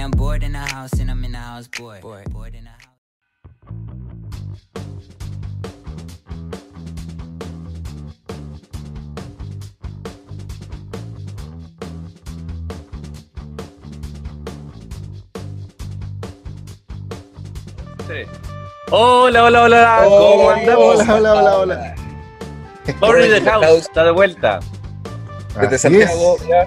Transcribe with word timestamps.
I'm 0.00 0.10
bored 0.12 0.42
in 0.42 0.52
the 0.52 0.58
house 0.58 0.92
and 0.94 1.10
I'm 1.10 1.24
in 1.24 1.32
the 1.32 1.38
house 1.38 1.68
bored. 1.68 2.00
Bored 2.00 2.54
in 2.54 2.64
the 2.64 2.70
house. 2.70 2.80
Hola, 18.90 19.44
hola, 19.44 19.62
hola. 19.62 20.00
¿Cómo 20.04 20.16
Hola, 20.16 20.54
andamos? 20.54 21.00
Hola, 21.00 21.14
hola, 21.14 21.34
hola, 21.34 21.58
hola. 21.58 21.94
The 22.84 23.40
House 23.50 23.82
está 23.82 24.04
de 24.04 24.10
vuelta. 24.10 24.60
Desde 25.60 25.76
es. 25.76 25.82
Santiago, 25.82 26.36
ya, 26.48 26.66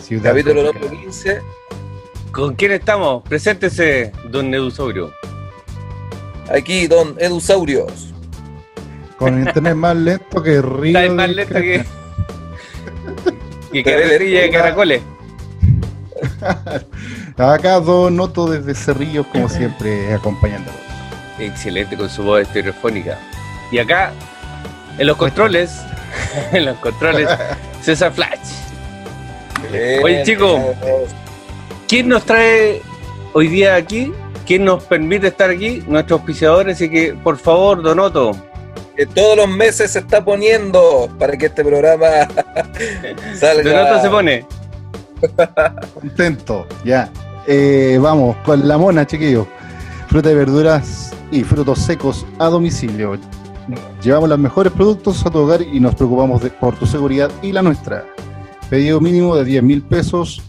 Ciudad 0.00 0.30
capítulo 0.30 0.64
número 0.64 0.90
15. 0.90 1.40
¿Con 2.34 2.56
quién 2.56 2.72
estamos? 2.72 3.22
Preséntese, 3.28 4.10
don 4.28 4.50
Nedusaurio. 4.50 5.14
Aquí, 6.50 6.88
don 6.88 7.14
Edusaurios. 7.20 8.12
Con 9.16 9.38
internet 9.38 9.76
más 9.76 9.94
lento 9.94 10.42
que 10.42 10.60
río. 10.60 10.98
Está 10.98 11.14
más 11.14 11.28
de 11.28 11.34
lenta 11.34 11.62
que. 11.62 11.84
que 13.72 13.82
Pero 13.84 14.00
carretilla 14.00 14.40
de 14.40 14.50
caracoles. 14.50 15.02
Acá 17.36 17.78
Don 17.78 18.16
Noto 18.16 18.50
desde 18.50 18.74
Cerrillos, 18.74 19.26
como 19.28 19.48
siempre, 19.48 20.12
acompañándolos. 20.12 20.80
Excelente 21.38 21.96
con 21.96 22.10
su 22.10 22.24
voz 22.24 22.42
estereofónica. 22.42 23.16
Y 23.70 23.78
acá, 23.78 24.12
en 24.98 25.06
los 25.06 25.16
controles, 25.16 25.80
en 26.52 26.64
los 26.64 26.76
controles, 26.78 27.28
César 27.80 28.12
Flash. 28.12 28.38
Oye, 30.02 30.22
chico. 30.24 30.74
¿Quién 31.94 32.08
nos 32.08 32.24
trae 32.24 32.82
hoy 33.34 33.46
día 33.46 33.76
aquí? 33.76 34.12
¿Quién 34.44 34.64
nos 34.64 34.82
permite 34.82 35.28
estar 35.28 35.48
aquí? 35.48 35.80
Nuestros 35.86 36.18
auspiciadores. 36.18 36.74
Así 36.74 36.90
que, 36.90 37.14
por 37.14 37.36
favor, 37.36 37.84
Donoto, 37.84 38.32
Que 38.96 39.06
todos 39.06 39.36
los 39.36 39.46
meses 39.48 39.92
se 39.92 40.00
está 40.00 40.24
poniendo 40.24 41.08
para 41.20 41.36
que 41.36 41.46
este 41.46 41.64
programa 41.64 42.06
salga. 43.36 43.62
Donoto 43.62 44.02
se 44.02 44.10
pone. 44.10 44.46
Contento, 45.94 46.66
ya. 46.84 47.12
Eh, 47.46 47.96
vamos, 48.02 48.34
con 48.44 48.66
la 48.66 48.76
mona, 48.76 49.06
chiquillos. 49.06 49.46
Fruta 50.08 50.32
y 50.32 50.34
verduras 50.34 51.12
y 51.30 51.44
frutos 51.44 51.78
secos 51.78 52.26
a 52.40 52.46
domicilio. 52.46 53.16
Llevamos 54.02 54.28
los 54.30 54.38
mejores 54.40 54.72
productos 54.72 55.24
a 55.24 55.30
tu 55.30 55.38
hogar 55.38 55.62
y 55.62 55.78
nos 55.78 55.94
preocupamos 55.94 56.42
de- 56.42 56.50
por 56.50 56.74
tu 56.76 56.86
seguridad 56.86 57.30
y 57.40 57.52
la 57.52 57.62
nuestra. 57.62 58.04
Pedido 58.68 59.00
mínimo 59.00 59.36
de 59.36 59.44
10 59.44 59.62
mil 59.62 59.80
pesos. 59.80 60.42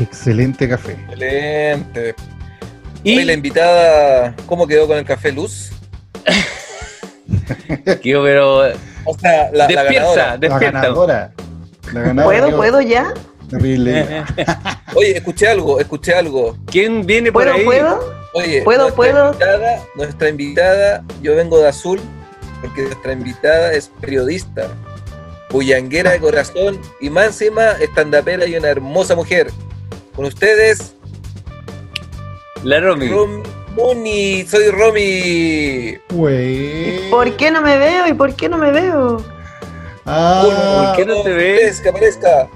Excelente 0.00 0.68
café. 0.68 0.92
Excelente. 0.92 2.14
Y 3.02 3.18
Hoy 3.18 3.24
la 3.24 3.32
invitada, 3.34 4.34
¿cómo 4.46 4.66
quedó 4.66 4.86
con 4.86 4.96
el 4.98 5.04
café 5.04 5.30
Luz? 5.32 5.72
quiero, 8.02 8.22
pero 8.22 8.60
O 9.04 9.18
sea, 9.18 9.50
la, 9.52 9.68
la 9.68 9.84
despierta, 9.84 9.92
ganadora. 9.92 10.26
La 10.26 10.36
despierta. 10.38 10.80
ganadora. 10.80 11.32
La 11.92 12.00
ganadora 12.00 12.24
¿Puedo, 12.24 12.46
quedó 12.46 12.56
puedo 12.56 12.80
ya? 12.80 13.12
Terrible. 13.50 14.24
Oye, 14.94 15.16
escuché 15.18 15.48
algo, 15.48 15.78
escuché 15.80 16.14
algo. 16.14 16.56
¿Quién 16.66 17.04
viene 17.04 17.30
por 17.30 17.42
¿Puedo, 17.44 17.56
ahí? 17.56 17.64
puedo? 17.64 18.23
Oye, 18.34 18.62
¿Puedo, 18.62 18.90
nuestra 18.90 18.96
puedo? 18.96 19.26
Invitada, 19.28 19.86
nuestra 19.94 20.28
invitada, 20.28 21.04
yo 21.22 21.36
vengo 21.36 21.58
de 21.60 21.68
azul, 21.68 22.00
porque 22.60 22.82
nuestra 22.82 23.12
invitada 23.12 23.72
es 23.72 23.88
periodista, 24.00 24.68
bullanguera 25.50 26.10
de 26.10 26.18
corazón 26.18 26.80
y 27.00 27.10
más 27.10 27.26
encima 27.26 27.72
estandapera 27.80 28.44
y 28.46 28.56
una 28.56 28.68
hermosa 28.68 29.14
mujer. 29.14 29.52
Con 30.16 30.24
ustedes, 30.24 30.94
La 32.64 32.80
Romy. 32.80 33.08
Rom 33.08 33.42
Muni, 33.76 34.44
soy 34.46 34.68
Romy. 34.70 35.98
¿Por 37.10 37.36
qué 37.36 37.50
no 37.52 37.60
me 37.60 37.78
veo? 37.78 38.08
¿Y 38.08 38.14
por 38.14 38.34
qué 38.34 38.48
no 38.48 38.58
me 38.58 38.72
veo? 38.72 39.24
Ah, 40.06 40.92
¿Por 40.92 40.96
qué 40.96 41.06
no 41.06 41.22
te 41.22 41.32
ves? 41.32 41.80
Que 41.80 41.88
aparezca. 41.88 42.48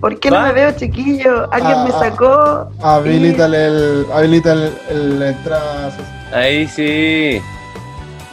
¿Por 0.00 0.18
qué 0.18 0.30
no 0.30 0.40
me 0.40 0.52
veo, 0.52 0.72
chiquillo? 0.72 1.52
¿Alguien 1.52 1.84
me 1.84 1.90
Ah, 1.90 1.98
sacó? 2.00 2.70
Habilítale 2.82 3.66
el, 3.66 4.06
habilita 4.12 4.52
el, 4.52 4.72
el- 4.88 5.22
entrada. 5.22 5.92
Ahí 6.32 6.66
sí. 6.68 7.40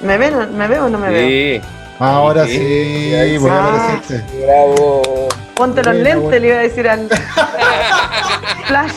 ¿Me, 0.01 0.17
ven, 0.17 0.57
¿Me 0.57 0.67
veo 0.67 0.85
o 0.85 0.89
no 0.89 0.97
me 0.97 1.09
veo? 1.09 1.27
Sí. 1.27 1.61
Ahora 1.99 2.45
Sí, 2.45 2.57
sí, 2.57 3.15
ahí 3.15 3.37
voy 3.37 3.49
a 3.49 3.53
sí. 3.53 3.59
aparecerte. 3.59 4.45
Bravo. 4.45 5.27
Ponte 5.55 5.83
los 5.83 5.95
lentes, 5.95 6.21
buena. 6.21 6.39
le 6.39 6.47
iba 6.47 6.57
a 6.57 6.61
decir 6.61 6.87
al 6.87 7.09
Flash. 8.67 8.91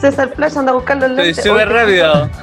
César 0.00 0.32
Flash 0.34 0.56
anda 0.56 0.72
a 0.72 0.74
buscar 0.74 0.96
los 0.96 1.10
Estoy 1.10 1.24
lentes. 1.26 1.44
súper 1.44 1.68
Oye, 1.68 1.76
rápido. 1.76 2.30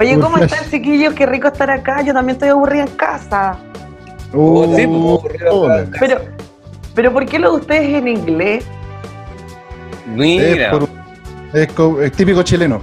Oye, 0.00 0.18
¿cómo 0.20 0.38
están, 0.38 0.64
chiquillos? 0.70 1.12
Qué 1.14 1.26
rico 1.26 1.48
estar 1.48 1.70
acá. 1.70 2.02
Yo 2.02 2.14
también 2.14 2.36
estoy 2.36 2.48
aburrida 2.50 2.82
en 2.84 2.96
casa. 2.96 3.56
Sí, 4.32 4.86
pues. 4.86 5.88
Pero, 6.00 6.20
pero 6.94 7.12
¿por 7.12 7.26
qué 7.26 7.38
lo 7.38 7.52
de 7.52 7.56
ustedes 7.58 7.94
en 7.94 8.08
inglés? 8.08 8.64
Mira. 10.06 10.66
Es, 10.66 10.70
por- 10.70 10.88
es 11.54 11.72
co- 11.72 12.02
es 12.02 12.12
típico 12.12 12.42
chileno. 12.42 12.82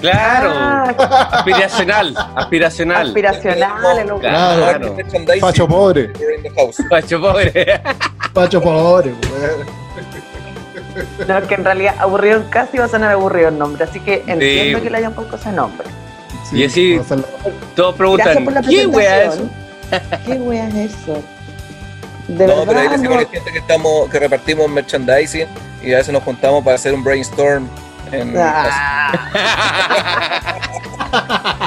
Claro. 0.00 0.50
Ah, 0.54 1.28
Aspiracional. 1.32 2.14
Aspiracional. 2.34 3.06
aspiracional. 3.08 3.70
Claro. 3.82 4.18
Claro. 4.20 4.96
Pacho 5.40 5.68
pobre. 5.68 6.10
Pacho 6.88 7.20
pobre. 7.20 7.82
Pacho 8.32 8.62
pobre. 8.62 9.12
No, 11.28 11.38
es 11.38 11.44
que 11.46 11.54
en 11.54 11.64
realidad 11.64 11.94
aburrido 11.98 12.38
en 12.38 12.44
casa 12.44 12.70
iba 12.74 12.84
a 12.86 12.88
sonar 12.88 13.12
aburrido 13.12 13.48
el 13.50 13.58
nombre, 13.58 13.84
así 13.84 14.00
que 14.00 14.22
entiendo 14.26 14.78
Sí. 14.78 14.84
que 14.84 14.90
le 14.90 14.96
hayan 14.98 15.12
puesto 15.12 15.36
ese 15.36 15.52
nombre. 15.52 15.86
Y 16.52 16.64
así-. 16.64 16.98
Todos 17.76 17.94
Gracias 17.96 17.96
preguntan, 17.96 18.44
por 18.44 18.52
la 18.54 18.62
¿qué 18.62 18.86
wea 18.86 19.24
es 19.24 19.34
eso? 19.34 19.48
¿Qué 20.26 20.34
wea 20.34 20.68
es 20.68 20.92
eso? 20.94 21.22
De 22.28 22.46
No, 22.46 22.64
pero 22.66 22.78
ahí 22.80 22.88
decimos 22.88 23.18
a 23.18 23.20
no. 23.22 23.28
gente 23.28 23.52
que 23.52 23.58
estamos, 23.58 24.08
que 24.10 24.18
repartimos 24.18 24.68
merchandising 24.70 25.48
y 25.82 25.92
a 25.92 25.96
veces 25.98 26.12
nos 26.12 26.22
juntamos 26.22 26.62
para 26.64 26.76
hacer 26.76 26.94
un 26.94 27.02
brainstorm 27.02 27.68
en 28.12 28.34
Ah, 28.36 29.12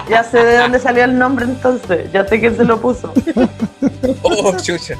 ya 0.10 0.24
sé 0.24 0.44
de 0.44 0.58
dónde 0.58 0.80
salió 0.80 1.04
el 1.04 1.18
nombre 1.18 1.46
entonces, 1.46 2.12
ya 2.12 2.26
sé 2.26 2.40
quién 2.40 2.56
se 2.56 2.64
lo 2.64 2.80
puso. 2.80 3.14
Oh, 4.22 4.56
chucha. 4.58 4.96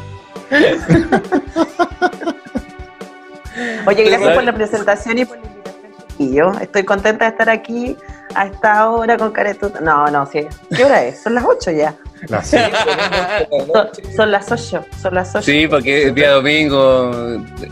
Oye, 3.86 4.04
gracias 4.04 4.34
por 4.34 4.44
la 4.44 4.54
presentación 4.54 5.18
y 5.18 5.26
por 5.26 5.38
la 5.38 5.46
invitación. 5.48 5.94
chiquillo. 6.10 6.52
estoy 6.60 6.84
contenta 6.84 7.26
de 7.26 7.32
estar 7.32 7.50
aquí 7.50 7.98
a 8.36 8.48
esta 8.48 8.90
hora 8.90 9.18
con 9.18 9.32
caretuta. 9.32 9.80
No, 9.82 10.08
no, 10.08 10.26
sí. 10.26 10.48
¿Qué 10.76 10.86
hora 10.86 11.04
es? 11.04 11.22
Son 11.22 11.34
las 11.36 11.44
8 11.46 11.72
ya. 11.72 11.96
Sí, 12.44 12.58
Son, 13.74 13.90
son 14.16 14.32
las 14.32 14.52
8, 14.52 14.86
son 15.02 15.16
las 15.16 15.36
8. 15.36 15.42
Sí, 15.44 15.68
porque 15.68 16.04
el 16.04 16.16
día 16.16 16.32
domingo 16.32 17.12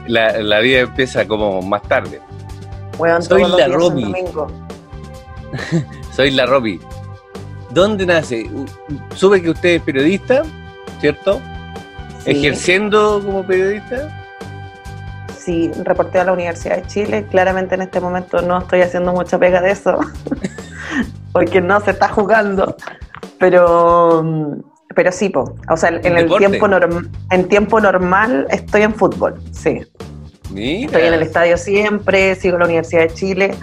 la, 0.07 0.41
la 0.41 0.59
vida 0.59 0.79
empieza 0.81 1.27
como 1.27 1.61
más 1.61 1.81
tarde. 1.83 2.21
Weón, 2.97 3.23
soy 3.23 3.43
la 3.43 3.67
domingo. 3.67 4.47
Soy 6.15 6.31
la 6.31 6.45
Robbie. 6.45 6.79
¿Dónde 7.71 8.05
nace? 8.05 8.49
Supe 9.15 9.41
que 9.41 9.49
usted 9.49 9.69
es 9.69 9.81
periodista, 9.81 10.43
¿cierto? 10.99 11.41
Sí. 12.23 12.31
¿Ejerciendo 12.31 13.21
como 13.23 13.45
periodista? 13.45 14.21
Sí, 15.37 15.71
reporteo 15.83 16.21
a 16.21 16.25
la 16.25 16.33
Universidad 16.33 16.77
de 16.77 16.87
Chile. 16.87 17.25
Claramente 17.29 17.75
en 17.75 17.81
este 17.81 17.99
momento 17.99 18.41
no 18.41 18.59
estoy 18.59 18.81
haciendo 18.81 19.13
mucha 19.13 19.39
pega 19.39 19.61
de 19.61 19.71
eso, 19.71 19.99
porque 21.31 21.61
no 21.61 21.79
se 21.81 21.91
está 21.91 22.09
jugando. 22.09 22.75
Pero, 23.41 24.23
pero 24.95 25.11
sí, 25.11 25.27
po. 25.29 25.55
o 25.69 25.75
sea, 25.75 25.89
en 25.89 26.05
el 26.15 26.23
Deporte. 26.23 26.47
tiempo, 26.47 26.67
norm- 26.67 27.09
en 27.31 27.47
tiempo 27.49 27.81
normal 27.81 28.47
estoy 28.51 28.83
en 28.83 28.93
fútbol, 28.95 29.41
sí. 29.51 29.81
Mira. 30.51 30.85
Estoy 30.85 31.01
en 31.07 31.13
el 31.15 31.21
estadio 31.23 31.57
siempre, 31.57 32.35
sigo 32.35 32.57
la 32.57 32.65
Universidad 32.65 33.01
de 33.01 33.13
Chile. 33.13 33.55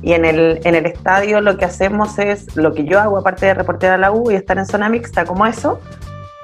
Y 0.00 0.12
en 0.12 0.24
el, 0.24 0.60
en 0.64 0.74
el 0.76 0.86
estadio 0.86 1.40
lo 1.40 1.56
que 1.58 1.64
hacemos 1.64 2.18
es, 2.18 2.56
lo 2.56 2.72
que 2.72 2.84
yo 2.84 3.00
hago, 3.00 3.18
aparte 3.18 3.46
de 3.46 3.54
reportear 3.54 3.92
a 3.94 3.98
la 3.98 4.12
U 4.12 4.30
y 4.30 4.34
estar 4.36 4.56
en 4.56 4.64
zona 4.64 4.88
mixta 4.88 5.24
como 5.24 5.44
eso, 5.44 5.80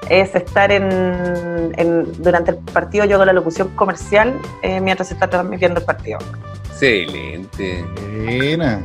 es 0.09 0.35
estar 0.35 0.71
en, 0.71 1.71
en- 1.77 2.21
durante 2.21 2.51
el 2.51 2.57
partido, 2.57 3.05
yo 3.05 3.15
hago 3.15 3.25
la 3.25 3.31
locución 3.33 3.69
comercial 3.75 4.33
eh, 4.61 4.79
mientras 4.81 5.07
se 5.07 5.13
está 5.13 5.29
transmitiendo 5.29 5.79
el 5.79 5.85
partido. 5.85 6.19
Excelente. 6.65 7.83
Buena. 8.25 8.81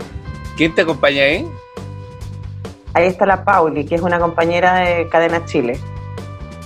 ¿Quién 0.56 0.74
te 0.74 0.82
acompaña 0.82 1.22
ahí? 1.24 1.48
Ahí 2.94 3.06
está 3.06 3.24
la 3.26 3.44
Pauli, 3.44 3.84
que 3.84 3.94
es 3.94 4.00
una 4.02 4.18
compañera 4.18 4.74
de 4.80 5.08
Cadena 5.08 5.44
Chile. 5.46 5.78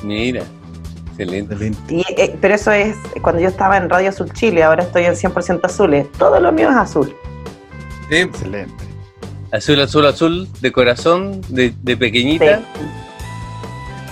Mira. 0.02 0.42
Excelente. 1.10 1.54
Excelente. 1.54 1.94
Y, 1.94 2.04
eh, 2.20 2.36
pero 2.40 2.54
eso 2.54 2.72
es 2.72 2.96
cuando 3.22 3.40
yo 3.40 3.48
estaba 3.48 3.76
en 3.76 3.88
Radio 3.88 4.08
Azul 4.08 4.32
Chile, 4.32 4.62
ahora 4.64 4.82
estoy 4.82 5.04
en 5.04 5.14
100% 5.14 5.60
azules. 5.64 6.10
Todo 6.18 6.40
lo 6.40 6.50
mío 6.50 6.70
es 6.70 6.76
azul. 6.76 7.14
Sí, 8.08 8.16
Excelente. 8.16 8.84
Azul, 9.52 9.80
azul, 9.80 10.04
azul, 10.06 10.48
de 10.60 10.72
corazón, 10.72 11.40
de, 11.48 11.72
de 11.82 11.96
pequeñita. 11.96 12.44
de, 12.44 12.60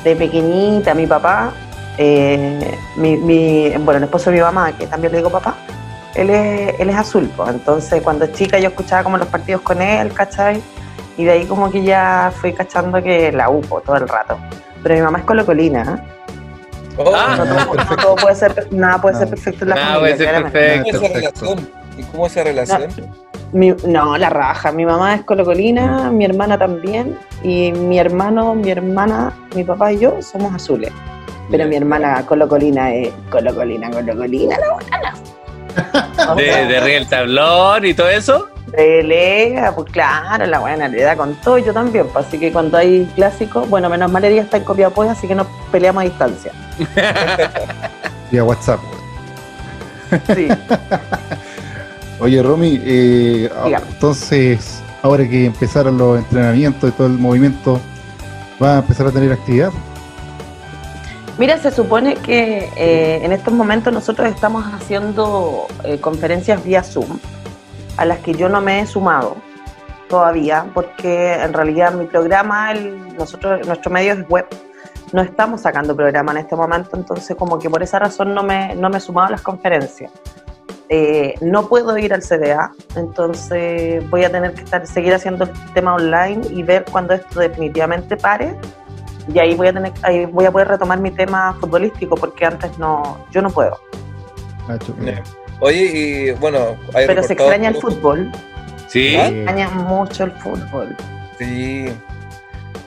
de 0.05 0.17
pequeñita, 0.17 0.95
mi 0.95 1.07
papá, 1.07 1.53
eh, 1.99 2.77
mi, 2.97 3.17
mi- 3.17 3.71
bueno, 3.79 3.99
el 3.99 4.05
esposo 4.05 4.31
de 4.31 4.37
mi 4.37 4.43
mamá, 4.43 4.71
que 4.79 4.87
también 4.87 5.11
le 5.13 5.19
digo 5.19 5.31
papá, 5.31 5.57
él 6.15 6.31
es, 6.31 6.79
él 6.79 6.91
es 6.91 6.97
azul, 6.97 7.29
pues. 7.37 7.51
entonces 7.51 8.01
cuando 8.03 8.27
chica 8.29 8.59
yo 8.61 8.69
escuchaba 8.69 9.03
como 9.03 9.17
los 9.19 9.27
partidos 9.29 9.63
con 9.63 9.83
él, 9.83 10.13
¿cachai? 10.13 10.63
Y 11.17 11.25
de 11.25 11.33
ahí 11.33 11.45
como 11.47 11.71
que 11.71 11.83
ya 11.83 12.33
fui 12.41 12.53
cachando 12.53 13.03
que 13.03 13.31
la 13.33 13.51
UPO 13.51 13.81
todo 13.83 13.97
el 13.97 14.09
rato. 14.09 14.39
Pero 14.83 14.95
mi 14.95 15.01
mamá 15.03 15.19
es 15.19 15.25
colocolina, 15.25 15.83
¿eh? 15.99 16.19
Oh, 16.99 17.13
Ah. 17.15 17.37
no, 17.39 17.45
todo, 17.47 17.75
no 17.75 17.97
todo 17.97 18.17
puede 18.17 18.35
ser, 18.35 18.69
nada 18.71 19.01
puede 19.01 19.17
ser 19.17 19.29
perfecto 19.29 19.65
en 19.65 19.71
la 19.71 19.75
Nada 19.77 19.87
familia, 19.95 20.01
puede 20.01 20.17
ser 20.19 20.29
claramente. 20.29 20.83
¿Cómo 20.83 20.85
es 20.85 20.95
esa 20.95 21.01
Perfecto. 21.13 21.41
relación? 21.47 21.71
¿Y 21.99 22.03
cómo 22.05 22.27
es 22.27 22.33
esa 22.33 22.45
relación? 22.45 23.13
Mi- 23.53 23.75
no, 23.87 24.17
la 24.19 24.31
raja. 24.31 24.73
Mi 24.73 24.85
mamá 24.87 25.15
es 25.15 25.23
colocolina, 25.25 26.11
mi 26.11 26.25
hermana 26.25 26.59
también, 26.59 27.19
y 27.43 27.73
mi 27.73 27.99
hermano, 27.99 28.55
mi 28.55 28.71
hermana, 28.71 29.33
mi 29.55 29.65
papá 29.65 29.93
y 29.93 29.99
yo 29.99 30.21
somos 30.23 30.55
azules. 30.55 30.91
Pero 31.51 31.67
mi 31.67 31.77
hermana 31.77 32.25
colocolina 32.27 32.93
es 32.95 33.11
colocolina, 33.31 33.91
colocolina, 33.91 34.57
la 34.59 34.73
buena. 34.75 36.35
De, 36.37 36.45
de 36.67 36.77
arriba 36.77 36.99
el 36.99 37.09
tablón 37.09 37.85
y 37.85 37.95
todo 37.95 38.09
eso. 38.09 38.49
Pelea, 38.73 39.75
pues 39.75 39.93
claro, 39.93 40.47
la 40.47 40.59
buena 40.59 40.89
le 40.89 41.03
da 41.03 41.15
con 41.15 41.35
todo, 41.37 41.59
y 41.59 41.65
yo 41.65 41.75
también. 41.75 42.07
pues, 42.09 42.27
así 42.27 42.39
que 42.39 42.51
cuando 42.51 42.79
hay 42.79 43.05
clásicos, 43.15 43.69
bueno, 43.69 43.91
menos 43.91 44.11
mal 44.11 44.25
el 44.25 44.33
día 44.33 44.43
está 44.43 44.57
en 44.57 44.65
Copiapó, 44.65 45.03
así 45.03 45.29
que 45.29 45.35
nos 45.35 45.47
peleamos 45.71 46.03
a 46.03 46.05
distancia. 46.05 46.53
Vía 48.31 48.45
WhatsApp. 48.45 48.81
Sí. 50.35 50.49
Oye, 52.21 52.43
Romy, 52.43 52.81
eh, 52.85 53.51
entonces, 53.93 54.81
ahora 55.03 55.29
que 55.29 55.47
empezaron 55.47 55.99
los 55.99 56.19
entrenamientos 56.19 56.91
y 56.91 56.93
todo 56.93 57.09
el 57.09 57.15
movimiento, 57.15 57.81
¿va 58.63 58.77
a 58.77 58.79
empezar 58.79 59.07
a 59.07 59.11
tener 59.11 59.33
actividad? 59.33 59.71
Mira, 61.37 61.59
se 61.59 61.71
supone 61.71 62.15
que 62.17 62.71
eh, 62.77 63.21
en 63.23 63.33
estos 63.33 63.53
momentos 63.53 63.93
nosotros 63.93 64.29
estamos 64.29 64.65
haciendo 64.73 65.67
eh, 65.83 65.99
conferencias 65.99 66.63
vía 66.63 66.83
Zoom, 66.83 67.19
a 67.97 68.05
las 68.05 68.19
que 68.19 68.35
yo 68.35 68.49
no 68.49 68.61
me 68.61 68.81
he 68.81 68.87
sumado 68.87 69.37
todavía, 70.09 70.67
porque 70.75 71.35
en 71.35 71.53
realidad 71.53 71.93
mi 71.95 72.07
programa, 72.07 72.73
el- 72.73 73.17
nosotros, 73.17 73.67
nuestro 73.67 73.91
medio 73.91 74.13
es 74.13 74.29
web, 74.29 74.47
no 75.13 75.23
estamos 75.23 75.63
sacando 75.63 75.95
programa 75.97 76.33
en 76.33 76.39
este 76.39 76.57
momento, 76.57 76.97
entonces 76.97 77.37
como 77.37 77.59
que 77.59 77.69
por 77.71 77.83
esa 77.83 77.99
razón 77.99 78.35
no 78.35 78.43
me, 78.43 78.75
no 78.75 78.89
me 78.91 78.99
he 78.99 79.01
sumado 79.01 79.29
a 79.29 79.31
las 79.31 79.43
conferencias. 79.43 80.11
Eh, 80.89 81.35
no 81.41 81.69
puedo 81.69 81.97
ir 81.97 82.13
al 82.13 82.21
CDA, 82.23 82.73
entonces 82.97 84.09
voy 84.11 84.25
a 84.25 84.31
tener 84.31 84.53
que 84.53 84.63
estar, 84.65 84.87
seguir 84.87 85.15
haciendo 85.15 85.45
el 85.45 85.51
tema 85.73 85.95
online 85.95 86.43
y 86.51 86.63
ver 86.63 86.85
cuando 86.91 87.15
esto 87.15 87.41
definitivamente 87.41 88.17
pare 88.17 88.55
y 89.33 89.39
ahí 89.39 89.55
voy 89.55 89.69
a 89.69 89.73
tener 89.73 89.93
ahí 90.03 90.27
voy 90.27 90.45
a 90.47 90.51
poder 90.51 90.69
retomar 90.69 90.99
mi 90.99 91.11
tema 91.13 91.57
futbolístico 91.61 92.17
porque 92.17 92.45
antes 92.45 92.77
no 92.77 93.19
yo 93.31 93.41
no 93.41 93.51
puedo 93.51 93.79
Nacho? 95.05 95.33
Oye, 95.63 95.91
y 95.95 96.31
bueno, 96.33 96.77
hay 96.93 97.07
pero 97.07 97.23
se 97.23 97.33
extraña 97.35 97.69
el 97.69 97.77
fútbol 97.77 98.33
Sí. 98.89 99.15
Eh, 99.15 99.27
extraña 99.27 99.71
mucho 99.71 100.25
el 100.25 100.33
fútbol 100.33 100.97
Sí. 101.39 101.87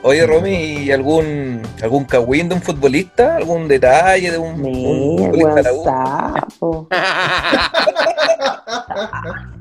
Oye, 0.01 0.27
Romy, 0.27 0.83
¿y 0.83 0.92
algún 0.92 1.62
algún 1.81 2.04
cagüín 2.04 2.50
de 2.50 2.56
un 2.56 2.62
futbolista? 2.62 3.38
¿Algún 3.38 3.69
detalle 3.69 4.30
de 4.30 4.38
un, 4.38 4.54
un 4.54 5.16
mira 5.16 5.31
futbolista 5.31 5.42
buen 5.42 5.56
de 5.56 5.63
la 5.63 5.74
U? 5.74 5.83
sapo 5.86 6.88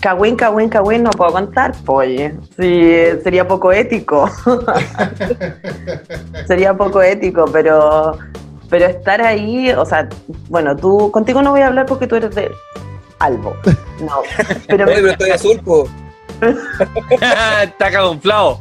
Cagüín, 0.00 0.34
cagüín, 0.34 0.70
cagüín, 0.70 1.02
no 1.02 1.10
puedo 1.10 1.32
contar, 1.32 1.74
oye. 1.86 2.34
Sí, 2.58 2.90
sería 3.22 3.46
poco 3.46 3.70
ético. 3.70 4.30
sería 6.46 6.74
poco 6.74 7.02
ético, 7.02 7.44
pero, 7.52 8.16
pero 8.70 8.86
estar 8.86 9.20
ahí, 9.20 9.70
o 9.72 9.84
sea, 9.84 10.08
bueno, 10.48 10.74
tú, 10.76 11.10
contigo 11.10 11.42
no 11.42 11.50
voy 11.50 11.60
a 11.60 11.66
hablar 11.66 11.86
porque 11.86 12.06
tú 12.06 12.16
eres 12.16 12.34
de 12.34 12.50
Albo. 13.18 13.54
No, 14.00 14.22
pero 14.66 14.84
Oye, 14.86 14.94
pero 14.94 15.10
estoy 15.10 15.30
azul, 15.30 15.60
po. 15.62 15.86
Está 17.10 17.90
camuflado. 17.90 18.58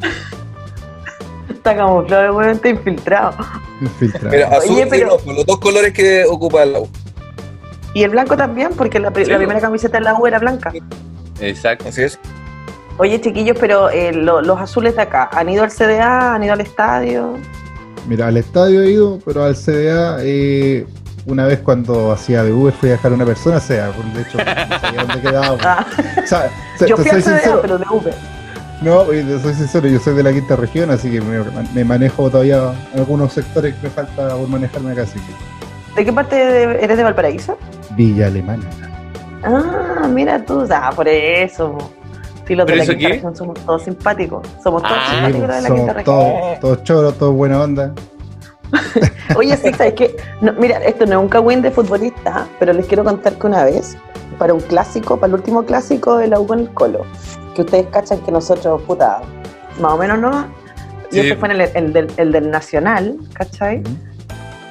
está 1.50 1.76
camuflado, 1.76 2.36
weón, 2.36 2.50
está 2.52 2.70
infiltrado. 2.70 3.34
infiltrado. 3.82 4.30
Mira, 4.30 4.48
azul 4.50 4.72
Oye, 4.76 4.86
y 4.86 4.90
pero- 4.90 5.10
rojo, 5.12 5.32
los 5.34 5.46
dos 5.46 5.60
colores 5.60 5.94
que 5.94 6.26
ocupa 6.26 6.66
la 6.66 6.80
U. 6.80 6.90
Y 7.94 8.04
el 8.04 8.10
blanco 8.12 8.36
también, 8.38 8.72
porque 8.76 9.00
la, 9.00 9.12
pri- 9.12 9.26
Sí, 9.26 9.32
la 9.32 9.38
po. 9.38 9.40
primera 9.40 9.60
camiseta 9.62 9.98
de 9.98 10.04
la 10.04 10.14
U 10.20 10.28
era 10.28 10.40
blanca. 10.40 10.72
Exacto. 11.40 11.88
Así 11.90 12.04
es. 12.04 12.20
Oye, 12.98 13.20
chiquillos, 13.22 13.58
pero 13.60 13.90
eh, 13.90 14.12
lo- 14.12 14.42
los 14.42 14.60
azules 14.60 14.96
de 14.96 15.04
acá, 15.04 15.30
¿han 15.32 15.48
ido 15.50 15.64
al 15.64 15.72
CDA? 15.72 16.34
¿Han 16.36 16.44
ido 16.44 16.54
al 16.54 16.62
estadio? 16.62 17.36
Mira, 18.08 18.28
al 18.28 18.38
estadio 18.38 18.82
he 18.82 18.92
ido, 18.92 19.20
pero 19.26 19.44
al 19.44 19.56
CDA, 19.56 20.18
eh, 20.22 20.86
una 21.26 21.46
vez 21.46 21.60
cuando 21.60 22.12
hacía 22.12 22.44
de 22.44 22.52
Uber 22.52 22.74
fui 22.74 22.90
a 22.90 22.94
dejar 22.94 23.12
a 23.12 23.16
una 23.16 23.26
persona, 23.26 23.60
sea, 23.60 23.88
de 23.92 24.22
hecho, 24.22 24.38
no 24.38 24.80
sabía 24.80 25.04
dónde 25.04 25.22
quedaba. 25.30 25.58
Ah, 25.64 25.86
O 26.24 26.28
sea, 26.28 26.50
se- 26.78 26.88
yo 26.88 26.96
te 26.96 27.02
fui 27.04 27.12
al 27.12 27.22
soy 27.24 27.32
CDA, 27.34 27.40
sincero, 27.40 27.60
pero 27.62 27.78
de 27.78 27.86
Uber. 27.92 28.14
no, 28.82 29.04
te 29.04 29.40
soy 29.40 29.54
sincero, 29.54 29.88
yo 29.88 30.00
soy 30.00 30.16
de 30.16 30.24
la 30.24 30.32
quinta 30.32 30.56
región, 30.56 30.90
así 30.90 31.12
que 31.12 31.22
me, 31.22 31.40
me 31.76 31.84
manejo 31.86 32.30
todavía 32.30 32.74
en 32.94 33.00
algunos 33.00 33.34
sectores 33.34 33.76
que 33.76 33.84
me 33.84 33.90
falta 33.90 34.30
por 34.36 34.48
manejarme 34.48 34.92
acá, 34.94 35.04
así 35.04 35.20
que 35.20 35.96
¿De 36.00 36.06
qué 36.06 36.14
parte 36.14 36.36
de- 36.36 36.84
eres 36.84 36.98
de 36.98 37.04
Valparaíso? 37.04 37.58
Villa 37.92 38.28
Alemana. 38.28 38.64
Ah, 39.44 40.08
mira 40.10 40.44
tú, 40.46 40.66
ah, 40.72 40.92
por 40.96 41.08
eso. 41.08 41.78
Sí, 42.50 42.56
los 42.56 42.66
de 42.66 42.74
¿Pero 42.74 42.84
la 42.84 42.86
quinta 42.90 43.08
qué? 43.08 43.14
región 43.14 43.36
somos 43.36 43.60
todos 43.64 43.84
simpáticos. 43.84 44.48
Somos 44.64 44.82
todos 44.82 44.98
Ah, 44.98 45.06
simpáticos 45.12 45.46
pues, 45.46 45.56
de 45.56 45.62
la 45.62 45.68
somos 45.68 45.78
quinta 45.80 45.94
región. 45.94 46.16
todos, 46.16 46.60
todos 46.60 46.84
choros, 46.84 47.18
todos 47.20 47.34
buena 47.36 47.62
onda. 47.62 47.94
Oye, 49.36 49.56
sí, 49.58 49.72
¿sabes 49.74 49.94
qué? 49.94 50.18
No, 50.42 50.54
mira, 50.54 50.78
esto 50.80 51.06
no 51.06 51.12
es 51.14 51.18
un 51.20 51.30
cagüín 51.30 51.62
de 51.62 51.70
futbolista, 51.72 52.48
pero 52.60 52.74
les 52.74 52.88
quiero 52.88 53.04
contar 53.04 53.34
que 53.34 53.46
una 53.48 53.64
vez, 53.66 53.98
para 54.40 54.54
un 54.56 54.62
clásico, 54.62 55.18
para 55.18 55.28
el 55.30 55.36
último 55.36 55.64
clásico 55.64 56.18
de 56.18 56.28
la 56.28 56.40
U 56.40 56.48
con 56.48 56.60
el 56.60 56.70
Colo, 56.74 57.06
que 57.56 57.62
ustedes 57.62 57.86
cachan 57.92 58.20
que 58.22 58.32
nosotros, 58.32 58.82
puta, 58.82 59.22
más 59.80 59.94
o 59.94 59.98
menos 59.98 60.18
no, 60.20 60.48
y 61.12 61.16
Sí. 61.16 61.20
ese 61.22 61.36
fue 61.36 61.50
en 61.52 61.62
el, 61.62 61.70
el 61.76 61.94
del, 61.94 62.08
el 62.18 62.32
del 62.32 62.50
Nacional, 62.52 63.16
¿cachai? 63.34 63.84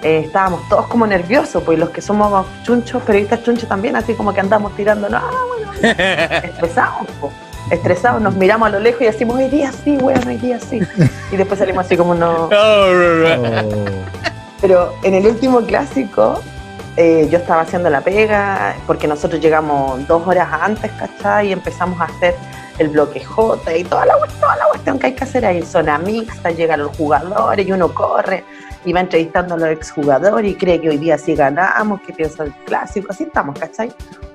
Eh, 0.02 0.22
estábamos 0.26 0.68
todos 0.68 0.86
como 0.86 1.06
nerviosos, 1.06 1.62
pues 1.64 1.76
los 1.78 1.90
que 1.90 2.00
somos 2.00 2.44
chunchos, 2.64 3.02
periodistas 3.02 3.42
chunchos 3.44 3.68
también, 3.68 3.94
así 3.96 4.14
como 4.14 4.32
que 4.32 4.40
andamos 4.40 4.74
tirando, 4.76 5.08
no, 5.08 5.20
bueno, 5.20 5.72
estresados, 6.44 7.06
po. 7.20 7.30
Estresados, 7.70 8.20
nos 8.20 8.34
miramos 8.34 8.68
a 8.68 8.70
lo 8.72 8.80
lejos 8.80 9.02
y 9.02 9.04
decimos, 9.06 9.36
hoy 9.36 9.48
día 9.48 9.72
sí, 9.72 9.96
weón, 9.98 10.26
hoy 10.26 10.36
día 10.36 10.58
sí. 10.60 10.80
Y 11.30 11.36
después 11.36 11.58
salimos 11.58 11.86
así 11.86 11.96
como 11.96 12.14
no. 12.14 12.48
Oh, 12.58 12.84
Pero 14.60 14.92
en 15.02 15.14
el 15.14 15.26
último 15.26 15.60
clásico, 15.60 16.40
eh, 16.96 17.28
yo 17.30 17.38
estaba 17.38 17.62
haciendo 17.62 17.88
la 17.90 18.00
pega, 18.00 18.74
porque 18.86 19.06
nosotros 19.06 19.40
llegamos 19.40 20.06
dos 20.08 20.26
horas 20.26 20.48
antes, 20.52 20.90
¿cachai? 20.92 21.48
Y 21.48 21.52
empezamos 21.52 22.00
a 22.00 22.04
hacer 22.04 22.34
el 22.78 22.88
bloque 22.88 23.22
J 23.24 23.76
y 23.76 23.84
toda 23.84 24.06
la, 24.06 24.14
toda 24.40 24.56
la 24.56 24.64
cuestión 24.66 24.98
que 24.98 25.06
hay 25.08 25.12
que 25.14 25.24
hacer 25.24 25.44
ahí. 25.46 25.62
Zona 25.62 25.98
mixta, 25.98 26.50
llegan 26.50 26.80
los 26.80 26.96
jugadores 26.96 27.66
y 27.66 27.72
uno 27.72 27.92
corre 27.94 28.44
y 28.84 28.92
va 28.92 29.00
entrevistando 29.00 29.54
a 29.54 29.58
los 29.58 29.68
exjugadores 29.70 30.50
y 30.50 30.54
cree 30.54 30.80
que 30.80 30.88
hoy 30.88 30.98
día 30.98 31.18
sí 31.18 31.34
ganamos, 31.34 32.00
que 32.00 32.12
piensa 32.12 32.44
el 32.44 32.52
clásico, 32.64 33.08
así 33.10 33.24
estamos, 33.24 33.58
¿cachai? 33.58 33.92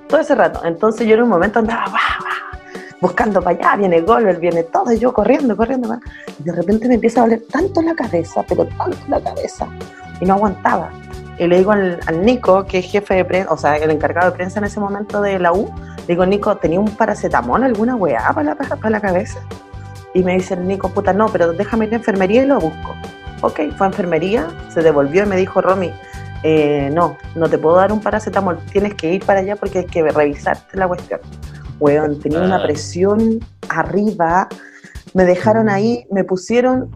Todo 0.08 0.20
ese 0.20 0.34
rato. 0.34 0.62
Entonces 0.64 1.06
yo 1.06 1.14
en 1.14 1.22
un 1.22 1.28
momento 1.28 1.58
andaba, 1.58 1.84
"Guau, 1.86 2.20
guau", 2.20 2.53
buscando 3.00 3.42
para 3.42 3.56
allá, 3.56 3.76
viene 3.76 4.00
Goldberg, 4.00 4.40
viene 4.40 4.62
todo, 4.64 4.92
y 4.92 4.98
yo 4.98 5.12
corriendo, 5.12 5.56
corriendo. 5.56 5.98
Y 6.38 6.42
de 6.42 6.52
repente 6.52 6.88
me 6.88 6.94
empieza 6.94 7.20
a 7.20 7.24
doler 7.24 7.42
tanto 7.50 7.82
la 7.82 7.94
cabeza, 7.94 8.44
pero 8.48 8.66
tanto 8.66 8.98
la 9.08 9.20
cabeza, 9.20 9.68
y 10.20 10.24
no 10.24 10.34
aguantaba. 10.34 10.90
Y 11.38 11.46
le 11.46 11.58
digo 11.58 11.72
al, 11.72 11.98
al 12.06 12.24
Nico, 12.24 12.64
que 12.64 12.78
es 12.78 12.86
jefe 12.86 13.14
de 13.14 13.24
prensa, 13.24 13.52
o 13.52 13.56
sea, 13.56 13.76
el 13.76 13.90
encargado 13.90 14.30
de 14.30 14.36
prensa 14.36 14.60
en 14.60 14.66
ese 14.66 14.78
momento 14.78 15.20
de 15.20 15.38
la 15.38 15.52
U, 15.52 15.68
le 16.06 16.06
digo, 16.06 16.24
Nico, 16.26 16.56
¿tenía 16.56 16.78
un 16.78 16.90
paracetamol, 16.90 17.64
alguna 17.64 17.96
weá 17.96 18.32
para 18.32 18.54
la, 18.54 18.54
para 18.54 18.90
la 18.90 19.00
cabeza? 19.00 19.38
Y 20.14 20.22
me 20.22 20.34
dice 20.34 20.54
el 20.54 20.66
Nico, 20.66 20.90
puta, 20.90 21.12
no, 21.12 21.28
pero 21.28 21.52
déjame 21.52 21.86
ir 21.86 21.94
a 21.94 21.96
enfermería 21.96 22.42
y 22.42 22.46
lo 22.46 22.60
busco. 22.60 22.94
Ok, 23.40 23.60
fue 23.76 23.86
a 23.86 23.90
enfermería, 23.90 24.46
se 24.72 24.80
devolvió 24.80 25.24
y 25.24 25.26
me 25.26 25.36
dijo, 25.36 25.60
Romy, 25.60 25.92
eh, 26.44 26.90
no, 26.92 27.16
no 27.34 27.48
te 27.48 27.58
puedo 27.58 27.76
dar 27.76 27.90
un 27.90 28.00
paracetamol, 28.00 28.58
tienes 28.70 28.94
que 28.94 29.12
ir 29.12 29.24
para 29.24 29.40
allá 29.40 29.56
porque 29.56 29.80
hay 29.80 29.86
que 29.86 30.02
revisarte 30.02 30.76
la 30.76 30.86
cuestión. 30.86 31.20
Weón, 31.80 32.18
tenía 32.20 32.40
Ah. 32.40 32.44
una 32.46 32.62
presión 32.62 33.40
arriba, 33.68 34.48
me 35.12 35.24
dejaron 35.24 35.68
ahí, 35.68 36.06
me 36.10 36.24
pusieron 36.24 36.90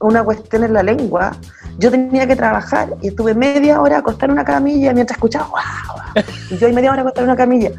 una 0.00 0.22
cuestión 0.22 0.64
en 0.64 0.72
la 0.74 0.82
lengua. 0.82 1.32
Yo 1.78 1.90
tenía 1.90 2.26
que 2.26 2.36
trabajar 2.36 2.94
y 3.02 3.08
estuve 3.08 3.34
media 3.34 3.80
hora 3.80 3.98
acostada 3.98 4.26
en 4.26 4.32
una 4.32 4.44
camilla 4.44 4.92
mientras 4.92 5.16
escuchaba 5.16 5.46
guau. 5.48 6.24
Y 6.50 6.56
yo 6.58 6.66
ahí 6.66 6.72
media 6.72 6.92
hora 6.92 7.00
acostada 7.02 7.24
en 7.24 7.30
una 7.30 7.36
camilla. 7.36 7.70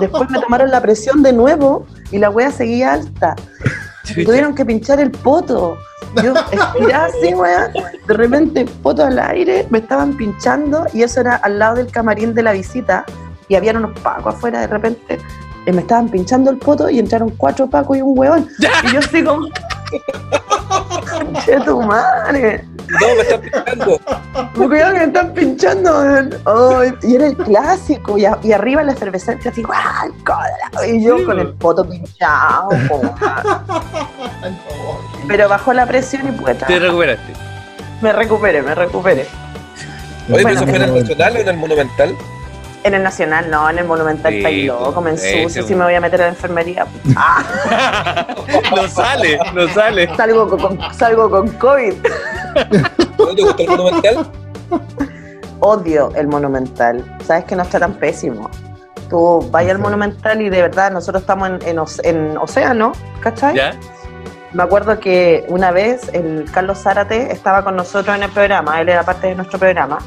Después 0.00 0.30
me 0.30 0.40
tomaron 0.40 0.70
la 0.70 0.80
presión 0.80 1.22
de 1.22 1.32
nuevo 1.32 1.86
y 2.10 2.18
la 2.18 2.30
wea 2.30 2.50
seguía 2.50 2.94
alta. 2.94 3.36
Tuvieron 4.24 4.54
que 4.54 4.64
pinchar 4.64 4.98
el 5.00 5.10
poto. 5.10 5.76
Yo 6.22 6.34
estiraba 6.34 7.06
así, 7.06 7.34
weón. 7.34 7.70
De 8.06 8.14
repente, 8.14 8.66
poto 8.82 9.04
al 9.04 9.18
aire, 9.18 9.66
me 9.70 9.78
estaban 9.78 10.16
pinchando 10.16 10.86
y 10.92 11.02
eso 11.02 11.20
era 11.20 11.36
al 11.36 11.58
lado 11.58 11.76
del 11.76 11.90
camarín 11.90 12.34
de 12.34 12.42
la 12.42 12.52
visita. 12.52 13.04
Y 13.48 13.54
habían 13.56 13.76
unos 13.76 13.98
pacos 14.00 14.34
afuera 14.34 14.60
de 14.60 14.66
repente. 14.66 15.18
Y 15.66 15.72
me 15.72 15.80
estaban 15.80 16.08
pinchando 16.08 16.50
el 16.50 16.58
poto 16.58 16.88
y 16.90 16.98
entraron 16.98 17.30
cuatro 17.36 17.66
pacos 17.68 17.96
y 17.96 18.02
un 18.02 18.18
weón. 18.18 18.48
Y 18.84 18.92
yo 18.92 18.98
así 18.98 19.22
como. 19.24 19.48
¡Che 21.44 21.60
tu 21.60 21.80
madre! 21.82 22.64
No, 22.88 23.14
me 23.16 23.22
están 23.22 23.40
picando. 23.40 24.00
Porque 24.54 24.84
me 24.84 25.04
están 25.04 25.32
pinchando. 25.32 25.90
y 27.02 27.14
era 27.14 27.26
el 27.26 27.36
clásico. 27.36 28.18
Y, 28.18 28.24
a- 28.26 28.38
y 28.42 28.52
arriba 28.52 28.82
la 28.82 28.92
efervescencia 28.92 29.50
así, 29.50 29.62
¡guau! 29.62 30.12
Y 30.86 31.02
yo 31.04 31.18
Sí, 31.18 31.24
con 31.24 31.38
el 31.38 31.46
weón. 31.46 31.58
poto 31.58 31.88
pinchado. 31.88 32.68
Pero 35.28 35.48
bajó 35.48 35.72
la 35.72 35.86
presión 35.86 36.28
y 36.28 36.32
pude 36.32 36.54
Te 36.54 36.78
recuperaste. 36.78 37.32
Me 38.02 38.12
recuperé, 38.12 38.62
me 38.62 38.74
recuperé. 38.74 39.26
Oye, 40.30 40.42
Bueno, 40.42 40.48
¿pero 40.48 40.50
eso 40.60 40.66
fue 40.66 40.76
en 40.76 40.82
el 40.82 40.94
Nacional 41.00 41.36
o 41.36 41.38
en 41.40 41.48
el 41.48 41.56
Monumental? 41.56 42.14
En 42.84 42.92
el 42.92 43.02
Nacional, 43.02 43.50
no, 43.50 43.68
en 43.70 43.78
el 43.78 43.86
Monumental 43.86 44.30
Sí, 44.30 44.38
está 44.38 44.48
ahí 44.48 44.66
loco, 44.66 45.00
me 45.00 45.10
ensucio, 45.10 45.66
si 45.66 45.74
me 45.74 45.84
voy 45.84 45.94
a 45.94 46.00
meter 46.00 46.20
a 46.20 46.24
la 46.24 46.30
enfermería. 46.30 46.86
Ah, 47.16 48.26
no 48.76 48.86
sale, 48.86 49.38
no 49.54 49.66
sale. 49.68 50.14
salgo 50.14 50.46
con, 50.48 50.78
salgo 50.92 51.30
con 51.30 51.48
COVID. 51.48 51.94
¿No 53.18 53.34
te 53.34 53.42
gustó 53.42 53.62
el 53.62 53.68
Monumental? 53.68 54.30
Odio 55.60 56.12
el 56.14 56.28
Monumental. 56.28 57.02
Sabes 57.26 57.44
que 57.44 57.56
no 57.56 57.62
está 57.62 57.80
tan 57.80 57.94
pésimo. 57.94 58.50
Tú 59.08 59.48
vayas 59.50 59.76
al. 59.76 59.78
Monumental 59.78 60.42
y 60.42 60.50
de 60.50 60.60
verdad 60.60 60.92
nosotros 60.92 61.22
estamos 61.22 61.48
en, 61.64 61.80
en 62.02 62.36
Océano, 62.36 62.92
¿cachai? 63.20 63.56
¿Ya? 63.56 63.74
Me 64.54 64.62
acuerdo 64.62 65.00
que 65.00 65.44
una 65.48 65.72
vez 65.72 66.08
el 66.12 66.44
Carlos 66.52 66.78
Zárate 66.78 67.32
estaba 67.32 67.64
con 67.64 67.74
nosotros 67.74 68.14
en 68.14 68.22
el 68.22 68.30
programa, 68.30 68.80
él 68.80 68.88
era 68.88 69.02
parte 69.02 69.26
de 69.26 69.34
nuestro 69.34 69.58
programa, 69.58 69.98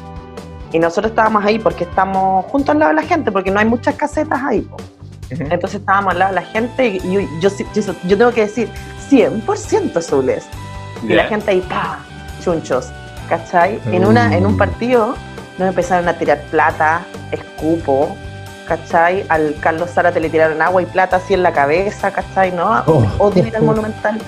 y 0.72 0.78
nosotros 0.78 1.10
estábamos 1.10 1.44
ahí 1.44 1.58
porque 1.58 1.84
estamos 1.84 2.44
juntos 2.46 2.70
al 2.70 2.78
lado 2.80 2.90
de 2.94 2.96
la 3.02 3.06
gente, 3.06 3.32
porque 3.32 3.50
no 3.50 3.58
hay 3.60 3.66
muchas 3.66 3.94
casetas 3.94 4.40
ahí. 4.42 4.60
po. 4.62 4.76
Entonces 5.30 5.80
estábamos 5.80 6.12
al 6.12 6.18
lado 6.20 6.34
de 6.34 6.40
la 6.40 6.46
gente 6.46 6.86
y 6.86 7.12
yo, 7.12 7.20
yo, 7.40 7.50
sí- 7.50 7.66
yo, 7.74 7.82
yo 8.04 8.16
tengo 8.18 8.32
que 8.32 8.42
decir 8.42 8.68
100% 9.10 9.96
azules. 9.96 10.46
Y 11.02 11.08
la 11.08 11.24
gente 11.24 11.50
ahí, 11.50 11.60
pa, 11.60 11.98
chunchos, 12.42 12.88
¿cachai? 13.28 13.80
En, 13.92 14.04
una, 14.06 14.36
en 14.36 14.46
un 14.46 14.56
partido 14.56 15.14
nos 15.58 15.68
empezaron 15.68 16.08
a 16.08 16.14
tirar 16.14 16.40
plata, 16.50 17.02
escupo, 17.30 18.16
¿cachai? 18.66 19.24
Al 19.28 19.54
Carlos 19.60 19.90
Zárate 19.90 20.18
le 20.20 20.28
tiraron 20.30 20.60
agua 20.62 20.82
y 20.82 20.86
plata 20.86 21.16
así 21.16 21.34
en 21.34 21.42
la 21.42 21.52
cabeza, 21.52 22.10
¿cachai? 22.10 22.52
¿No? 22.52 22.82
Oh. 22.86 23.04
Odio 23.18 23.46
ir 23.46 23.56
al 23.56 23.62
Monumental. 23.62 24.18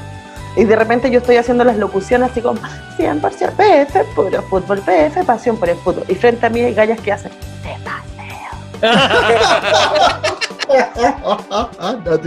Y 0.57 0.64
de 0.64 0.76
repente 0.76 1.11
yo 1.11 1.21
estoy 1.21 1.37
haciendo 1.37 1.64
las 1.64 1.76
locuciones 1.76 2.30
así 2.30 2.40
como 2.40 2.61
100% 2.99 3.52
PF, 3.52 4.04
puro 4.14 4.42
fútbol, 4.42 4.80
PF, 4.80 5.25
pasión 5.25 5.57
por 5.57 5.69
el 5.69 5.76
fútbol. 5.76 6.04
Y 6.09 6.14
frente 6.14 6.47
a 6.47 6.50
mí 6.50 6.61
hay 6.61 6.75
gallas 6.75 7.00
que 7.00 7.12
hacen, 7.12 7.30
te 7.62 7.76
paseo. 7.85 8.11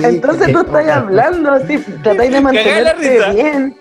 Entonces 0.04 0.52
tú 0.52 0.60
estás 0.60 0.88
hablando 0.90 1.52
así, 1.52 1.78
tratáis 2.02 2.32
de 2.32 2.42
mantenerte 2.42 3.32
bien 3.32 3.78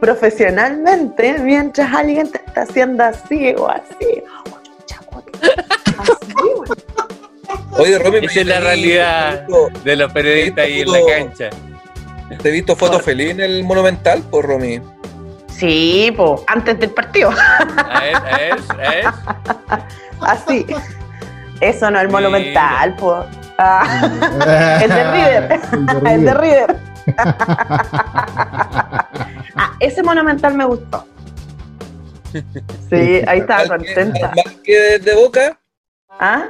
profesionalmente 0.00 1.38
mientras 1.38 1.92
alguien 1.92 2.30
te 2.30 2.38
está 2.38 2.62
haciendo 2.62 3.04
así 3.04 3.54
o 3.56 3.68
así. 3.68 4.22
Así, 5.98 6.34
güey. 6.56 6.68
Oye, 7.78 7.98
Romy, 7.98 8.18
Esa 8.26 8.40
es 8.40 8.46
la 8.46 8.60
realidad 8.60 9.46
de 9.84 9.96
los 9.96 10.12
periodistas 10.12 10.64
ahí 10.64 10.80
en 10.80 10.92
la 10.92 10.98
cancha. 11.08 11.50
Te 12.42 12.48
he 12.48 12.52
visto 12.52 12.74
fotos 12.76 13.02
feliz 13.02 13.30
en 13.30 13.40
el 13.40 13.64
Monumental, 13.64 14.22
por 14.22 14.46
Romy. 14.46 14.80
Sí, 15.48 16.12
pues, 16.16 16.40
antes 16.48 16.78
del 16.78 16.90
partido. 16.90 17.30
A 17.30 18.00
ver. 18.00 19.06
Así. 20.20 20.66
Eso 21.60 21.90
no 21.90 21.98
es 21.98 22.02
el 22.04 22.08
Mira. 22.08 22.20
monumental, 22.20 22.96
pues. 22.96 23.24
Ah, 23.58 24.78
el 24.82 24.88
de 24.90 25.04
River. 25.12 25.60
el 26.12 26.24
de 26.24 26.34
River. 26.34 26.76
ah, 29.56 29.72
ese 29.80 30.02
monumental 30.02 30.54
me 30.54 30.64
gustó. 30.66 31.06
Sí, 32.90 33.22
ahí 33.26 33.38
estaba 33.40 33.62
que- 33.62 33.68
contenta. 33.68 34.32
Más 34.36 34.54
que 34.62 34.98
de 34.98 35.14
Boca, 35.14 35.58
¿Ah? 36.20 36.44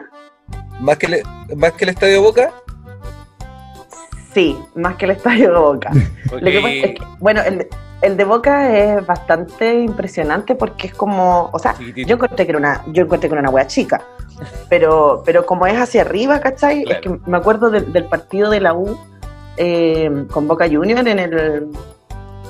más 0.80 0.96
que, 0.96 1.06
le- 1.08 1.22
más 1.56 1.72
que 1.72 1.84
el 1.84 1.90
Estadio 1.90 2.22
Boca. 2.22 2.50
Sí, 4.36 4.54
más 4.74 4.96
que 4.96 5.06
el 5.06 5.12
estadio 5.12 5.50
de 5.50 5.58
Boca. 5.58 5.90
Lo 6.30 6.40
que 6.50 6.60
pasa 6.60 6.74
es 6.74 6.82
que, 6.94 6.98
bueno, 7.20 7.40
el, 7.40 7.56
de- 7.58 7.68
el 8.02 8.16
de 8.18 8.24
Boca 8.24 8.76
es 8.76 9.06
bastante 9.06 9.80
impresionante 9.80 10.54
porque 10.54 10.88
es 10.88 10.94
como, 10.94 11.48
o 11.54 11.58
sea, 11.58 11.72
Chiquitito. 11.72 12.06
yo 12.06 12.14
encontré 12.16 12.44
que 12.44 12.50
era 12.50 12.58
una, 12.58 12.82
yo 12.88 13.04
encontré 13.04 13.30
que 13.30 13.34
era 13.34 13.40
una 13.40 13.48
wea 13.50 13.66
chica, 13.66 14.02
pero, 14.68 15.22
pero 15.24 15.46
como 15.46 15.66
es 15.66 15.80
hacia 15.80 16.02
arriba, 16.02 16.38
¿cachai? 16.40 16.84
Claro. 16.84 17.00
Es 17.00 17.00
que 17.00 17.30
me 17.30 17.38
acuerdo 17.38 17.70
del, 17.70 17.90
del 17.94 18.04
partido 18.04 18.50
de 18.50 18.60
la 18.60 18.74
U 18.74 18.98
eh, 19.56 20.26
con 20.30 20.46
Boca 20.46 20.66
Junior 20.70 21.08
en 21.08 21.18
el 21.18 21.70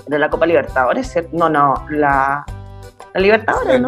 de 0.09 0.19
la 0.19 0.29
Copa 0.29 0.45
Libertadores, 0.47 1.07
¿cierto? 1.13 1.31
No, 1.35 1.49
no, 1.49 1.75
la, 1.91 2.45
la 3.15 3.21
Libertadores, 3.21 3.81
¿no? 3.81 3.87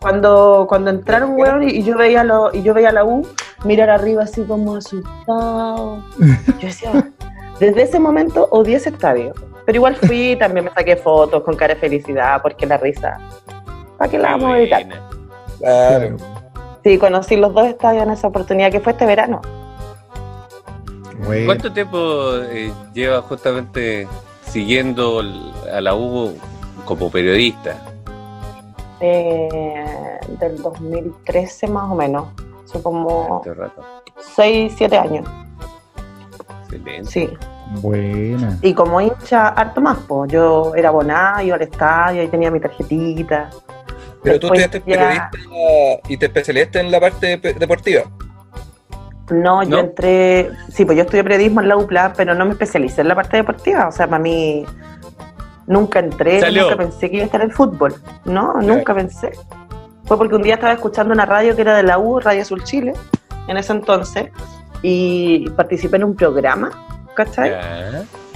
Cuando, 0.00 0.66
cuando 0.68 0.90
entraron, 0.90 1.34
weón, 1.38 1.62
y, 1.62 1.82
yo 1.82 1.96
veía 1.96 2.24
lo, 2.24 2.52
y 2.52 2.62
yo 2.62 2.74
veía 2.74 2.90
a 2.90 2.92
la 2.92 3.04
U 3.04 3.26
mirar 3.64 3.90
arriba 3.90 4.24
así 4.24 4.42
como 4.42 4.76
asustado. 4.76 6.02
Yo 6.18 6.66
decía, 6.66 7.12
desde 7.60 7.82
ese 7.82 7.98
momento 7.98 8.48
odié 8.50 8.76
ese 8.76 8.90
estadio. 8.90 9.34
Pero 9.64 9.76
igual 9.76 9.96
fui, 9.96 10.36
también 10.36 10.64
me 10.64 10.72
saqué 10.72 10.96
fotos 10.96 11.42
con 11.44 11.54
cara 11.54 11.74
de 11.74 11.80
felicidad, 11.80 12.42
porque 12.42 12.66
la 12.66 12.78
risa. 12.78 13.18
¿Para 13.96 14.10
qué 14.10 14.18
la 14.18 14.32
vamos 14.32 14.54
a 14.54 14.58
evitar? 14.58 14.86
Claro. 15.58 16.16
Sí, 16.82 16.98
conocí 16.98 17.36
los 17.36 17.54
dos 17.54 17.68
estadios 17.68 18.02
en 18.02 18.10
esa 18.10 18.26
oportunidad, 18.26 18.72
que 18.72 18.80
fue 18.80 18.92
este 18.92 19.06
verano. 19.06 19.40
Bueno. 21.24 21.46
¿Cuánto 21.46 21.72
tiempo 21.72 22.34
eh, 22.50 22.72
lleva 22.92 23.22
justamente 23.22 24.08
siguiendo 24.44 25.22
a 25.72 25.80
la 25.80 25.94
U 25.94 26.36
como 26.84 27.08
periodista? 27.12 27.91
Eh, 29.02 30.18
del 30.40 30.62
2013 30.62 31.66
más 31.68 31.90
o 31.90 31.94
menos. 31.94 32.28
Son 32.64 32.80
como 32.82 33.42
Este 33.44 33.54
rato. 33.54 33.82
6, 34.36 34.72
7 34.76 34.96
años. 34.96 35.28
Excelente. 36.64 37.10
Sí. 37.10 37.28
Buena. 37.80 38.58
Y 38.62 38.74
como 38.74 39.00
hincha, 39.00 39.48
harto 39.48 39.80
más, 39.80 39.98
pues. 40.06 40.30
Yo 40.32 40.72
era 40.74 40.90
abonada, 40.90 41.42
iba 41.42 41.56
al 41.56 41.62
estadio 41.62 42.22
y 42.22 42.28
tenía 42.28 42.50
mi 42.50 42.60
tarjetita. 42.60 43.50
Pero 44.22 44.38
tú 44.38 44.48
Después 44.48 44.60
estudiaste 44.62 44.90
ya- 44.90 45.30
periodista 45.30 46.08
y 46.08 46.16
te 46.16 46.26
especializaste 46.26 46.80
en 46.80 46.90
la 46.90 47.00
parte 47.00 47.36
deportiva. 47.38 48.02
No, 49.30 49.62
yo 49.62 49.70
¿No? 49.70 49.78
entré. 49.78 50.50
Sí, 50.70 50.84
pues 50.84 50.96
yo 50.96 51.04
estudié 51.04 51.24
periodismo 51.24 51.60
en 51.60 51.68
la 51.68 51.76
UPLA, 51.76 52.12
pero 52.16 52.34
no 52.34 52.44
me 52.44 52.52
especialicé 52.52 53.00
en 53.00 53.08
la 53.08 53.14
parte 53.14 53.36
deportiva. 53.38 53.88
O 53.88 53.92
sea, 53.92 54.06
para 54.06 54.22
mí. 54.22 54.64
Nunca 55.66 56.00
entré, 56.00 56.40
Salió. 56.40 56.62
nunca 56.64 56.76
pensé 56.76 57.08
que 57.10 57.16
iba 57.16 57.22
a 57.22 57.26
estar 57.26 57.40
en 57.42 57.50
fútbol. 57.50 57.94
No, 58.24 58.54
nunca 58.60 58.94
pensé. 58.94 59.32
Fue 60.04 60.16
porque 60.18 60.34
un 60.34 60.42
día 60.42 60.54
estaba 60.54 60.72
escuchando 60.72 61.14
una 61.14 61.24
radio 61.26 61.54
que 61.54 61.62
era 61.62 61.76
de 61.76 61.82
la 61.84 61.98
U, 61.98 62.18
Radio 62.20 62.42
Azul 62.42 62.64
Chile, 62.64 62.92
en 63.46 63.56
ese 63.56 63.72
entonces, 63.72 64.30
y 64.82 65.48
participé 65.50 65.96
en 65.96 66.04
un 66.04 66.16
programa, 66.16 66.70
¿cachai? 67.14 67.54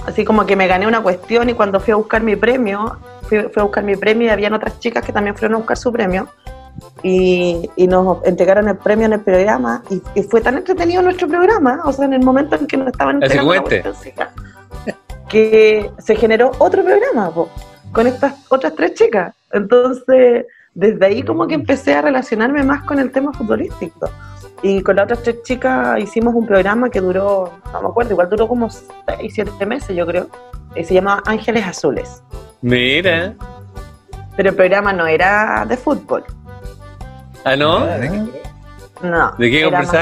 Así 0.05 0.23
como 0.23 0.45
que 0.45 0.55
me 0.55 0.67
gané 0.67 0.87
una 0.87 1.01
cuestión 1.01 1.49
y 1.49 1.53
cuando 1.53 1.79
fui 1.79 1.91
a 1.91 1.97
buscar 1.97 2.23
mi 2.23 2.35
premio, 2.37 2.97
fui, 3.23 3.39
fui 3.43 3.59
a 3.59 3.63
buscar 3.63 3.83
mi 3.83 3.95
premio 3.97 4.27
y 4.27 4.29
habían 4.29 4.53
otras 4.53 4.79
chicas 4.79 5.03
que 5.03 5.11
también 5.11 5.35
fueron 5.35 5.55
a 5.55 5.57
buscar 5.57 5.77
su 5.77 5.91
premio. 5.91 6.29
y, 7.03 7.69
y 7.75 7.87
nos 7.87 8.23
entregaron 8.25 8.67
el 8.69 8.77
premio 8.77 9.07
en 9.07 9.13
el 9.13 9.19
programa 9.21 9.81
y, 9.89 10.01
y 10.15 10.23
fue 10.23 10.41
tan 10.41 10.57
entretenido 10.57 11.01
nuestro 11.01 11.27
programa, 11.27 11.81
o 11.85 11.91
sea, 11.91 12.05
en 12.05 12.13
el 12.13 12.21
momento 12.23 12.55
en 12.55 12.67
que 12.67 12.77
nos 12.77 12.87
estaban 12.87 13.15
entregando 13.21 13.53
la 13.53 13.91
que 15.27 15.91
se 15.99 16.15
generó 16.15 16.51
otro 16.59 16.83
programa 16.83 17.31
po, 17.31 17.49
con 17.91 18.07
estas 18.07 18.35
otras 18.49 18.73
tres 18.75 18.93
chicas. 18.93 19.33
Entonces, 19.51 20.45
desde 20.73 21.05
ahí 21.05 21.23
como 21.23 21.47
que 21.47 21.55
empecé 21.55 21.95
a 21.95 22.01
relacionarme 22.01 22.63
más 22.63 22.83
con 22.83 22.99
el 22.99 23.11
tema 23.11 23.33
futbolístico. 23.33 24.09
Y 24.61 24.81
con 24.81 24.95
las 24.95 25.05
otras 25.05 25.23
tres 25.23 25.43
chicas 25.43 25.99
hicimos 25.99 26.33
un 26.33 26.45
programa 26.45 26.89
que 26.89 26.99
duró, 26.99 27.59
no 27.71 27.81
me 27.81 27.87
acuerdo, 27.87 28.11
igual 28.11 28.29
duró 28.29 28.47
como 28.47 28.69
6, 28.69 28.87
7 29.29 29.65
meses, 29.65 29.95
yo 29.95 30.05
creo. 30.05 30.29
Y 30.75 30.83
se 30.83 30.95
llamaba 30.95 31.21
Ángeles 31.25 31.65
Azules. 31.65 32.23
Mira. 32.61 33.35
Pero 34.35 34.49
el 34.49 34.55
programa 34.55 34.93
no 34.93 35.05
era 35.05 35.65
de 35.67 35.77
fútbol. 35.77 36.23
Ah, 37.43 37.55
¿no? 37.55 37.85
¿de 37.85 38.09
qué? 38.09 39.07
No. 39.07 39.31
¿De 39.37 39.49
qué 39.49 39.61
era 39.61 39.81
más, 39.81 39.93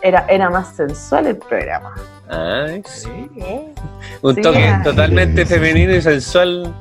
era, 0.00 0.26
era 0.28 0.50
más 0.50 0.76
sensual 0.76 1.26
el 1.26 1.36
programa. 1.36 1.94
Ay, 2.28 2.82
sí. 2.86 3.08
Sí. 3.34 3.74
Un 4.22 4.34
Sí, 4.34 4.40
toque 4.42 4.64
era- 4.64 4.82
totalmente 4.82 5.44
femenino 5.46 5.94
y 5.94 6.02
sensual. 6.02 6.74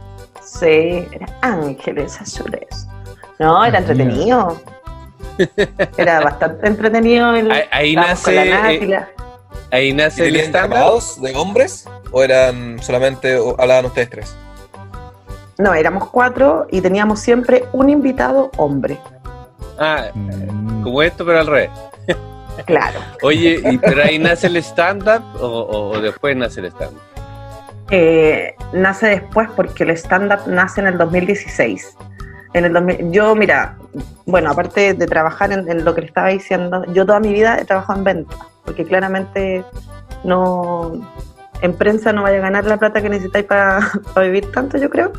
Sí, 0.43 1.07
era 1.11 1.25
Ángeles 1.41 2.19
Azules. 2.21 2.87
No, 3.39 3.63
era 3.65 3.79
entretenido. 3.79 4.61
Era 5.97 6.19
bastante 6.21 6.67
entretenido. 6.67 7.35
El, 7.35 7.51
Ahí- 7.51 7.63
ahí 7.71 7.95
nace, 7.95 8.49
eh, 8.49 9.05
Ahí 9.71 9.87
¿Y 9.89 9.93
nace 9.93 10.27
el 10.27 10.51
llamados 10.51 11.19
de 11.21 11.35
hombres? 11.35 11.89
¿O 12.11 12.23
eran 12.23 12.77
solamente, 12.81 13.35
o 13.37 13.55
hablaban 13.59 13.85
ustedes 13.85 14.09
tres? 14.11 14.35
No, 15.57 15.73
éramos 15.73 16.09
cuatro 16.09 16.67
y 16.69 16.81
teníamos 16.81 17.19
siempre 17.19 17.65
un 17.73 17.89
invitado 17.89 18.51
hombre. 18.57 18.99
Ah, 19.79 20.05
Mm. 20.13 20.83
como 20.83 21.01
esto, 21.01 21.25
pero 21.25 21.39
al 21.39 21.47
revés. 21.47 21.71
Claro. 22.65 22.99
Oye, 23.21 23.61
¿y, 23.63 23.77
¿pero 23.77 24.03
ahí 24.03 24.19
nace 24.19 24.47
el 24.47 24.57
stand-up 24.57 25.23
o, 25.39 25.99
después 25.99 26.35
nace 26.35 26.61
el 26.61 26.67
stand-up? 26.67 27.01
Eh, 27.91 28.55
nace 28.73 29.07
después 29.07 29.49
porque 29.55 29.83
el 29.83 29.91
stand-up 29.91 30.47
nace 30.47 30.81
en 30.81 30.87
el 30.87 30.97
2016. 30.97 31.97
En 32.53 32.65
el 32.65 32.73
2000 32.73 33.11
yo, 33.11 33.35
mira, 33.35 33.77
bueno, 34.25 34.51
aparte 34.51 34.93
de 34.93 35.05
trabajar 35.07 35.51
en, 35.51 35.69
en 35.69 35.83
lo 35.83 35.95
que 35.95 36.01
le 36.01 36.07
estaba 36.07 36.29
diciendo, 36.29 36.85
yo 36.93 37.05
toda 37.05 37.19
mi 37.19 37.33
vida 37.33 37.57
he 37.59 37.65
trabajado 37.65 37.99
en 37.99 38.05
venta, 38.05 38.35
porque 38.63 38.85
claramente 38.85 39.63
no, 40.23 41.01
en 41.63 41.73
prensa 41.73 42.11
no 42.11 42.23
vaya 42.23 42.37
a 42.37 42.41
ganar 42.41 42.65
la 42.65 42.77
plata 42.77 43.01
que 43.01 43.09
necesitáis 43.09 43.45
para 43.45 43.89
vivir 44.21 44.51
tanto, 44.51 44.77
yo 44.77 44.89
creo. 44.89 45.13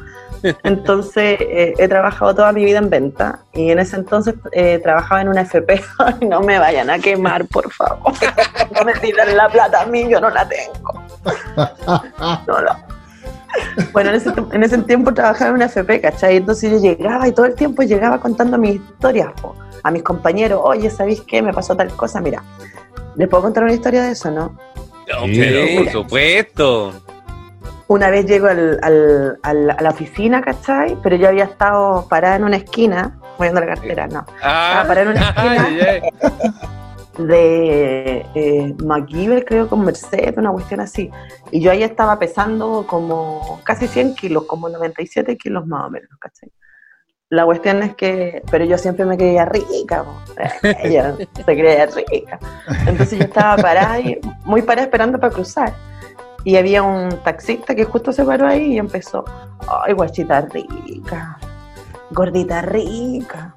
Entonces, 0.63 1.39
eh, 1.41 1.75
he 1.79 1.89
trabajado 1.89 2.35
toda 2.35 2.53
mi 2.53 2.65
vida 2.65 2.79
en 2.79 2.91
venta 2.91 3.41
y 3.53 3.71
en 3.71 3.79
ese 3.79 3.97
entonces 3.97 4.35
eh, 4.53 4.79
trabajaba 4.83 5.23
en 5.23 5.29
una 5.29 5.43
FP. 5.43 5.81
No 6.29 6.41
me 6.41 6.59
vayan 6.59 6.91
a 6.91 6.99
quemar, 6.99 7.47
por 7.47 7.73
favor. 7.73 8.13
No 8.75 8.85
me 8.85 8.93
tiren 8.95 9.37
la 9.37 9.49
plata 9.49 9.83
a 9.83 9.87
mí, 9.87 10.09
yo 10.09 10.21
no 10.21 10.29
la 10.31 10.49
tengo. 10.49 11.03
No, 12.47 12.61
no. 12.61 12.77
Bueno, 13.93 14.11
en 14.11 14.17
ese, 14.17 14.31
en 14.53 14.65
ese 14.65 14.79
tiempo 14.79 15.15
trabajaba 15.15 15.51
en 15.51 15.57
una 15.57 15.67
FP, 15.67 16.01
¿cachai? 16.01 16.37
Entonces 16.39 16.73
yo 16.73 16.79
llegaba 16.79 17.29
y 17.29 17.33
todo 17.33 17.47
el 17.47 17.55
tiempo 17.55 17.83
llegaba 17.83 18.19
contando 18.19 18.59
mis 18.59 18.77
historias 18.77 19.31
po, 19.41 19.55
a 19.83 19.91
mis 19.91 20.03
compañeros. 20.03 20.61
Oye, 20.65 20.91
¿sabéis 20.91 21.21
qué? 21.23 21.41
Me 21.41 21.53
pasó 21.53 21.77
tal 21.77 21.89
cosa. 21.95 22.21
Mira, 22.21 22.43
¿les 23.17 23.29
puedo 23.29 23.45
contar 23.45 23.63
una 23.63 23.73
historia 23.73 24.03
de 24.03 24.13
eso, 24.13 24.31
no? 24.31 24.59
No, 25.07 25.27
Sí. 25.27 25.39
pero 25.39 25.85
por 25.85 25.93
supuesto. 25.93 26.93
Una 27.87 28.09
vez 28.11 28.25
llego 28.26 28.47
al- 28.47 28.79
al- 28.83 29.38
al- 29.43 29.71
a 29.71 29.81
la 29.83 29.91
oficina, 29.91 30.41
¿cachai? 30.41 30.97
Pero 31.03 31.17
yo 31.17 31.29
había 31.29 31.45
estado 31.45 32.07
parada 32.09 32.37
en 32.37 32.45
una 32.45 32.57
esquina, 32.57 33.19
moviendo 33.38 33.61
la 33.61 33.67
cartera, 33.67 34.07
no. 34.07 34.25
Ah, 34.43 34.81
Ah, 34.81 34.85
para 34.88 35.03
en 35.03 35.09
una 35.09 35.21
esquina. 35.31 35.69
de 37.19 38.26
eh, 38.35 38.75
MacGyver, 38.85 39.45
creo, 39.45 39.69
con 39.69 39.85
Merced, 39.85 40.37
una 40.38 40.50
cuestión 40.50 40.81
así. 40.81 41.11
Y 41.50 41.61
yo 41.61 41.71
ahí 41.71 41.83
estaba 41.83 42.19
pesando 42.19 42.85
como 42.88 43.61
casi 43.64 43.87
100 43.87 44.14
kilos, 44.17 44.45
como 44.47 44.69
97 44.69 45.37
kilos 45.37 45.67
más 45.67 45.87
o 45.87 45.91
menos, 45.91 46.09
¿cachai? 46.19 46.50
La 47.31 47.45
cuestión 47.45 47.83
es 47.83 47.95
que, 47.95 48.43
pero 48.50 48.64
yo 48.64 48.79
siempre 48.79 49.05
me 49.05 49.17
creía 49.17 49.45
rica, 49.45 50.05
ella 50.83 51.14
se 51.35 51.45
creía 51.45 51.87
rica. 51.87 52.39
Entonces 52.87 53.19
yo 53.19 53.25
estaba 53.25 53.56
parada, 53.63 53.99
y, 54.00 54.21
muy 54.45 54.63
parada 54.63 54.85
esperando 54.87 55.19
para 55.19 55.32
cruzar. 55.32 55.73
Y 56.45 56.57
había 56.57 56.83
un 56.83 57.11
taxista 57.23 57.75
que 57.75 57.85
justo 57.85 58.13
se 58.13 58.25
paró 58.25 58.47
ahí 58.47 58.75
y 58.75 58.78
empezó, 58.78 59.25
ay, 59.67 59.95
guachita 59.95 60.43
rica, 60.43 61.39
gordita 62.11 62.61
rica, 62.63 63.54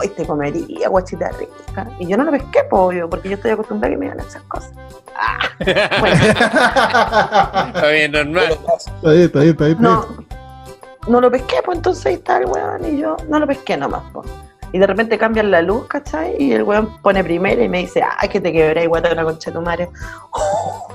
ay, 0.00 0.08
te 0.10 0.24
comería, 0.24 0.88
guachita 0.88 1.30
rica. 1.32 1.90
Y 1.98 2.06
yo 2.06 2.16
no 2.16 2.24
lo 2.24 2.30
pesqué, 2.30 2.62
pollo, 2.70 3.10
porque 3.10 3.30
yo 3.30 3.34
estoy 3.34 3.50
acostumbrada 3.50 3.92
a 3.92 3.98
que 3.98 4.04
me 4.04 4.10
hagan 4.10 4.26
esas 4.26 4.42
cosas. 4.42 4.72
Ah, 5.16 5.38
bueno, 6.00 6.16
Está 7.74 7.88
bien, 7.88 8.12
normal. 8.12 8.44
Está 8.52 9.10
bien, 9.10 9.22
está 9.24 9.38
bien, 9.40 9.50
está 9.50 9.64
bien. 9.64 9.76
no, 9.80 10.06
no 11.08 11.20
lo 11.20 11.30
pesqué, 11.30 11.56
pues 11.64 11.78
entonces 11.78 12.06
ahí 12.06 12.14
está 12.14 12.38
el 12.38 12.46
weón 12.46 12.84
y 12.84 12.98
yo 12.98 13.16
no 13.28 13.40
lo 13.40 13.46
pesqué 13.46 13.76
nomás, 13.76 14.02
pues. 14.12 14.28
Y 14.72 14.78
de 14.78 14.86
repente 14.86 15.16
cambian 15.18 15.50
la 15.50 15.62
luz, 15.62 15.86
¿cachai? 15.86 16.36
Y 16.38 16.52
el 16.52 16.62
weón 16.62 17.00
pone 17.00 17.24
primero 17.24 17.62
y 17.62 17.68
me 17.68 17.78
dice, 17.78 18.02
ay, 18.18 18.28
que 18.28 18.40
te 18.40 18.52
quebré, 18.52 18.86
guata, 18.86 19.12
una 19.12 19.24
concha 19.24 19.50
de 19.50 19.56
tu 19.56 19.62
madre. 19.62 19.88
Oh. 20.30 20.88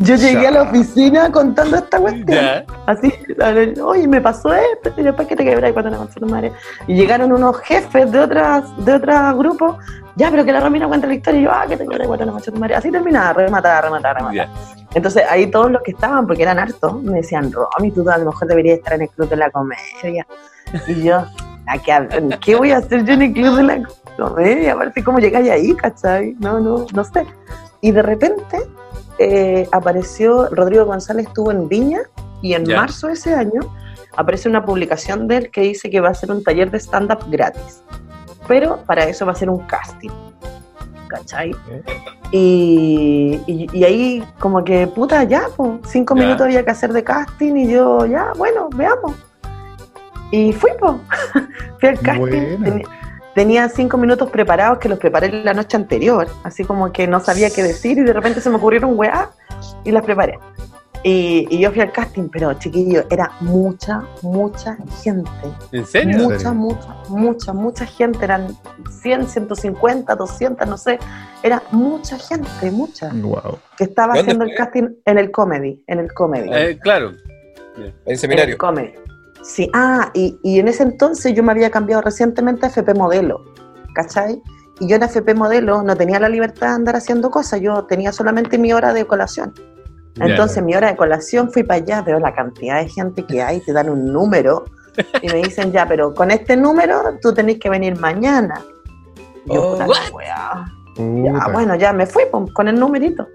Yo 0.00 0.16
llegué 0.16 0.46
a 0.46 0.50
la 0.50 0.62
oficina 0.62 1.32
contando 1.32 1.76
esta 1.76 1.98
cuestión. 2.00 2.26
Ya. 2.26 2.64
Así, 2.86 3.12
oye, 3.82 4.06
me 4.08 4.20
pasó 4.20 4.52
esto, 4.52 4.92
y 4.96 5.02
después 5.02 5.26
que 5.26 5.36
te 5.36 5.44
quebré, 5.44 5.72
guata, 5.72 5.88
una 5.88 5.98
concha 5.98 6.14
de 6.14 6.20
tu 6.20 6.26
madre. 6.26 6.52
Y 6.86 6.94
llegaron 6.94 7.32
unos 7.32 7.58
jefes 7.60 8.10
de 8.12 8.20
otras, 8.20 8.64
de 8.84 8.94
otros 8.94 9.38
grupos, 9.38 9.76
ya, 10.18 10.30
pero 10.30 10.44
que 10.44 10.52
la 10.52 10.60
Romina 10.60 10.86
cuenta 10.88 11.06
la 11.06 11.14
historia, 11.14 11.40
y 11.40 11.44
yo, 11.44 11.50
ah, 11.52 11.64
que 11.66 11.76
te 11.76 11.86
quebré, 11.86 12.06
guata, 12.06 12.24
una 12.24 12.32
concha 12.32 12.50
de 12.50 12.54
tu 12.54 12.60
madre. 12.60 12.74
Así 12.74 12.90
terminaba, 12.90 13.32
rematar, 13.32 13.84
rematar. 13.84 14.16
Ya. 14.34 14.52
Entonces 14.94 15.22
ahí 15.30 15.46
todos 15.50 15.70
los 15.70 15.80
que 15.82 15.92
estaban, 15.92 16.26
porque 16.26 16.42
eran 16.42 16.58
hartos, 16.58 17.02
me 17.02 17.18
decían, 17.18 17.50
Romy, 17.52 17.90
tú 17.92 18.08
a 18.10 18.18
lo 18.18 18.26
mejor 18.26 18.48
deberías 18.48 18.78
estar 18.78 18.94
en 18.94 19.02
el 19.02 19.08
club 19.10 19.28
de 19.28 19.36
la 19.36 19.50
comedia. 19.50 20.26
Y 20.86 21.02
yo, 21.02 21.18
¿a 21.66 21.78
qué, 21.78 21.92
hab- 21.92 22.38
¿qué 22.40 22.56
voy 22.56 22.72
a 22.72 22.78
hacer 22.78 23.04
yo 23.04 23.14
en 23.14 23.22
el 23.22 23.32
club 23.32 23.56
de 23.56 23.62
la 23.62 23.82
comedia? 24.16 24.72
Aparte, 24.74 25.02
¿cómo 25.04 25.18
llegáis 25.18 25.50
ahí, 25.50 25.74
cachai? 25.74 26.34
No, 26.40 26.58
no, 26.60 26.86
no 26.92 27.04
sé. 27.04 27.26
Y 27.80 27.92
de 27.92 28.02
repente 28.02 28.58
eh, 29.18 29.68
apareció, 29.72 30.48
Rodrigo 30.50 30.84
González 30.84 31.26
estuvo 31.28 31.50
en 31.52 31.68
Viña 31.68 32.00
y 32.42 32.54
en 32.54 32.64
marzo 32.76 33.06
de 33.08 33.12
ese 33.14 33.34
año 33.34 33.60
aparece 34.16 34.48
una 34.48 34.64
publicación 34.64 35.28
de 35.28 35.36
él 35.36 35.50
que 35.50 35.60
dice 35.60 35.90
que 35.90 36.00
va 36.00 36.08
a 36.08 36.10
hacer 36.12 36.32
un 36.32 36.42
taller 36.42 36.70
de 36.70 36.78
stand-up 36.80 37.20
gratis. 37.30 37.82
Pero 38.48 38.78
para 38.86 39.04
eso 39.04 39.24
va 39.26 39.32
a 39.32 39.34
ser 39.36 39.50
un 39.50 39.58
casting. 39.66 40.10
¿Cachai? 41.08 41.52
Y, 42.32 43.40
y- 43.46 43.66
y 43.72 43.84
ahí 43.84 44.24
como 44.38 44.62
que, 44.64 44.86
puta, 44.86 45.24
ya, 45.24 45.44
pues, 45.56 45.70
cinco 45.86 46.14
Ya. 46.14 46.22
minutos 46.22 46.42
había 46.46 46.64
que 46.64 46.70
hacer 46.70 46.92
de 46.92 47.02
casting 47.04 47.54
y 47.56 47.68
yo, 47.70 48.04
ya, 48.06 48.32
bueno, 48.36 48.68
veamos. 48.74 49.14
Y 50.30 50.52
fui, 50.52 50.70
pues, 50.78 50.92
fui 51.80 51.88
al 51.88 51.98
casting. 52.00 52.62
Tenía, 52.62 52.86
tenía 53.34 53.68
cinco 53.70 53.96
minutos 53.96 54.30
preparados 54.30 54.78
que 54.78 54.88
los 54.90 54.98
preparé 54.98 55.30
la 55.42 55.54
noche 55.54 55.76
anterior, 55.78 56.28
así 56.44 56.64
como 56.64 56.92
que 56.92 57.06
no 57.06 57.20
sabía 57.20 57.48
qué 57.50 57.62
decir 57.62 57.96
y 57.98 58.02
de 58.02 58.12
repente 58.12 58.40
se 58.42 58.50
me 58.50 58.56
ocurrieron 58.56 58.98
weá 58.98 59.30
y 59.84 59.90
las 59.90 60.04
preparé. 60.04 60.38
Y, 61.04 61.46
y 61.50 61.60
yo 61.60 61.70
fui 61.70 61.80
al 61.80 61.92
casting, 61.92 62.28
pero 62.28 62.52
chiquillo, 62.54 63.04
era 63.10 63.30
mucha, 63.40 64.02
mucha 64.22 64.76
gente. 65.02 65.30
¿En 65.72 65.86
serio? 65.86 66.18
Mucha, 66.18 66.38
serio? 66.38 66.54
mucha, 66.54 66.96
mucha, 67.08 67.52
mucha 67.52 67.86
gente. 67.86 68.24
Eran 68.24 68.48
100, 69.02 69.28
150, 69.28 70.14
200, 70.14 70.68
no 70.68 70.76
sé. 70.76 70.98
Era 71.42 71.62
mucha 71.70 72.18
gente, 72.18 72.70
mucha. 72.70 73.10
Wow. 73.12 73.58
Que 73.76 73.84
estaba 73.84 74.14
¿Dónde 74.14 74.20
haciendo 74.20 74.44
el 74.44 74.54
casting 74.56 74.88
en 75.04 75.18
el 75.18 75.30
comedy. 75.30 75.82
En 75.86 76.00
el 76.00 76.12
comedy. 76.12 76.50
Eh, 76.52 76.78
claro. 76.80 77.12
En 77.76 77.94
en 78.04 78.18
seminario. 78.18 78.54
el 78.54 78.58
comedy. 78.58 78.94
Sí, 79.42 79.70
ah, 79.72 80.10
y, 80.14 80.38
y 80.42 80.58
en 80.58 80.66
ese 80.66 80.82
entonces 80.82 81.32
yo 81.32 81.44
me 81.44 81.52
había 81.52 81.70
cambiado 81.70 82.02
recientemente 82.02 82.66
a 82.66 82.70
FP 82.70 82.92
Modelo. 82.94 83.44
¿Cachai? 83.94 84.42
Y 84.80 84.88
yo 84.88 84.96
en 84.96 85.04
FP 85.04 85.34
Modelo 85.34 85.82
no 85.82 85.96
tenía 85.96 86.18
la 86.18 86.28
libertad 86.28 86.68
de 86.68 86.74
andar 86.74 86.96
haciendo 86.96 87.30
cosas. 87.30 87.60
Yo 87.60 87.84
tenía 87.84 88.12
solamente 88.12 88.58
mi 88.58 88.72
hora 88.72 88.92
de 88.92 89.04
colación. 89.06 89.54
Entonces, 90.20 90.62
mi 90.62 90.74
hora 90.74 90.88
de 90.88 90.96
colación 90.96 91.50
fui 91.50 91.62
para 91.62 91.82
allá, 91.82 92.02
veo 92.02 92.18
la 92.18 92.34
cantidad 92.34 92.80
de 92.80 92.88
gente 92.88 93.24
que 93.24 93.42
hay, 93.42 93.60
te 93.60 93.72
dan 93.72 93.88
un 93.88 94.12
número 94.12 94.64
y 95.22 95.28
me 95.28 95.42
dicen, 95.42 95.72
ya, 95.72 95.86
pero 95.86 96.12
con 96.14 96.30
este 96.30 96.56
número 96.56 97.18
tú 97.22 97.32
tenés 97.32 97.58
que 97.58 97.70
venir 97.70 97.98
mañana. 97.98 98.62
Y 99.46 99.54
yo, 99.54 99.78
Oh, 99.78 100.14
weá. 100.14 100.66
Ya, 100.96 101.52
bueno, 101.52 101.76
ya 101.76 101.92
me 101.92 102.06
fui 102.06 102.24
pum, 102.30 102.48
con 102.48 102.66
el 102.66 102.78
numerito. 102.78 103.28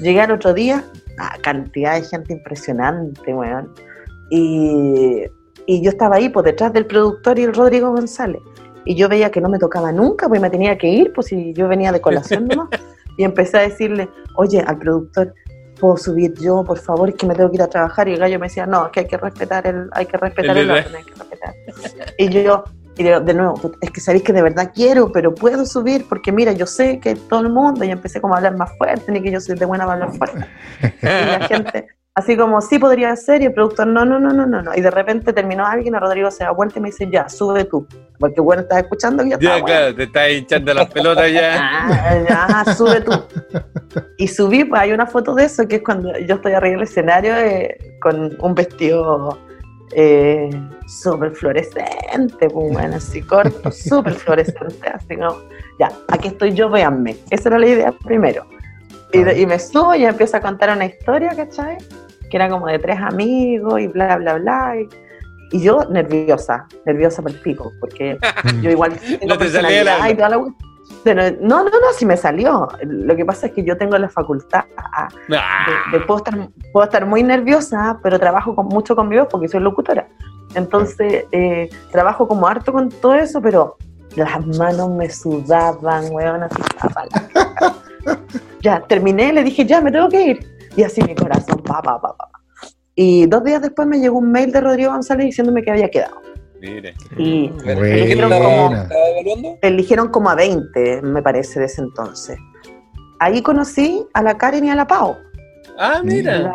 Llegué 0.00 0.20
al 0.20 0.30
otro 0.30 0.54
día, 0.54 0.84
ah, 1.18 1.36
cantidad 1.42 1.94
de 1.94 2.02
gente 2.02 2.32
impresionante, 2.32 3.34
weón. 3.34 3.74
Y, 4.30 5.24
y 5.66 5.82
yo 5.82 5.90
estaba 5.90 6.16
ahí, 6.16 6.28
por 6.28 6.44
detrás 6.44 6.72
del 6.72 6.86
productor 6.86 7.38
y 7.38 7.42
el 7.42 7.54
Rodrigo 7.54 7.90
González. 7.90 8.40
Y 8.84 8.94
yo 8.94 9.08
veía 9.08 9.30
que 9.30 9.40
no 9.40 9.48
me 9.48 9.58
tocaba 9.58 9.90
nunca, 9.90 10.28
pues 10.28 10.40
me 10.40 10.48
tenía 10.48 10.78
que 10.78 10.86
ir, 10.86 11.12
pues 11.12 11.26
si 11.26 11.52
yo 11.54 11.66
venía 11.66 11.90
de 11.92 12.00
colación 12.00 12.46
nomás. 12.46 12.68
Y 13.18 13.24
empecé 13.24 13.58
a 13.58 13.62
decirle, 13.62 14.08
oye, 14.36 14.60
al 14.64 14.78
productor, 14.78 15.34
puedo 15.78 15.96
subir 15.96 16.34
yo, 16.38 16.64
por 16.64 16.78
favor, 16.78 17.08
es 17.08 17.14
que 17.14 17.26
me 17.26 17.34
tengo 17.34 17.50
que 17.50 17.56
ir 17.56 17.62
a 17.62 17.68
trabajar. 17.68 18.08
Y 18.08 18.14
el 18.14 18.18
gallo 18.18 18.38
me 18.38 18.46
decía, 18.46 18.66
no, 18.66 18.86
es 18.86 18.92
que 18.92 19.00
hay 19.00 19.06
que 19.06 19.16
respetar 19.16 19.66
el, 19.66 19.88
hay 19.92 20.06
que 20.06 20.16
respetar 20.16 20.56
El 20.56 20.70
orden, 20.70 20.96
hay 20.96 21.04
que 21.04 21.14
respetar. 21.14 21.54
Y 22.18 22.28
yo, 22.28 22.64
y 22.96 23.04
de, 23.04 23.20
de 23.20 23.34
nuevo, 23.34 23.54
"Puta, 23.54 23.78
es 23.80 23.90
que 23.90 24.00
sabéis 24.00 24.24
que 24.24 24.32
de 24.32 24.42
verdad 24.42 24.72
quiero, 24.74 25.12
pero 25.12 25.34
puedo 25.34 25.64
subir, 25.64 26.06
porque 26.08 26.32
mira, 26.32 26.52
yo 26.52 26.66
sé 26.66 26.98
que 26.98 27.14
todo 27.14 27.40
el 27.40 27.50
mundo, 27.50 27.84
y 27.84 27.90
empecé 27.90 28.20
como 28.20 28.34
a 28.34 28.38
hablar 28.38 28.56
más 28.56 28.76
fuerte, 28.76 29.12
ni 29.12 29.22
que 29.22 29.30
yo 29.30 29.40
soy 29.40 29.56
de 29.56 29.64
buena 29.66 29.86
para 29.86 30.04
hablar 30.04 30.18
fuerte. 30.18 30.46
Y 31.02 31.06
la 31.06 31.40
gente, 31.48 31.86
así 32.18 32.36
como, 32.36 32.60
sí 32.60 32.78
podría 32.78 33.14
ser, 33.16 33.42
y 33.42 33.46
el 33.46 33.52
productor, 33.54 33.86
no, 33.86 34.04
no, 34.04 34.18
no, 34.20 34.30
no, 34.30 34.46
no, 34.46 34.62
no. 34.62 34.74
Y 34.74 34.80
de 34.80 34.90
repente 34.90 35.32
terminó 35.32 35.66
alguien, 35.66 35.94
a 35.94 36.00
Rodrigo 36.00 36.30
se 36.30 36.44
da 36.44 36.50
vuelta 36.50 36.78
y 36.78 36.82
me 36.82 36.88
dice, 36.88 37.08
ya, 37.10 37.28
sube 37.28 37.64
tú. 37.64 37.86
Porque 38.18 38.40
bueno, 38.40 38.62
estás 38.62 38.78
escuchando 38.82 39.22
yo 39.22 39.38
Ya, 39.38 39.56
estaba, 39.56 39.64
claro, 39.64 39.94
te 39.94 40.02
estás 40.04 40.30
hinchando 40.30 40.74
las 40.74 40.90
pelotas 40.90 41.32
ya. 41.32 41.54
Ah, 42.30 42.64
ya, 42.66 42.74
sube 42.74 43.00
tú. 43.00 43.12
Y 44.18 44.28
subí, 44.28 44.64
pues 44.64 44.80
hay 44.82 44.92
una 44.92 45.06
foto 45.06 45.34
de 45.34 45.44
eso, 45.44 45.66
que 45.68 45.76
es 45.76 45.82
cuando 45.82 46.16
yo 46.18 46.34
estoy 46.36 46.52
arriba 46.52 46.74
del 46.76 46.82
escenario 46.82 47.34
eh, 47.36 47.78
con 48.00 48.36
un 48.40 48.54
vestido 48.54 49.38
eh, 49.94 50.50
súper 50.86 51.30
fluorescente, 51.32 52.50
pues 52.52 52.72
bueno, 52.72 52.96
así 52.96 53.22
corto, 53.22 53.70
súper 53.70 54.14
fluorescente, 54.14 54.88
así 54.92 55.16
como, 55.16 55.36
ya, 55.78 55.90
aquí 56.08 56.28
estoy 56.28 56.52
yo, 56.52 56.68
véanme. 56.68 57.16
Esa 57.30 57.48
era 57.50 57.58
la 57.58 57.66
idea 57.66 57.92
primero. 58.04 58.44
Y, 59.12 59.22
de- 59.22 59.40
y 59.40 59.46
me 59.46 59.58
subo 59.58 59.94
y 59.94 60.04
empiezo 60.04 60.36
a 60.36 60.40
contar 60.40 60.70
una 60.76 60.84
historia, 60.84 61.30
¿cachai? 61.34 61.78
Que 62.30 62.36
era 62.36 62.48
como 62.48 62.66
de 62.66 62.78
tres 62.78 62.98
amigos 63.00 63.80
y 63.80 63.86
bla, 63.88 64.16
bla, 64.16 64.34
bla. 64.34 64.74
Y, 64.80 64.88
y 65.56 65.62
yo 65.62 65.84
nerviosa, 65.90 66.66
nerviosa 66.84 67.22
por 67.22 67.30
el 67.30 67.40
pico, 67.40 67.72
porque 67.80 68.18
yo 68.62 68.70
igual 68.70 68.98
tengo 68.98 69.34
No 69.34 69.38
personalidad 69.38 70.08
y 70.10 70.14
toda 70.14 70.28
la 70.28 70.36
no, 71.04 71.64
no, 71.64 71.64
no, 71.64 71.92
sí 71.96 72.04
me 72.04 72.16
salió. 72.16 72.68
Lo 72.82 73.16
que 73.16 73.24
pasa 73.24 73.46
es 73.46 73.52
que 73.52 73.64
yo 73.64 73.76
tengo 73.76 73.96
la 73.98 74.08
facultad 74.08 74.64
Ah, 74.76 75.08
de, 75.28 75.98
de- 75.98 76.04
puedo, 76.04 76.18
estar, 76.18 76.48
puedo 76.72 76.84
estar 76.84 77.06
muy 77.06 77.22
nerviosa, 77.22 77.98
pero 78.02 78.18
trabajo 78.18 78.54
con, 78.54 78.66
mucho 78.66 78.94
con 78.96 79.08
mi 79.08 79.16
voz 79.18 79.28
porque 79.30 79.48
soy 79.48 79.60
locutora. 79.60 80.06
Entonces, 80.54 81.24
eh, 81.32 81.68
trabajo 81.92 82.26
como 82.26 82.46
harto 82.48 82.72
con 82.72 82.88
todo 82.88 83.14
eso, 83.14 83.40
pero 83.40 83.76
las 84.16 84.44
manos 84.58 84.90
me 84.90 85.08
sudaban, 85.10 86.06
weón, 86.10 86.42
así. 86.42 86.62
ya, 88.62 88.80
terminé, 88.80 89.32
le 89.32 89.44
dije, 89.44 89.64
ya, 89.66 89.80
me 89.80 89.90
tengo 89.92 90.08
que 90.08 90.22
ir. 90.22 90.46
Y 90.76 90.82
así 90.82 91.02
mi 91.02 91.14
corazón, 91.14 91.62
pa, 91.64 91.80
pa, 91.82 92.00
pa, 92.00 92.16
pa. 92.16 92.28
Y 92.94 93.26
dos 93.26 93.44
días 93.44 93.62
después 93.62 93.86
me 93.88 93.98
llegó 94.00 94.18
un 94.18 94.30
mail 94.32 94.50
de 94.52 94.60
Rodrigo 94.60 94.90
González 94.92 95.26
diciéndome 95.26 95.62
que 95.62 95.70
había 95.70 95.88
quedado. 95.90 96.20
mire. 96.60 96.94
Y 97.16 97.48
Bueno, 97.48 97.78
Buena. 97.80 97.96
¿quién 98.06 98.10
estaba, 98.20 98.82
estaba 98.82 99.08
evaluando? 99.10 99.58
eligieron 99.62 100.08
como 100.08 100.30
a 100.30 100.34
20, 100.34 101.02
me 101.02 101.22
parece, 101.22 101.60
de 101.60 101.66
ese 101.66 101.80
entonces. 101.82 102.36
Ahí 103.20 103.42
conocí 103.42 104.04
a 104.14 104.22
la 104.22 104.36
Karen 104.36 104.64
y 104.64 104.70
a 104.70 104.74
la 104.74 104.86
Pau. 104.86 105.16
Ah, 105.78 106.00
mira. 106.04 106.38
La- 106.38 106.54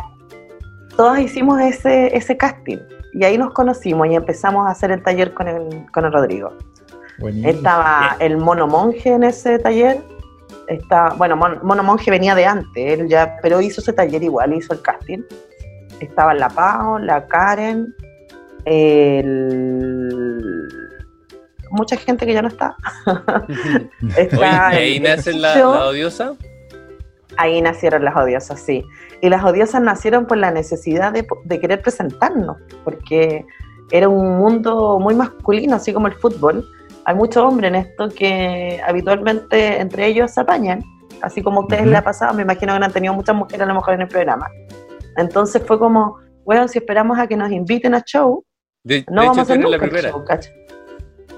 Todas 0.95 1.19
hicimos 1.21 1.59
ese, 1.59 2.15
ese 2.15 2.37
casting 2.37 2.77
y 3.13 3.23
ahí 3.23 3.35
nos 3.37 3.51
conocimos 3.53 4.07
y 4.07 4.15
empezamos 4.15 4.67
a 4.67 4.71
hacer 4.71 4.91
el 4.91 5.01
taller 5.01 5.33
con 5.33 5.47
el, 5.47 5.85
con 5.91 6.05
el 6.05 6.11
Rodrigo. 6.13 6.53
Buenísimo. 7.19 7.49
Estaba 7.49 8.15
el 8.19 8.37
mono 8.37 8.67
monje 8.67 9.09
en 9.09 9.23
ese 9.23 9.57
taller. 9.59 10.01
Está, 10.67 11.09
bueno, 11.17 11.35
Mon- 11.35 11.59
mono 11.63 11.83
monje 11.83 12.11
venía 12.11 12.35
de 12.35 12.45
antes, 12.45 12.99
él 12.99 13.07
ya, 13.07 13.37
pero 13.41 13.61
hizo 13.61 13.81
ese 13.81 13.93
taller 13.93 14.23
igual, 14.23 14.53
hizo 14.53 14.73
el 14.73 14.81
casting. 14.81 15.19
Estaba 15.99 16.33
la 16.33 16.49
Pau, 16.49 16.97
la 16.99 17.27
Karen, 17.27 17.93
el... 18.65 20.67
mucha 21.71 21.97
gente 21.97 22.25
que 22.25 22.33
ya 22.33 22.41
no 22.41 22.47
está. 22.47 22.75
Oye, 23.05 23.89
Está 24.17 24.73
¿y 24.73 24.77
ahí 24.77 24.97
el- 24.97 25.03
nace 25.03 25.33
la, 25.33 25.55
la 25.55 25.85
odiosa? 25.87 26.33
Ahí 27.37 27.61
nacieron 27.61 28.05
las 28.05 28.15
odiosas, 28.15 28.59
sí. 28.59 28.83
Y 29.21 29.29
las 29.29 29.43
odiosas 29.43 29.81
nacieron 29.81 30.27
por 30.27 30.37
la 30.37 30.51
necesidad 30.51 31.11
de, 31.11 31.25
de 31.45 31.59
querer 31.59 31.81
presentarnos, 31.81 32.57
porque 32.83 33.43
era 33.91 34.07
un 34.07 34.37
mundo 34.37 34.99
muy 34.99 35.15
masculino, 35.15 35.75
así 35.75 35.93
como 35.93 36.07
el 36.07 36.13
fútbol. 36.13 36.65
Hay 37.05 37.15
muchos 37.15 37.43
hombres 37.43 37.69
en 37.69 37.75
esto 37.75 38.09
que 38.09 38.79
habitualmente 38.85 39.79
entre 39.81 40.07
ellos 40.07 40.31
se 40.31 40.41
apañan, 40.41 40.83
así 41.21 41.41
como 41.41 41.59
a 41.61 41.63
ustedes 41.63 41.81
Ujú. 41.83 41.91
les 41.91 41.99
ha 41.99 42.03
pasado, 42.03 42.33
me 42.33 42.43
imagino 42.43 42.77
que 42.77 42.85
han 42.85 42.91
tenido 42.93 43.13
muchas 43.13 43.35
mujeres 43.35 43.61
a 43.61 43.65
lo 43.65 43.75
mejor 43.75 43.93
en 43.95 44.01
el 44.01 44.07
programa. 44.07 44.47
Entonces 45.17 45.61
fue 45.65 45.77
como, 45.77 46.17
bueno, 46.45 46.67
si 46.67 46.79
esperamos 46.79 47.17
a 47.19 47.27
que 47.27 47.35
nos 47.35 47.51
inviten 47.51 47.93
a 47.93 48.01
show, 48.01 48.43
De, 48.83 49.03
no 49.09 49.21
de 49.21 49.27
vamos 49.27 49.37
a 49.39 49.41
hacer 49.43 49.57
la 49.57 49.63
nunca 49.63 49.75
el 49.75 49.81
primera. 49.91 50.09
show, 50.11 50.23
¿cacha? 50.25 50.49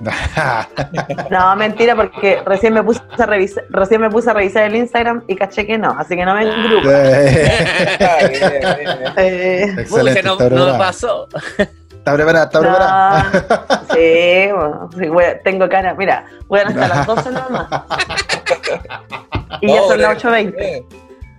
No, 1.31 1.55
mentira, 1.55 1.95
porque 1.95 2.41
recién 2.45 2.73
me 2.73 2.83
puse 2.83 3.01
a 3.17 3.25
revisar, 3.25 3.63
recién 3.69 4.01
me 4.01 4.09
puse 4.09 4.29
a 4.29 4.33
revisar 4.33 4.63
el 4.65 4.75
Instagram 4.75 5.23
y 5.27 5.35
caché 5.37 5.65
que 5.65 5.77
no, 5.77 5.95
así 5.97 6.15
que 6.17 6.25
no 6.25 6.35
me 6.35 6.41
engrupo. 6.43 6.87
Bien, 6.89 8.29
bien, 8.29 8.61
bien. 8.61 9.13
Eh, 9.17 9.73
Excelente, 9.79 10.21
no, 10.23 10.37
no 10.37 10.77
pasó. 10.77 11.27
Está 12.05 12.13
preparada, 12.13 12.45
está 12.45 12.59
preparada. 12.59 13.23
No, 13.33 13.95
sí, 13.95 14.51
bueno, 14.51 14.89
sí, 14.95 15.07
voy- 15.09 15.23
tengo 15.43 15.67
cara. 15.67 15.95
Mira, 15.95 16.25
voy 16.47 16.59
a 16.59 16.67
hasta 16.67 16.87
las 16.87 17.07
12 17.07 17.31
nomás. 17.31 17.67
Y 19.61 19.67
ya 19.73 19.81
son 19.87 20.01
las 20.01 20.23
8.20. 20.23 20.53
Eh, 20.59 20.83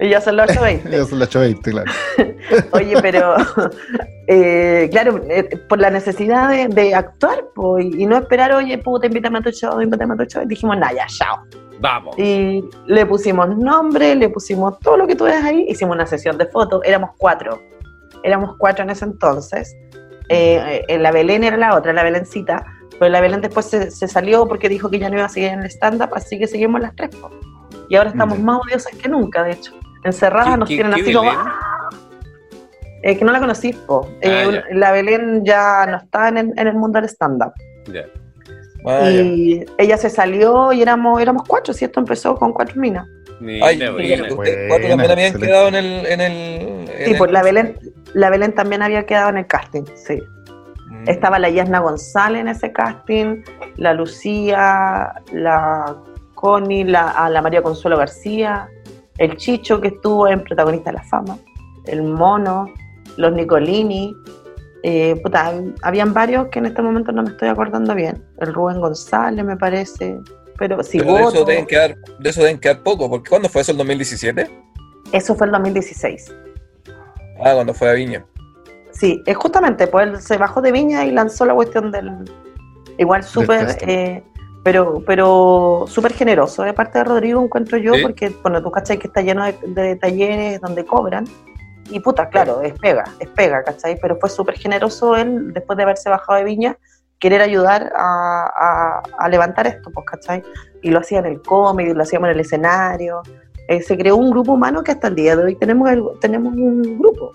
Y 0.00 0.09
ya 0.11 0.20
son 0.20 0.37
las 0.37 0.50
8.20. 0.50 0.87
Eso 0.92 1.02
es 1.05 1.12
la 1.12 1.24
820, 1.26 1.70
claro. 1.70 1.92
Oye, 2.72 3.00
pero 3.00 3.37
eh, 4.26 4.88
claro, 4.90 5.20
eh, 5.29 5.44
por 5.68 5.79
la 5.79 5.90
necesidad 5.90 6.50
de, 6.50 6.66
de 6.66 6.94
actuar 6.96 7.44
po, 7.55 7.79
y, 7.79 8.02
y 8.02 8.07
no 8.07 8.16
esperar, 8.16 8.52
oye, 8.52 8.76
puta, 8.79 9.07
invítame 9.07 9.38
a 9.38 9.42
tu 9.42 9.50
show, 9.50 9.81
invítame 9.81 10.14
a 10.14 10.16
tu 10.16 10.24
show. 10.24 10.42
Dijimos, 10.46 10.76
nada, 10.79 10.92
ya, 10.94 11.07
chao. 11.07 11.38
Vamos. 11.79 12.18
Y 12.18 12.64
le 12.87 13.07
pusimos 13.07 13.57
nombre, 13.57 14.16
le 14.16 14.29
pusimos 14.31 14.79
todo 14.81 14.96
lo 14.96 15.07
que 15.07 15.14
tú 15.14 15.24
ves 15.24 15.44
ahí, 15.44 15.64
hicimos 15.68 15.94
una 15.94 16.07
sesión 16.07 16.37
de 16.38 16.46
fotos, 16.46 16.81
éramos 16.85 17.11
cuatro, 17.18 17.62
éramos 18.24 18.57
cuatro 18.59 18.83
en 18.83 18.90
ese 18.90 19.05
entonces. 19.05 19.76
Eh, 20.28 20.84
eh, 20.88 20.98
la 20.98 21.12
Belén 21.12 21.44
era 21.44 21.56
la 21.56 21.74
otra, 21.76 21.92
la 21.92 22.02
Belencita, 22.02 22.64
pero 22.98 23.08
la 23.10 23.20
Belén 23.20 23.40
después 23.40 23.66
se, 23.66 23.90
se 23.90 24.08
salió 24.08 24.46
porque 24.48 24.68
dijo 24.68 24.90
que 24.90 24.98
ya 24.98 25.08
no 25.08 25.16
iba 25.16 25.26
a 25.26 25.28
seguir 25.28 25.50
en 25.50 25.60
el 25.60 25.66
stand-up, 25.70 26.10
así 26.14 26.38
que 26.38 26.46
seguimos 26.46 26.80
las 26.80 26.94
tres. 26.96 27.10
po. 27.16 27.30
Y 27.88 27.96
ahora 27.96 28.10
estamos 28.10 28.38
más 28.40 28.60
odiosas 28.64 28.92
que 28.96 29.08
nunca, 29.08 29.44
de 29.44 29.52
hecho. 29.52 29.72
Encerradas 30.04 30.50
¿Qué- 30.50 30.56
nos 30.56 30.68
tienen 30.68 30.94
así 30.94 31.12
como... 31.12 31.30
¡ah! 31.30 31.60
Eh, 33.02 33.16
que 33.16 33.24
no 33.24 33.30
la 33.32 33.38
conocí, 33.38 33.72
po. 33.72 34.08
Eh, 34.20 34.42
Ah, 34.44 34.48
un- 34.48 34.80
la 34.80 34.90
Belén 34.92 35.44
ya 35.44 35.86
no 35.86 35.98
está 35.98 36.28
en 36.28 36.38
el, 36.38 36.52
en 36.58 36.66
el 36.66 36.74
mundo 36.74 37.00
del 37.00 37.08
stand-up. 37.08 37.52
Ya. 37.92 38.04
vaya. 38.82 39.10
Y 39.10 39.64
ella 39.78 39.96
se 39.96 40.10
salió 40.10 40.72
y 40.72 40.82
éramos, 40.82 41.20
éramos 41.20 41.42
cuatro, 41.46 41.72
si 41.72 41.84
esto 41.84 42.00
empezó 42.00 42.34
con 42.34 42.52
cuatro 42.52 42.80
minas. 42.80 43.06
Ay, 43.62 43.76
ustedes 43.82 44.66
cuatro 44.68 44.88
también 44.88 45.10
habían 45.10 45.34
quedado 45.34 45.68
en 45.68 45.74
el. 45.76 46.06
En 46.06 46.20
el 46.20 46.32
en 46.32 47.04
Sí, 47.04 47.10
el- 47.12 47.18
pues 47.18 47.30
la 47.30 47.42
Belén, 47.42 47.76
la 48.16 48.31
Belén 48.31 48.55
también 48.55 48.81
había 48.81 49.05
quedado 49.05 49.29
en 49.29 49.37
el 49.37 49.46
casting, 49.46 49.85
sí. 49.94 50.18
Mm. 50.88 51.09
Estaba 51.09 51.38
la 51.38 51.50
Yasna 51.50 51.81
González 51.81 52.40
en 52.40 52.48
ese 52.48 52.72
casting, 52.72 53.42
la 53.76 53.92
Lucía, 53.92 55.12
la 55.33 55.96
Connie, 56.35 56.85
la, 56.85 57.11
a 57.11 57.29
la 57.29 57.42
María 57.42 57.62
Consuelo 57.62 57.98
García, 57.98 58.70
el 59.18 59.37
Chicho 59.37 59.83
que 59.83 59.88
estuvo 59.88 60.26
en 60.29 60.42
Protagonista 60.42 60.92
de 60.92 60.96
la 60.96 61.02
Fama, 61.02 61.37
el 61.85 62.02
Mono, 62.05 62.72
los 63.18 63.35
Nicolini. 63.35 64.16
eh, 64.83 65.20
puta, 65.22 65.52
habían 65.83 66.14
varios 66.14 66.48
que 66.48 66.61
en 66.61 66.66
este 66.66 66.81
momento 66.81 67.12
no 67.12 67.22
me 67.22 67.29
estoy 67.29 67.48
acordando 67.48 67.94
bien. 67.94 68.24
El 68.38 68.55
Rubén 68.55 68.81
González, 68.81 69.44
me 69.44 69.59
parece. 69.59 70.18
Pero 70.59 70.83
sí, 70.83 71.00
Pero 71.00 71.16
de 71.16 71.22
eso 71.22 71.44
deben 71.44 71.66
quedar, 71.66 71.94
de 72.18 72.31
eso 72.31 72.40
deben 72.40 72.59
quedar 72.59 72.83
poco, 72.83 73.11
porque 73.11 73.29
¿cuándo 73.29 73.50
fue 73.50 73.61
eso 73.61 73.72
el 73.72 73.79
2017? 73.79 74.50
Eso 75.12 75.35
fue 75.35 75.48
el 75.48 75.52
2016. 75.52 76.33
Ah, 77.44 77.53
cuando 77.55 77.75
fue 77.75 77.90
a 77.90 77.92
Viña. 77.92 78.25
Sí, 78.92 79.22
es 79.27 79.37
justamente, 79.37 79.87
pues 79.87 80.07
él 80.09 80.20
se 80.22 80.38
bajó 80.38 80.61
de 80.62 80.72
Viña 80.72 81.05
y 81.05 81.11
lanzó 81.11 81.44
la 81.44 81.55
cuestión 81.55 81.90
del. 81.92 82.11
Igual 82.99 83.22
súper, 83.25 83.77
eh, 83.83 84.22
pero 84.64 85.03
pero 85.07 85.85
súper 85.87 86.14
generoso 86.14 86.62
de 86.62 86.72
parte 86.72 86.99
de 86.99 87.05
Rodrigo, 87.05 87.42
encuentro 87.42 87.77
yo, 87.77 87.92
Sí. 87.94 88.03
porque, 88.03 88.33
bueno, 88.42 88.62
tú 88.62 88.70
cachai 88.70 88.99
que 88.99 89.07
está 89.09 89.20
lleno 89.20 89.44
de, 89.44 89.55
de 89.66 89.96
talleres 89.96 90.61
donde 90.61 90.85
cobran. 90.87 91.25
Y 91.90 92.01
puta, 92.01 92.29
claro, 92.31 92.62
es 92.62 92.72
pega, 92.81 93.05
es 93.20 93.29
pega, 93.29 93.62
¿cachai? 93.62 93.96
Pero 94.01 94.16
fue 94.16 94.29
súper 94.31 94.57
generoso 94.57 95.14
él, 95.14 95.53
después 95.53 95.77
de 95.77 95.85
haberse 95.85 96.09
bajado 96.11 96.38
de 96.38 96.44
Viña, 96.44 96.77
querer 97.20 97.42
ayudar 97.42 97.92
a, 97.94 98.51
a- 98.59 99.03
a 99.18 99.29
levantar 99.29 99.66
esto, 99.68 99.90
pues, 99.90 100.05
¿cachai? 100.07 100.42
Y 100.83 100.90
lo 100.90 100.99
hacía 101.01 101.18
en 101.20 101.27
el 101.27 101.42
comedy, 101.42 101.92
lo 101.94 102.03
hacíamos 102.03 102.29
en 102.31 102.35
el 102.35 102.40
escenario. 102.40 103.22
Eh, 103.68 103.83
se 103.83 103.96
creó 103.98 104.16
un 104.16 104.31
grupo 104.31 104.52
humano 104.52 104.83
que 104.85 104.92
hasta 104.92 105.09
el 105.09 105.14
día 105.16 105.35
de 105.37 105.42
hoy 105.44 105.55
tenemos, 105.57 105.90
el- 105.90 106.05
tenemos 106.20 106.55
un 106.55 106.98
grupo. 106.98 107.33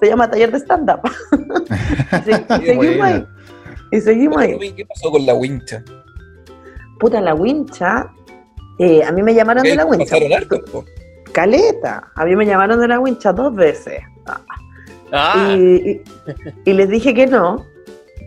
Se 0.00 0.06
llama 0.06 0.28
Taller 0.30 0.50
de 0.52 0.58
Stand-Up. 0.58 1.00
Y 2.60 2.66
seguimos 2.66 3.06
ahí. 3.06 3.26
Y 3.90 4.00
seguimos 4.00 4.38
ahí. 4.38 4.72
¿Qué 4.74 4.84
pasó 4.86 5.10
con 5.10 5.24
la 5.24 5.34
wincha? 5.34 5.82
Puta, 7.00 7.20
la 7.20 7.34
wincha. 7.34 8.08
eh, 8.78 9.02
a 9.02 9.10
mí 9.12 9.22
me 9.22 9.34
llamaron 9.34 9.62
de 9.62 9.74
la 9.76 9.84
wincha. 9.86 10.16
Caleta. 11.32 12.10
A 12.14 12.24
mí 12.24 12.36
me 12.36 12.44
llamaron 12.46 12.78
de 12.80 12.88
la 12.88 13.00
wincha 13.00 13.32
dos 13.32 13.54
veces. 13.54 14.00
Ah, 14.26 15.54
Y, 15.56 15.90
y- 15.90 16.02
y 16.66 16.72
les 16.74 16.88
dije 16.90 17.14
que 17.14 17.26
no, 17.26 17.64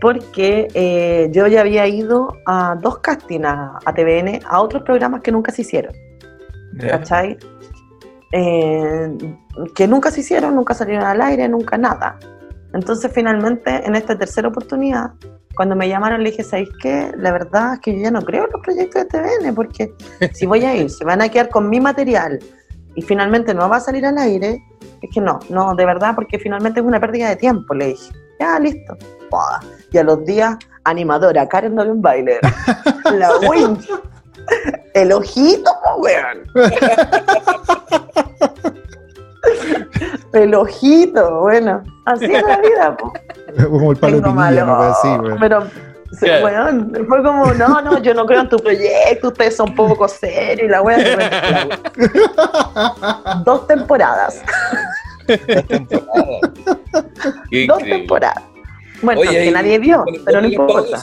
porque 0.00 0.66
eh, 0.74 1.28
yo 1.30 1.46
ya 1.46 1.60
había 1.60 1.86
ido 1.86 2.36
a 2.46 2.76
dos 2.80 2.98
castings 2.98 3.44
a, 3.44 3.78
a 3.84 3.94
TVN, 3.94 4.40
a 4.44 4.60
otros 4.60 4.82
programas 4.82 5.20
que 5.22 5.30
nunca 5.30 5.52
se 5.52 5.62
hicieron. 5.62 5.94
¿Cachai? 6.78 7.38
eh, 8.32 9.36
que 9.74 9.86
nunca 9.86 10.10
se 10.10 10.20
hicieron, 10.20 10.56
nunca 10.56 10.74
salieron 10.74 11.04
al 11.04 11.20
aire, 11.20 11.48
nunca 11.48 11.76
nada. 11.78 12.18
Entonces 12.72 13.12
finalmente 13.14 13.86
en 13.86 13.94
esta 13.94 14.16
tercera 14.16 14.48
oportunidad, 14.48 15.12
cuando 15.54 15.76
me 15.76 15.86
llamaron 15.88 16.22
le 16.22 16.30
dije, 16.30 16.42
¿sabéis 16.42 16.70
qué? 16.80 17.12
La 17.18 17.30
verdad 17.30 17.74
es 17.74 17.80
que 17.80 17.94
yo 17.94 18.02
ya 18.04 18.10
no 18.10 18.22
creo 18.22 18.46
en 18.46 18.52
los 18.52 18.62
proyectos 18.62 19.02
de 19.02 19.08
TVN, 19.08 19.54
porque 19.54 19.92
si 20.32 20.46
voy 20.46 20.64
a 20.64 20.74
ir, 20.74 20.90
se 20.90 21.04
van 21.04 21.20
a 21.20 21.28
quedar 21.28 21.50
con 21.50 21.68
mi 21.68 21.78
material 21.78 22.38
y 22.94 23.02
finalmente 23.02 23.54
no 23.54 23.68
va 23.68 23.76
a 23.76 23.80
salir 23.80 24.04
al 24.06 24.16
aire, 24.18 24.62
es 25.02 25.10
que 25.12 25.20
no, 25.20 25.38
no, 25.50 25.74
de 25.74 25.84
verdad, 25.84 26.14
porque 26.14 26.38
finalmente 26.38 26.80
es 26.80 26.86
una 26.86 27.00
pérdida 27.00 27.28
de 27.28 27.36
tiempo, 27.36 27.74
le 27.74 27.88
dije. 27.88 28.12
Ya, 28.38 28.58
listo. 28.58 28.96
Y 29.90 29.98
a 29.98 30.04
los 30.04 30.24
días, 30.24 30.56
animadora, 30.84 31.48
Karen 31.48 31.74
Bailer, 32.02 32.40
la 33.14 33.30
Winch, 33.48 33.88
el 34.94 35.12
ojito, 35.12 35.70
po, 35.84 35.96
weón. 36.02 36.42
El 40.32 40.54
ojito, 40.54 41.40
bueno, 41.40 41.82
así 42.06 42.24
es 42.24 42.42
la 42.42 42.58
vida, 42.58 42.96
po. 42.96 43.12
Como 43.70 43.92
el 43.92 43.98
palo 43.98 44.16
de 44.16 44.22
Tengo 44.22 44.34
pinilla, 44.34 44.64
malo. 44.64 44.66
no 44.66 44.82
así, 44.82 45.08
weón. 45.08 45.38
Pero, 45.40 45.66
weón, 46.42 47.06
fue 47.08 47.22
como, 47.22 47.46
no, 47.54 47.80
no, 47.82 47.98
yo 48.02 48.14
no 48.14 48.24
creo 48.26 48.40
en 48.40 48.48
tu 48.48 48.56
proyecto, 48.58 49.28
ustedes 49.28 49.56
son 49.56 49.74
poco 49.74 50.08
serios 50.08 50.66
y 50.66 50.68
la 50.68 50.82
me- 50.82 50.98
Dos 53.44 53.66
temporadas, 53.66 54.42
Temporada. 55.26 56.40
Qué 57.50 57.66
dos 57.66 57.78
increíble. 57.78 57.98
temporadas. 57.98 58.42
Bueno, 59.02 59.20
Oye, 59.20 59.44
que 59.44 59.50
nadie 59.50 59.78
vio, 59.78 60.04
pero 60.24 60.40
no 60.40 60.46
importa. 60.48 61.02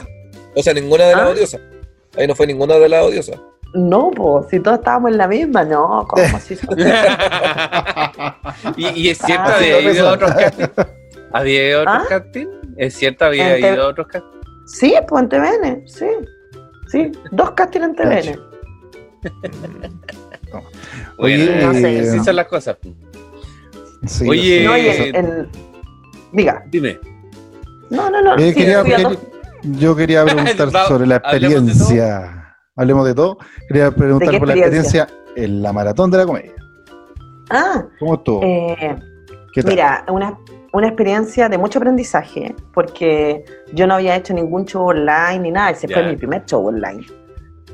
O 0.56 0.62
sea, 0.62 0.72
ninguna 0.74 1.04
de 1.04 1.12
las 1.14 1.22
¿Ah? 1.22 1.28
odiosas. 1.28 1.60
Ahí 2.16 2.26
no 2.26 2.34
fue 2.34 2.46
ninguna 2.46 2.74
de 2.74 2.88
las 2.88 3.04
odiosas. 3.04 3.40
No, 3.74 4.10
pues, 4.10 4.46
si 4.50 4.58
todos 4.60 4.78
estábamos 4.78 5.12
en 5.12 5.18
la 5.18 5.28
misma, 5.28 5.64
no, 5.64 6.04
¿cómo 6.08 6.22
así? 6.36 6.56
y, 8.76 8.88
y 8.88 9.08
es 9.10 9.18
cierto, 9.18 9.44
Ah, 9.46 9.56
había 9.56 9.80
ido 9.92 10.08
a 10.08 10.12
otros 10.14 10.32
castings. 10.34 10.70
¿Había 11.32 11.68
ido 11.68 11.78
a 11.78 11.82
otros 11.82 11.96
¿Ah? 11.98 12.06
castings? 12.08 12.50
¿Es 12.76 12.94
cierto, 12.94 13.24
había 13.26 13.56
En 13.56 13.62
te- 13.62 13.72
ido 13.74 13.82
a 13.84 13.88
otros 13.88 14.06
castings? 14.08 14.34
Sí, 14.66 14.94
pues 15.08 15.22
en 15.22 15.28
TVN, 15.28 15.82
sí. 15.86 16.06
Sí, 16.88 17.12
dos 17.30 17.52
castings 17.52 17.84
en 17.86 17.94
TVN. 17.94 18.40
Oye, 21.18 21.46
Bueno, 21.46 21.72
No 21.72 21.78
sé, 21.78 22.00
así 22.00 22.18
son 22.24 22.36
las 22.36 22.46
cosas. 22.46 22.76
Sí, 24.06 24.28
Oye, 24.28 24.64
No, 24.64 24.74
Eh, 24.74 25.08
en, 25.10 25.16
en- 25.16 25.48
Diga. 26.32 26.64
Dime. 26.70 26.98
No, 27.90 28.08
no, 28.10 28.20
no. 28.22 28.36
Eh, 28.36 28.48
sí, 28.52 28.54
quería- 28.54 28.82
quería- 28.82 29.10
Yo 29.62 29.94
quería 29.96 30.24
preguntar 30.56 30.70
sobre 30.86 31.06
la 31.06 31.16
hablemos 31.16 31.66
de 31.66 31.72
experiencia. 31.72 32.56
Hablemos 32.76 33.06
de 33.06 33.14
todo. 33.14 33.38
Quería 33.68 33.90
preguntar 33.90 34.38
por 34.38 34.48
la 34.48 34.54
experiencia? 34.54 35.06
en 35.36 35.62
la 35.62 35.72
maratón 35.72 36.10
de 36.10 36.18
la 36.18 36.26
comedia. 36.26 36.52
Ah, 37.50 37.84
¿Cómo 37.98 38.14
estuvo? 38.14 38.42
eh, 38.42 38.96
¿Qué 39.52 39.62
tal? 39.62 39.70
Mira, 39.70 40.04
una, 40.08 40.38
una 40.72 40.86
experiencia 40.88 41.48
de 41.48 41.58
mucho 41.58 41.78
aprendizaje, 41.78 42.54
porque 42.72 43.44
yo 43.72 43.86
no 43.86 43.94
había 43.94 44.16
hecho 44.16 44.34
ningún 44.34 44.64
show 44.66 44.88
online 44.88 45.38
ni 45.40 45.50
nada, 45.50 45.70
ese 45.70 45.88
fue 45.88 46.04
mi 46.04 46.16
primer 46.16 46.44
show 46.46 46.66
online. 46.66 47.06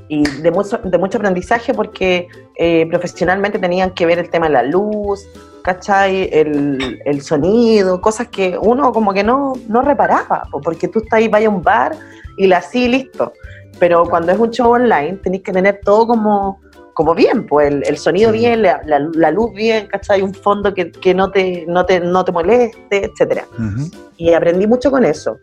Y 0.08 0.22
de 0.22 0.50
mucho, 0.50 0.78
de 0.78 0.98
mucho 0.98 1.18
aprendizaje 1.18 1.74
porque 1.74 2.28
eh, 2.56 2.86
profesionalmente 2.88 3.58
tenían 3.58 3.90
que 3.90 4.06
ver 4.06 4.18
el 4.18 4.30
tema 4.30 4.46
de 4.46 4.52
la 4.52 4.62
luz, 4.62 5.26
¿cachai? 5.66 6.28
El, 6.32 7.00
el 7.04 7.20
sonido, 7.22 8.00
cosas 8.00 8.28
que 8.28 8.56
uno 8.60 8.92
como 8.92 9.12
que 9.12 9.24
no, 9.24 9.54
no 9.68 9.82
reparaba, 9.82 10.44
po, 10.50 10.60
porque 10.60 10.86
tú 10.86 11.00
estás 11.00 11.18
ahí, 11.18 11.26
vaya 11.28 11.48
a 11.48 11.50
un 11.50 11.60
bar 11.62 11.96
y 12.38 12.46
la 12.46 12.58
así, 12.58 12.86
listo. 12.86 13.32
Pero 13.80 14.04
cuando 14.04 14.30
es 14.30 14.38
un 14.38 14.50
show 14.52 14.70
online, 14.70 15.14
tenés 15.24 15.42
que 15.42 15.52
tener 15.52 15.80
todo 15.84 16.06
como, 16.06 16.60
como 16.94 17.14
bien, 17.16 17.46
pues 17.46 17.66
el, 17.72 17.82
el 17.84 17.98
sonido 17.98 18.30
Sí. 18.32 18.38
bien, 18.38 18.62
la, 18.62 18.80
la- 18.86 19.08
la 19.12 19.30
luz 19.32 19.52
bien, 19.54 19.88
¿cachai? 19.88 20.22
Un 20.22 20.32
fondo 20.32 20.72
que, 20.72 20.92
que 20.92 21.12
no, 21.12 21.32
te, 21.32 21.64
no, 21.66 21.84
te, 21.84 21.98
no 21.98 22.24
te 22.24 22.30
moleste, 22.30 23.04
etcétera. 23.06 23.44
Ujú. 23.58 23.90
Y 24.18 24.32
aprendí 24.32 24.66
mucho 24.68 24.90
con 24.92 25.04
eso. 25.04 25.36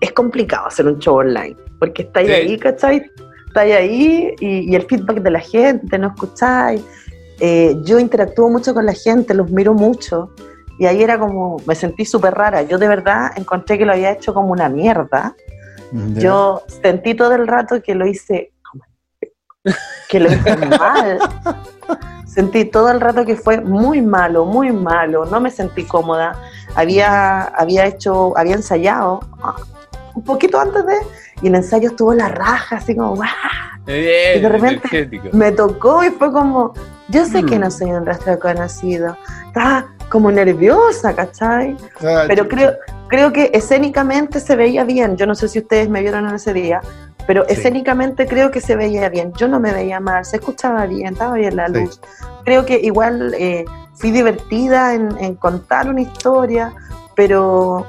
Es 0.00 0.10
complicado 0.12 0.66
hacer 0.66 0.86
un 0.86 0.98
show 0.98 1.16
online, 1.18 1.56
porque 1.78 2.02
estáis 2.02 2.26
Sí. 2.28 2.34
ahí, 2.34 2.58
¿cachai? 2.58 3.02
Estáis 3.46 3.74
ahí 3.74 4.34
y, 4.40 4.70
y 4.72 4.74
el 4.74 4.82
feedback 4.82 5.18
de 5.22 5.30
la 5.30 5.40
gente, 5.40 5.96
no 5.98 6.08
escucháis. 6.08 6.82
Eh, 7.40 7.76
yo 7.82 7.98
interactúo 7.98 8.48
mucho 8.50 8.74
con 8.74 8.86
la 8.86 8.92
gente, 8.92 9.34
los 9.34 9.50
miro 9.50 9.74
mucho. 9.74 10.30
Y 10.78 10.86
ahí 10.86 11.02
era 11.02 11.18
como, 11.18 11.58
me 11.66 11.74
sentí 11.74 12.04
súper 12.04 12.34
rara. 12.34 12.62
Yo 12.62 12.78
de 12.78 12.88
verdad 12.88 13.32
encontré 13.36 13.78
que 13.78 13.84
lo 13.84 13.92
había 13.92 14.12
hecho 14.12 14.32
como 14.32 14.52
una 14.52 14.68
mierda. 14.68 15.34
Ya. 15.92 16.20
Yo 16.20 16.62
sentí 16.82 17.14
todo 17.14 17.34
el 17.34 17.46
rato 17.46 17.82
que 17.82 17.94
lo 17.94 18.06
hice 18.06 18.52
que 20.08 20.20
lo 20.20 20.32
hice 20.32 20.56
mal. 20.56 21.18
Sentí 22.26 22.64
todo 22.64 22.90
el 22.90 23.00
rato 23.00 23.24
que 23.24 23.36
fue 23.36 23.60
muy 23.60 24.00
malo, 24.00 24.44
muy 24.44 24.72
malo. 24.72 25.24
No 25.26 25.40
me 25.40 25.50
sentí 25.50 25.84
cómoda. 25.84 26.40
Había, 26.74 27.42
había 27.42 27.86
hecho, 27.86 28.36
había 28.38 28.54
ensayado 28.54 29.20
ah, 29.42 29.56
un 30.20 30.24
poquito 30.24 30.60
antes 30.60 30.84
de, 30.86 30.96
y 31.42 31.48
el 31.48 31.54
ensayo 31.54 31.88
estuvo 31.90 32.12
en 32.12 32.18
la 32.18 32.28
raja, 32.28 32.76
así 32.76 32.94
como, 32.94 33.16
¡guau! 33.16 33.28
Bien, 33.86 34.36
Y 34.38 34.40
de 34.40 34.48
repente- 34.48 34.88
energético. 34.98 35.28
Me 35.36 35.50
tocó 35.52 36.04
y 36.04 36.10
fue 36.10 36.30
como, 36.30 36.74
yo 37.08 37.24
sé 37.24 37.42
que 37.44 37.56
Mm. 37.56 37.60
no 37.62 37.70
soy 37.70 37.90
un 37.90 38.04
rastro 38.04 38.38
conocido. 38.38 39.16
Estaba 39.46 39.86
como 40.10 40.30
nerviosa, 40.30 41.14
¿cachai? 41.14 41.76
Ah, 42.04 42.24
Pero 42.28 42.46
creo, 42.46 42.72
creo 43.08 43.32
que 43.32 43.50
escénicamente 43.54 44.38
se 44.40 44.54
veía 44.56 44.84
bien. 44.84 45.16
Yo 45.16 45.26
no 45.26 45.34
sé 45.34 45.48
si 45.48 45.60
ustedes 45.60 45.88
me 45.88 46.02
vieron 46.02 46.28
en 46.28 46.34
ese 46.34 46.52
día, 46.52 46.80
pero 47.26 47.44
Sí. 47.48 47.54
escénicamente 47.54 48.26
creo 48.26 48.50
que 48.50 48.60
se 48.60 48.76
veía 48.76 49.08
bien. 49.08 49.32
Yo 49.38 49.48
no 49.48 49.58
me 49.60 49.72
veía 49.72 49.98
mal, 50.00 50.24
se 50.26 50.36
escuchaba 50.36 50.84
bien, 50.86 51.14
estaba 51.14 51.34
bien 51.36 51.56
la 51.56 51.68
Sí. 51.68 51.72
luz. 51.74 52.00
Creo 52.44 52.66
que 52.66 52.78
igual 52.80 53.34
eh, 53.38 53.64
fui 53.94 54.10
divertida 54.10 54.92
en, 54.94 55.16
en 55.20 55.34
contar 55.36 55.88
una 55.88 56.02
historia, 56.02 56.72
pero, 57.16 57.86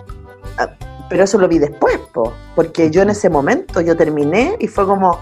ah, 0.58 0.70
pero 1.12 1.26
eso 1.26 1.38
lo 1.38 1.50
vi 1.50 1.60
después, 1.60 1.98
po, 2.14 2.32
porque 2.56 2.90
yo 2.90 3.02
en 3.02 3.10
ese 3.10 3.30
momento 3.30 3.82
yo 3.82 3.98
terminé 3.98 4.56
y 4.60 4.68
fue 4.68 4.86
como... 4.86 5.20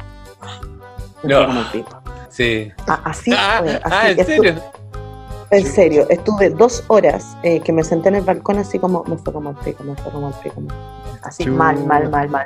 No. 1.23 1.47
como 1.47 1.63
pico. 1.71 1.99
Sí. 2.29 2.71
Ah, 2.87 3.01
así 3.05 3.31
Ah, 3.35 3.57
fue. 3.63 3.81
ah, 3.83 4.01
así. 4.03 4.19
¿en 4.19 4.25
serio? 4.25 4.55
en 5.51 5.65
serio, 5.65 6.05
estuve 6.11 6.51
dos 6.51 6.83
horas 6.89 7.35
eh, 7.41 7.59
que 7.61 7.73
me 7.73 7.83
senté 7.83 8.09
en 8.09 8.15
el 8.15 8.21
balcón 8.23 8.59
así 8.59 8.77
como, 8.77 9.03
me 9.05 9.17
fue 9.17 9.33
como 9.33 9.49
el 9.49 9.55
pico, 9.55 9.83
me 9.83 9.95
fue 9.95 10.11
como 10.11 10.27
el 10.27 10.35
pico, 10.35 10.61
así 11.23 11.47
mal, 11.47 11.83
mal, 11.87 12.07
mal, 12.11 12.29
mal. 12.29 12.45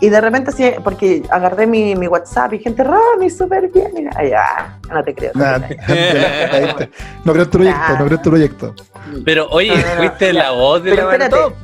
Y 0.00 0.10
de 0.10 0.20
repente 0.20 0.50
así, 0.50 0.70
porque 0.84 1.22
agarré 1.30 1.66
mi, 1.66 1.96
mi 1.96 2.06
WhatsApp 2.06 2.52
y 2.52 2.58
gente, 2.58 2.84
Rami, 2.84 3.30
súper 3.30 3.70
bien. 3.72 3.92
Y, 3.96 4.06
ay, 4.14 4.32
ah, 4.36 4.78
no 4.92 5.02
te 5.02 5.14
creo. 5.14 5.32
no 5.34 5.42
Nah, 5.42 5.58
creo. 5.60 6.76
no 7.24 7.32
tu 7.32 7.50
proyecto, 7.50 7.80
Nah. 7.80 7.98
no 7.98 8.04
creo 8.06 8.18
tu 8.20 8.30
proyecto. 8.30 8.74
Pero 9.24 9.48
oye, 9.50 9.72
fuiste 9.96 10.32
la 10.34 10.50
voz 10.50 10.82
de 10.84 10.90
Pero 10.90 11.06
la 11.08 11.12
espérate. 11.14 11.54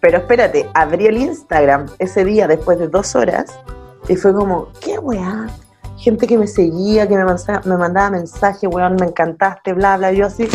Pero 0.00 0.18
espérate, 0.18 0.68
abrí 0.74 1.06
el 1.06 1.18
Instagram 1.18 1.86
ese 1.98 2.24
día 2.24 2.46
después 2.46 2.78
de 2.78 2.88
dos 2.88 3.14
horas 3.16 3.58
y 4.08 4.16
fue 4.16 4.32
como, 4.32 4.68
¿qué 4.80 4.98
weá? 4.98 5.48
Gente 5.96 6.26
que 6.28 6.38
me 6.38 6.46
seguía, 6.46 7.08
que 7.08 7.16
me, 7.16 7.24
mansa- 7.24 7.60
me 7.64 7.76
mandaba 7.76 8.10
mensajes, 8.10 8.68
weón, 8.72 8.94
me 9.00 9.06
encantaste, 9.06 9.72
bla, 9.72 9.96
bla. 9.96 10.12
Yo 10.12 10.26
así, 10.26 10.48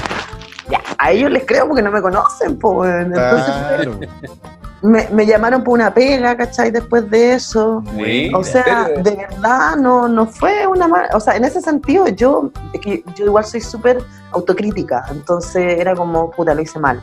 ya, 0.69 0.79
a 0.97 1.11
ellos 1.11 1.29
les 1.29 1.45
creo 1.45 1.67
porque 1.67 1.81
no 1.81 1.91
me 1.91 2.01
conocen, 2.01 2.57
pues. 2.57 2.89
Entonces 3.05 3.45
Claro. 3.53 3.99
me, 4.81 5.09
me 5.09 5.25
llamaron 5.25 5.61
por 5.61 5.73
una 5.73 5.93
pega, 5.93 6.37
¿cachai? 6.37 6.71
Después 6.71 7.09
de 7.11 7.33
eso. 7.33 7.83
Sí. 7.97 8.31
O 8.33 8.41
sea, 8.45 8.87
de 9.03 9.11
verdad 9.15 9.75
no, 9.75 10.07
no 10.07 10.25
fue 10.25 10.65
una 10.65 10.87
mala. 10.87 11.09
O 11.13 11.19
sea, 11.19 11.35
en 11.35 11.43
ese 11.43 11.59
sentido, 11.59 12.07
yo, 12.07 12.49
es 12.73 12.79
que 12.79 13.03
yo 13.15 13.25
igual 13.25 13.43
soy 13.43 13.59
súper 13.59 14.01
autocrítica, 14.31 15.03
entonces 15.11 15.77
era 15.79 15.93
como, 15.95 16.31
puta, 16.31 16.55
lo 16.55 16.61
hice 16.61 16.79
mal. 16.79 17.01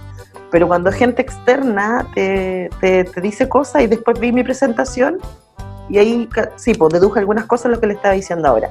Pero 0.50 0.66
cuando 0.68 0.90
gente 0.92 1.22
externa 1.22 2.06
te, 2.14 2.70
te, 2.80 3.04
te 3.04 3.20
dice 3.20 3.48
cosas 3.48 3.82
y 3.82 3.86
después 3.86 4.18
vi 4.18 4.32
mi 4.32 4.42
presentación 4.42 5.18
y 5.90 5.98
ahí, 5.98 6.28
sí, 6.56 6.74
pues 6.74 6.92
deduje 6.92 7.18
algunas 7.18 7.46
cosas 7.46 7.72
lo 7.72 7.80
que 7.80 7.88
le 7.88 7.94
estaba 7.94 8.14
diciendo 8.14 8.48
ahora. 8.48 8.70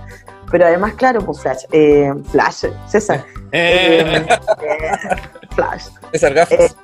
Pero 0.50 0.65
además, 0.65 0.94
claro, 0.94 1.22
pues 1.22 1.42
Flash, 1.42 1.65
eh, 1.72 2.13
Flash, 2.32 2.65
César, 2.88 3.26
eh, 3.52 4.26
eh, 4.62 4.98
Flash. 5.52 5.88
Esas 6.13 6.34
gafas. 6.34 6.76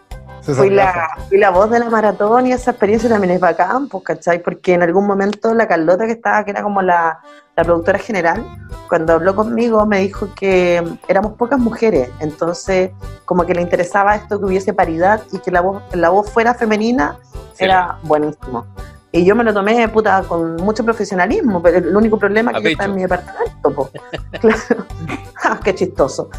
Fui 0.46 0.70
la, 0.70 1.10
fui 1.28 1.38
la 1.40 1.50
voz 1.50 1.70
de 1.72 1.80
la 1.80 1.90
maratón 1.90 2.46
y 2.46 2.52
esa 2.52 2.72
experiencia 2.72 3.10
también 3.10 3.32
es 3.34 3.40
bacán, 3.40 3.88
pues, 3.88 4.04
¿cachai? 4.04 4.44
Porque 4.44 4.74
en 4.76 4.84
algún 4.84 5.08
momento 5.08 5.54
la 5.56 5.68
Carlota 5.68 6.06
que 6.06 6.12
estaba, 6.12 6.46
que 6.46 6.52
era 6.52 6.62
como 6.62 6.84
la, 6.84 7.20
la 7.56 7.64
productora 7.64 7.98
general, 7.98 8.46
cuando 8.88 9.14
habló 9.14 9.36
conmigo 9.36 9.86
me 9.88 10.00
dijo 10.02 10.30
que 10.36 10.84
éramos 11.08 11.34
pocas 11.34 11.58
mujeres, 11.58 12.10
entonces 12.20 12.92
como 13.26 13.46
que 13.46 13.56
le 13.56 13.62
interesaba 13.62 14.16
esto 14.16 14.38
que 14.40 14.46
hubiese 14.46 14.74
paridad 14.74 15.22
y 15.32 15.40
que 15.40 15.50
la 15.50 15.62
voz, 15.62 15.82
la 15.94 16.10
voz 16.10 16.30
fuera 16.30 16.54
femenina, 16.54 17.18
Sí. 17.54 17.64
era 17.64 17.98
buenísimo. 18.04 18.66
Y 19.14 19.24
yo 19.24 19.34
me 19.34 19.46
lo 19.46 19.54
tomé, 19.54 19.88
puta, 19.88 20.24
con 20.28 20.58
mucho 20.58 20.84
profesionalismo, 20.84 21.62
pero 21.62 21.78
el 21.78 21.96
único 21.96 22.20
problema 22.20 22.52
es 22.52 22.58
que 22.58 22.64
yo 22.64 22.70
estaba 22.72 22.90
en 22.90 22.96
mi 22.96 23.02
departamento, 23.04 23.72
po. 23.74 23.90
Claro. 24.42 24.86
Ah, 25.44 25.60
qué 25.64 25.74
chistoso. 25.74 26.30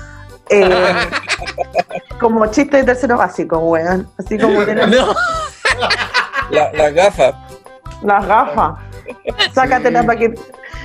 Eh, 0.50 0.68
como 2.20 2.46
chiste 2.46 2.78
de 2.78 2.84
tercero 2.84 3.16
básico, 3.16 3.58
weón. 3.58 4.08
Así 4.18 4.38
como 4.38 4.62
la- 4.62 4.86
No. 4.86 5.14
La- 6.50 6.72
Las 6.72 6.94
gafas. 6.94 7.34
las 8.02 8.26
gafas. 8.26 8.78
Sácatelas 9.52 10.02
Sí. 10.02 10.06
para 10.06 10.18
que. 10.18 10.34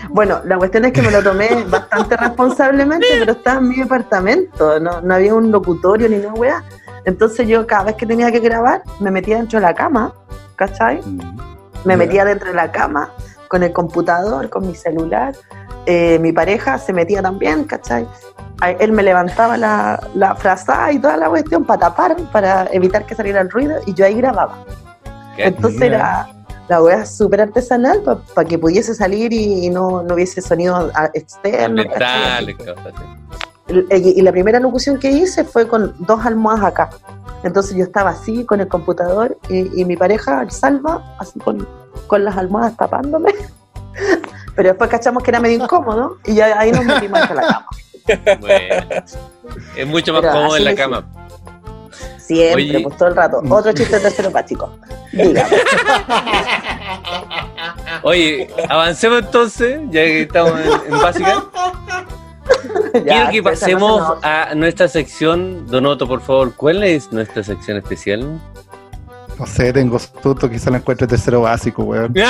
Bueno, 0.10 0.42
la 0.46 0.58
cuestión 0.58 0.86
es 0.86 0.94
que 0.94 1.02
me 1.02 1.12
lo 1.12 1.22
tomé 1.24 1.64
bastante 1.68 2.18
responsablemente, 2.18 3.06
pero 3.20 3.34
estaba 3.34 3.60
en 3.60 3.70
mi 3.70 3.76
departamento, 3.78 4.80
no, 4.80 5.00
no 5.02 5.14
había 5.14 5.34
un 5.36 5.52
locutorio 5.52 6.10
ni 6.10 6.18
nada, 6.18 6.34
weá. 6.34 6.64
Entonces 7.06 7.48
yo 7.48 7.66
cada 7.68 7.84
vez 7.86 7.96
que 7.96 8.06
tenía 8.06 8.32
que 8.32 8.40
grabar, 8.40 8.82
me 9.00 9.12
metía 9.12 9.38
dentro 9.38 9.60
de 9.60 9.66
la 9.66 9.74
cama, 9.76 10.14
¿cachai? 10.56 11.02
Mm. 11.06 11.38
Me 11.86 11.98
metía 11.98 12.26
dentro 12.26 12.50
de 12.50 12.56
la 12.56 12.72
cama 12.72 13.12
con 13.52 13.64
el 13.64 13.74
computador, 13.74 14.50
con 14.50 14.66
mi 14.66 14.76
celular. 14.76 15.36
Eh, 15.86 16.18
mi 16.20 16.32
pareja 16.32 16.78
se 16.78 16.94
metía 16.94 17.22
también, 17.22 17.66
¿cachai? 17.66 18.08
Él 18.80 18.94
me 18.94 19.04
levantaba 19.04 19.58
la, 19.58 20.00
la 20.16 20.36
frazada 20.36 20.90
y 20.94 21.00
toda 21.00 21.18
la 21.18 21.28
cuestión 21.28 21.66
para 21.66 21.82
tapar, 21.82 22.16
para 22.32 22.70
evitar 22.72 23.06
que 23.06 23.14
saliera 23.14 23.42
el 23.42 23.50
ruido, 23.50 23.82
y 23.86 23.94
yo 23.94 24.06
ahí 24.06 24.16
grababa. 24.16 24.64
¿Qué? 25.36 25.48
Entonces 25.48 25.82
era 25.82 26.30
la 26.70 26.82
wea 26.82 27.06
súper 27.06 27.42
artesanal 27.42 28.02
para 28.34 28.48
que 28.48 28.58
pudiese 28.58 28.96
salir 28.96 29.34
y, 29.34 29.66
y 29.66 29.70
no, 29.70 30.02
no 30.02 30.14
hubiese 30.14 30.42
sonido 30.42 30.90
externo. 31.14 31.84
Y, 33.72 34.20
y 34.20 34.22
la 34.22 34.32
primera 34.32 34.60
locución 34.60 35.00
que 35.00 35.10
hice 35.12 35.44
fue 35.44 35.68
con 35.68 35.96
dos 36.00 36.26
almohadas 36.26 36.66
acá. 36.66 36.90
Entonces 37.44 37.76
yo 37.76 37.84
estaba 37.84 38.12
así 38.12 38.46
con 38.46 38.62
el 38.62 38.68
computador 38.68 39.38
y, 39.50 39.82
y 39.82 39.86
mi 39.86 39.98
pareja, 39.98 40.48
Salva, 40.50 41.16
así 41.20 41.40
con, 41.40 41.68
con 42.08 42.24
las 42.24 42.38
almohadas 42.38 42.78
tapándome. 42.78 43.34
Pero 44.56 44.70
después 44.70 44.90
cachamos 44.90 45.24
que 45.24 45.32
era 45.32 45.40
medio 45.40 45.64
incómodo 45.64 46.18
y 46.26 46.36
ya 46.36 46.60
ahí 46.60 46.72
nos 46.72 46.86
metimos 46.86 47.22
entre 47.22 47.36
la 47.36 47.42
cama. 47.42 47.66
Bueno. 48.40 48.88
Es 49.76 49.88
mucho 49.88 50.12
más 50.14 50.22
Pero 50.22 50.34
cómodo 50.34 50.58
en 50.58 50.66
la 50.66 50.76
cama. 50.76 51.06
Siempre, 52.18 52.64
Oye. 52.64 52.80
pues 52.82 52.98
todo 52.98 53.10
el 53.10 53.16
rato. 53.16 53.42
Otro 53.50 53.74
chiste 53.74 54.00
tercero. 54.00 54.32
Dígame. 55.12 55.50
Oye, 58.04 58.50
avancemos 58.70 59.20
entonces, 59.20 59.80
ya 59.90 60.02
que 60.02 60.22
estamos 60.22 60.54
en, 60.60 60.94
en 60.94 61.02
básica. 61.02 61.44
Quiero 63.04 63.30
que 63.32 63.38
no 63.38 63.44
pasemos 63.44 64.18
a 64.24 64.54
nuestra 64.56 64.88
sección. 64.88 65.68
Donoto, 65.68 66.08
por 66.08 66.22
favor, 66.22 66.54
¿cuál 66.56 66.84
es 66.84 67.12
nuestra 67.12 67.44
sección 67.44 67.78
especial? 67.78 68.40
No 69.40 69.46
sé, 69.48 69.74
tengo 69.74 69.98
susto, 69.98 70.50
quizá 70.50 70.70
la 70.70 70.78
encuentre 70.78 71.08
tercero 71.08 71.42
básico, 71.42 71.84
weón. 71.84 72.14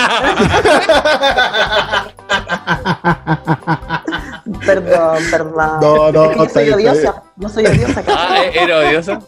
Perdón, 4.65 5.17
perdón. 5.29 5.79
No, 5.81 6.11
no, 6.11 6.23
Es 6.25 6.29
que 6.31 6.37
yo 6.37 6.43
está 6.43 6.59
soy 6.59 6.69
odiosa. 6.71 7.23
No 7.35 7.49
soy 7.49 7.65
odiosa, 7.65 7.99
ah, 7.99 8.03
¿cachai? 8.03 8.57
¿era 8.57 8.77
odiosa? 8.79 9.19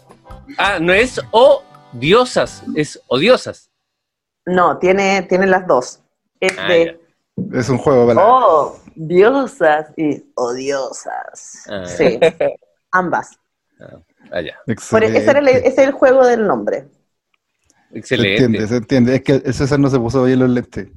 Ah, 0.58 0.78
no 0.80 0.92
es 0.92 1.20
odiosas, 1.30 2.62
es 2.74 3.00
odiosas. 3.08 3.70
No, 4.46 4.78
tiene, 4.78 5.22
tiene 5.22 5.46
las 5.46 5.66
dos. 5.66 6.00
Es 6.40 6.54
Ah, 6.58 6.68
de 6.68 7.00
Es 7.52 7.68
un 7.68 7.78
juego, 7.78 8.06
¿verdad? 8.06 8.24
oh, 8.26 8.76
diosas 8.96 9.86
y 9.96 10.24
odiosas. 10.34 11.64
Ah. 11.68 11.84
Sí, 11.86 12.18
ambas. 12.92 13.38
Allá. 14.30 14.56
Por, 14.90 15.04
ese, 15.04 15.30
era 15.30 15.38
el, 15.40 15.48
ese 15.48 15.68
es 15.68 15.78
el 15.78 15.92
juego 15.92 16.26
del 16.26 16.46
nombre. 16.46 16.86
Se 17.92 17.98
Excelente. 17.98 18.44
entiende, 18.44 18.68
se 18.68 18.76
entiende. 18.76 19.14
Es 19.16 19.22
que 19.22 19.32
el 19.44 19.54
César 19.54 19.78
no 19.78 19.90
se 19.90 19.98
puso 19.98 20.24
bien 20.24 20.38
los 20.40 20.50
lentes. 20.50 20.88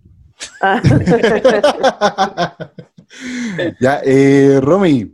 Ah. 0.61 0.81
Ya, 3.79 4.01
eh, 4.03 4.59
Romy. 4.61 5.13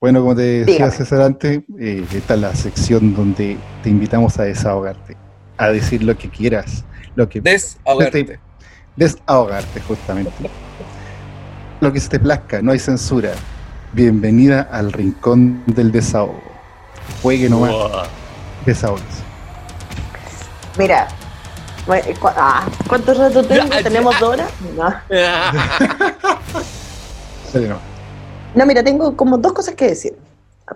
Bueno, 0.00 0.20
como 0.20 0.34
te 0.34 0.42
decía 0.42 0.74
Dígame. 0.74 0.92
César 0.92 1.22
antes, 1.22 1.60
eh, 1.78 2.04
esta 2.12 2.34
es 2.34 2.40
la 2.40 2.54
sección 2.56 3.14
donde 3.14 3.56
te 3.82 3.88
invitamos 3.90 4.38
a 4.38 4.44
desahogarte, 4.44 5.16
a 5.56 5.68
decir 5.70 6.02
lo 6.02 6.16
que 6.16 6.28
quieras, 6.28 6.84
lo 7.14 7.28
que 7.28 7.40
Desahogarte. 7.40 8.40
desahogarte 8.96 9.80
justamente. 9.82 10.32
Lo 11.82 11.92
que 11.92 11.98
se 11.98 12.08
te 12.08 12.20
plazca, 12.20 12.62
no 12.62 12.70
hay 12.70 12.78
censura. 12.78 13.32
Bienvenida 13.92 14.68
al 14.70 14.92
rincón 14.92 15.64
del 15.66 15.90
desahogo. 15.90 16.40
Juegue 17.22 17.50
nomás, 17.50 17.72
Wow. 17.72 17.90
desahóguese. 18.64 19.24
Mira, 20.78 21.08
cu- 21.84 22.28
ah, 22.36 22.68
¿cuánto 22.86 23.12
rato 23.14 23.42
tengo? 23.42 23.68
¿Tenemos 23.82 24.14
dos 24.20 24.28
horas? 24.30 24.48
No. 28.54 28.64
Mira, 28.64 28.84
tengo 28.84 29.16
como 29.16 29.36
dos 29.38 29.52
cosas 29.52 29.74
que 29.74 29.88
decir 29.88 30.14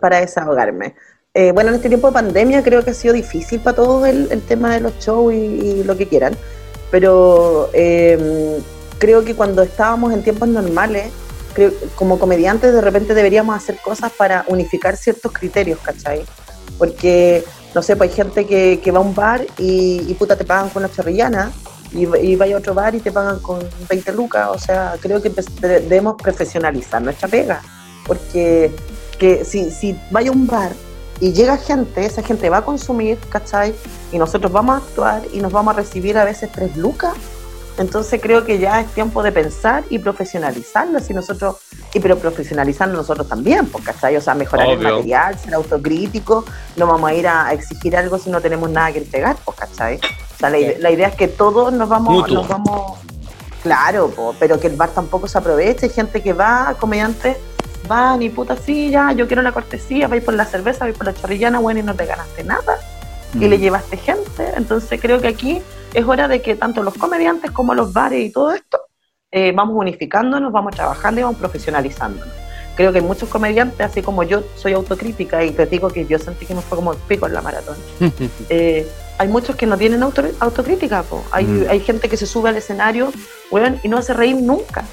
para 0.01 0.19
desahogarme. 0.19 0.97
Eh, 1.35 1.53
bueno, 1.53 1.69
en 1.71 1.77
este 1.77 1.87
tiempo 1.89 2.09
de 2.09 2.15
pandemia 2.15 2.65
creo 2.65 2.83
que 2.85 2.91
ha 2.91 2.95
sido 2.95 3.15
difícil 3.15 3.61
para 3.61 3.77
todos 3.77 4.09
el, 4.09 4.27
el 4.33 4.43
tema 4.43 4.75
de 4.75 4.81
los 4.81 4.99
shows 4.99 5.33
y, 5.33 5.37
y 5.37 5.85
lo 5.85 5.97
que 5.97 6.09
quieran, 6.09 6.37
pero 6.91 7.71
eh, 7.73 8.59
creo 8.99 9.25
que 9.25 9.35
cuando 9.35 9.63
estábamos 9.63 10.13
en 10.13 10.23
tiempos 10.23 10.49
normales, 10.49 11.11
creo- 11.55 11.73
como 11.95 12.19
comediantes 12.19 12.73
de 12.73 12.81
repente 12.81 13.15
deberíamos 13.15 13.57
hacer 13.57 13.79
cosas 13.83 14.13
para 14.13 14.45
unificar 14.49 14.97
ciertos 14.97 15.33
criterios, 15.33 15.79
¿cachai? 15.83 16.25
Porque, 16.79 17.45
no 17.75 17.83
sé, 17.83 17.97
pues 17.97 18.11
hay 18.11 18.17
gente 18.17 18.47
que, 18.47 18.81
que 18.83 18.91
va 18.91 18.99
a 18.99 19.03
un 19.03 19.15
bar 19.15 19.47
y, 19.59 20.03
y 20.07 20.15
puta 20.15 20.37
te 20.37 20.45
pagan 20.45 20.69
con 20.71 20.83
la 20.83 20.91
chorrillana 20.91 21.51
y, 21.93 22.07
y 22.19 22.37
vaya 22.37 22.57
a 22.57 22.59
otro 22.59 22.75
bar 22.75 22.95
y 22.95 23.01
te 23.01 23.11
pagan 23.13 23.39
con 23.41 23.61
20 23.89 24.13
lucas. 24.13 24.49
O 24.51 24.59
sea, 24.59 24.97
creo 25.01 25.23
que 25.23 25.31
de- 25.31 25.81
debemos 25.81 26.17
profesionalizar 26.21 27.01
nuestra 27.03 27.29
pega. 27.29 27.63
Porque 28.07 28.71
que 29.19 29.45
si, 29.45 29.71
si 29.71 29.99
vaya 30.11 30.31
a 30.31 30.33
un 30.33 30.47
bar 30.47 30.73
y 31.21 31.33
llega 31.33 31.57
gente, 31.57 32.05
esa 32.05 32.23
gente 32.23 32.51
va 32.51 32.59
a 32.59 32.65
consumir, 32.65 33.19
¿cachai? 33.31 33.75
Y 34.13 34.19
nosotros 34.19 34.53
vamos 34.53 34.75
a 34.75 34.79
actuar 34.85 35.23
y 35.33 35.41
nos 35.41 35.51
vamos 35.53 35.75
a 35.75 35.79
recibir 35.79 36.19
a 36.19 36.25
veces 36.25 36.51
tres 36.53 36.77
lucas. 36.77 37.15
Entonces 37.79 38.21
creo 38.23 38.45
que 38.45 38.59
ya 38.59 38.81
es 38.81 38.87
tiempo 38.95 39.23
de 39.23 39.33
pensar 39.33 39.85
y 39.91 39.99
profesionalizarlo, 39.99 40.99
si 41.01 41.13
nosotros, 41.13 41.57
y 41.93 42.01
pero 42.01 42.17
profesionalizarlo 42.19 42.95
nosotros 42.97 43.29
también, 43.29 43.67
pues, 43.67 43.85
¿cachai? 43.85 44.17
O 44.17 44.21
sea, 44.21 44.35
mejorar 44.35 44.69
el 44.71 44.79
material, 44.81 45.39
ser 45.39 45.55
autocrítico, 45.55 46.45
no 46.77 46.87
vamos 46.87 47.11
a 47.11 47.15
ir 47.15 47.29
a, 47.29 47.47
a 47.49 47.53
exigir 47.53 47.95
algo 47.97 48.19
si 48.19 48.31
no 48.31 48.41
tenemos 48.41 48.71
nada 48.71 48.93
que 48.93 48.99
entregar, 48.99 49.37
pues, 49.45 49.59
¿cachai? 49.59 49.97
O 49.97 50.39
sea, 50.39 50.49
la, 50.51 50.59
ide- 50.59 50.79
la 50.79 50.91
idea 50.91 51.09
es 51.09 51.15
que 51.17 51.29
todos 51.29 51.73
nos 51.73 51.89
vamos, 51.89 52.15
Mutuo. 52.15 52.35
nos 52.35 52.49
vamos, 52.49 52.99
claro, 53.63 54.09
po, 54.11 54.35
pero 54.39 54.59
que 54.59 54.69
el 54.69 54.77
bar 54.77 54.91
tampoco 54.91 55.29
se 55.29 55.37
aproveche, 55.39 55.87
hay 55.87 55.93
gente 55.93 56.23
que 56.23 56.33
va, 56.33 56.75
comediantes, 56.81 57.37
van 57.89 58.23
y 58.23 58.31
puta, 58.31 58.57
sí, 58.57 58.91
ya, 58.91 59.13
yo 59.13 59.27
quiero 59.27 59.43
la 59.43 59.53
cortesía, 59.53 60.09
vais 60.09 60.25
por 60.25 60.35
la 60.35 60.45
cerveza, 60.47 60.85
vais 60.87 60.97
por 60.97 61.07
la 61.07 61.15
chorrillana, 61.15 61.59
bueno, 61.59 61.81
y 61.81 61.83
no 61.83 61.95
te 61.95 62.07
ganaste 62.07 62.43
nada 62.43 62.79
y 63.35 63.39
Mm. 63.39 63.51
le 63.51 63.59
llevaste 63.59 63.97
gente. 63.99 64.53
Entonces 64.57 64.99
creo 65.01 65.21
que 65.21 65.29
aquí 65.29 65.61
es 65.99 66.05
hora 66.07 66.29
de 66.29 66.41
que 66.43 66.55
tanto 66.57 66.83
los 66.83 66.95
comediantes 66.95 67.51
como 67.51 67.75
los 67.75 67.93
bares 67.93 68.21
y 68.25 68.31
todo 68.31 68.53
esto 68.53 68.79
eh, 69.31 69.53
vamos 69.55 69.77
unificándonos, 69.77 70.53
vamos 70.53 70.75
trabajando 70.75 71.21
y 71.21 71.25
vamos 71.25 71.39
profesionalizándonos. 71.39 72.29
Creo 72.77 72.93
que 72.93 72.99
hay 72.99 73.05
muchos 73.05 73.29
comediantes, 73.31 73.81
así 73.81 74.03
como 74.03 74.23
yo 74.23 74.43
soy 74.57 74.75
autocrítica 74.75 75.43
y 75.45 75.51
te 75.51 75.65
digo 75.67 75.89
que 75.89 76.05
yo 76.07 76.19
sentí 76.19 76.45
que 76.47 76.55
me 76.55 76.61
fue 76.61 76.77
como 76.77 76.93
el 76.93 76.99
pico 77.09 77.27
en 77.27 77.33
la 77.33 77.41
maratón. 77.43 77.77
eh, 78.51 78.87
hay 79.19 79.29
muchos 79.29 79.57
que 79.57 79.65
no 79.67 79.79
tienen 79.79 80.03
auto- 80.03 80.23
autocrítica, 80.41 81.03
po. 81.03 81.25
Hay, 81.33 81.45
Mm. 81.47 81.67
hay 81.71 81.81
gente 81.81 82.09
que 82.11 82.17
se 82.19 82.27
sube 82.27 82.51
al 82.51 82.57
escenario 82.57 83.11
y 83.83 83.89
no 83.89 83.97
hace 83.97 84.13
reír 84.13 84.37
nunca. 84.37 84.85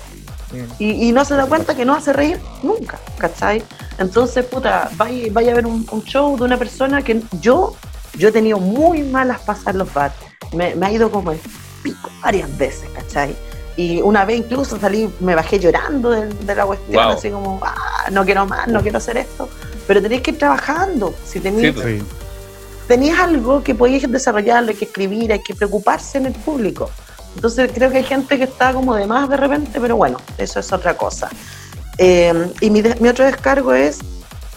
Y, 0.79 1.09
y 1.09 1.11
no 1.11 1.25
se 1.25 1.35
da 1.35 1.45
cuenta 1.47 1.75
que 1.75 1.83
no 1.83 1.93
hace 1.95 2.13
reír 2.13 2.39
nunca, 2.61 2.99
¿cachai? 3.17 3.63
Entonces, 3.97 4.45
puta, 4.45 4.89
vaya, 4.95 5.27
vaya 5.31 5.51
a 5.51 5.55
ver 5.55 5.65
un, 5.65 5.85
un 5.91 6.03
show 6.03 6.37
de 6.37 6.43
una 6.43 6.57
persona 6.57 7.01
que 7.01 7.21
yo, 7.41 7.75
yo 8.17 8.27
he 8.29 8.31
tenido 8.31 8.59
muy 8.59 9.01
malas 9.01 9.41
pasas 9.41 9.67
en 9.73 9.79
los 9.79 9.91
bares. 9.93 10.15
Me, 10.53 10.75
me 10.75 10.85
ha 10.87 10.91
ido 10.91 11.09
como 11.11 11.31
el 11.31 11.39
pico 11.81 12.09
varias 12.21 12.55
veces, 12.57 12.89
¿cachai? 12.95 13.35
Y 13.75 14.01
una 14.01 14.23
vez 14.25 14.37
incluso 14.37 14.79
salí, 14.79 15.09
me 15.19 15.33
bajé 15.35 15.59
llorando 15.59 16.11
de, 16.11 16.27
de 16.27 16.55
la 16.55 16.65
cuestión, 16.65 17.03
Wow. 17.03 17.13
así 17.17 17.29
como, 17.31 17.59
ah, 17.63 18.09
no 18.11 18.23
quiero 18.23 18.45
más, 18.45 18.67
no 18.67 18.81
quiero 18.81 18.97
hacer 18.99 19.17
esto. 19.17 19.49
Pero 19.87 20.01
tenéis 20.01 20.21
que 20.21 20.31
ir 20.31 20.37
trabajando. 20.37 21.13
Si 21.25 21.39
tenéis 21.39 21.75
Sí, 21.75 21.81
Sí. 21.99 22.03
tenías 22.87 23.19
algo 23.19 23.63
que 23.63 23.73
podías 23.73 24.09
desarrollarlo, 24.11 24.69
hay 24.69 24.75
que 24.75 24.85
escribir, 24.85 25.31
hay 25.33 25.41
que 25.41 25.55
preocuparse 25.55 26.19
en 26.19 26.27
el 26.27 26.33
público. 26.33 26.89
Entonces 27.35 27.71
creo 27.73 27.89
que 27.89 27.97
hay 27.97 28.03
gente 28.03 28.37
que 28.37 28.43
está 28.43 28.73
como 28.73 28.93
de 28.95 29.07
más 29.07 29.27
de 29.27 29.37
repente, 29.37 29.79
pero 29.81 29.95
bueno, 29.97 30.17
eso 30.37 30.59
es 30.59 30.71
otra 30.71 30.95
cosa. 30.95 31.29
Eh, 31.97 32.47
y 32.61 32.69
mi, 32.69 32.83
mi 32.99 33.09
otro 33.09 33.25
descargo 33.25 33.73
es 33.73 33.99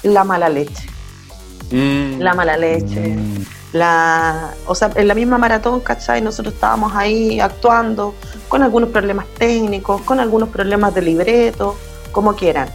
la 0.02 0.24
mala 0.24 0.48
leche. 0.50 0.86
Mm. 1.70 2.20
La 2.20 2.34
mala 2.34 2.56
leche. 2.58 3.00
Mm. 3.16 3.44
La, 3.78 4.54
o 4.66 4.74
sea, 4.74 4.90
en 4.94 5.08
la 5.08 5.14
misma 5.14 5.38
maratón, 5.38 5.80
¿cachai? 5.80 6.20
Nosotros 6.20 6.54
estábamos 6.54 6.94
ahí 6.94 7.40
actuando 7.40 8.14
con 8.48 8.62
algunos 8.62 8.90
problemas 8.90 9.26
técnicos, 9.38 10.02
con 10.02 10.20
algunos 10.20 10.48
problemas 10.48 10.94
de 10.94 11.02
libreto, 11.02 11.76
como 12.12 12.34
quieran. 12.34 12.68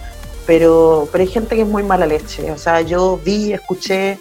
Pero, 0.45 1.07
pero 1.11 1.21
hay 1.23 1.29
gente 1.29 1.55
que 1.55 1.61
es 1.61 1.67
muy 1.67 1.83
mala 1.83 2.05
leche. 2.05 2.51
O 2.51 2.57
sea, 2.57 2.81
yo 2.81 3.19
vi, 3.23 3.53
escuché, 3.53 4.19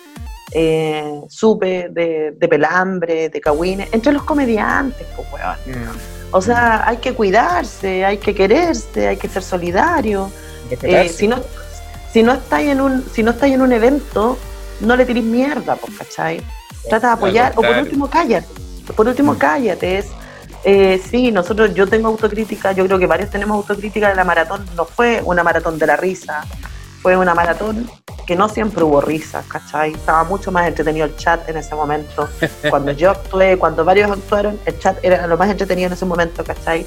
eh, 0.52 1.20
supe 1.28 1.88
de, 1.90 2.34
de 2.38 2.48
pelambre, 2.48 3.28
de 3.28 3.40
cagüines, 3.40 3.88
entre 3.92 4.12
los 4.12 4.22
comediantes, 4.22 5.06
pues, 5.16 5.28
weón. 5.32 5.88
O 6.32 6.40
sea, 6.40 6.88
hay 6.88 6.98
que 6.98 7.12
cuidarse, 7.14 8.04
hay 8.04 8.18
que 8.18 8.34
quererse, 8.34 9.08
hay 9.08 9.16
que 9.16 9.28
ser 9.28 9.42
solidario. 9.42 10.30
Eh, 10.70 11.08
si 11.08 11.26
no 11.26 11.38
si 12.12 12.22
no 12.22 12.32
estáis 12.32 12.70
en 12.70 12.80
un 12.80 13.04
si 13.12 13.22
no 13.22 13.32
estáis 13.32 13.54
en 13.54 13.62
un 13.62 13.72
evento 13.72 14.38
no 14.80 14.96
le 14.96 15.04
tirís 15.04 15.24
mierda 15.24 15.76
pues 15.76 15.96
¿cachai? 15.98 16.40
Trata 16.88 17.08
de 17.08 17.12
apoyar 17.14 17.52
o 17.56 17.62
por 17.62 17.76
último 17.76 18.08
cállate 18.08 18.46
por 18.96 19.06
último 19.06 19.34
Mm. 19.34 19.38
cállate 19.38 19.98
es 19.98 20.06
Eh, 20.62 21.00
sí, 21.10 21.32
nosotros, 21.32 21.72
yo 21.72 21.86
tengo 21.86 22.08
autocrítica, 22.08 22.72
yo 22.72 22.84
creo 22.84 22.98
que 22.98 23.06
varios 23.06 23.30
tenemos 23.30 23.56
autocrítica 23.56 24.10
de 24.10 24.14
la 24.14 24.24
maratón. 24.24 24.66
No 24.76 24.84
fue 24.84 25.22
una 25.24 25.42
maratón 25.42 25.78
de 25.78 25.86
la 25.86 25.96
risa, 25.96 26.44
fue 27.00 27.16
una 27.16 27.34
maratón 27.34 27.90
que 28.26 28.36
no 28.36 28.46
siempre 28.48 28.84
hubo 28.84 29.00
risa, 29.00 29.42
¿cachai? 29.48 29.92
Estaba 29.92 30.22
mucho 30.24 30.52
más 30.52 30.68
entretenido 30.68 31.06
el 31.06 31.16
chat 31.16 31.48
en 31.48 31.56
ese 31.56 31.74
momento. 31.74 32.28
Cuando 32.68 32.92
yo 32.92 33.10
actué, 33.10 33.56
cuando 33.56 33.86
varios 33.86 34.10
actuaron, 34.10 34.58
el 34.66 34.78
chat 34.78 34.98
era 35.02 35.26
lo 35.26 35.38
más 35.38 35.48
entretenido 35.48 35.86
en 35.86 35.94
ese 35.94 36.04
momento, 36.04 36.44
¿cachai? 36.44 36.86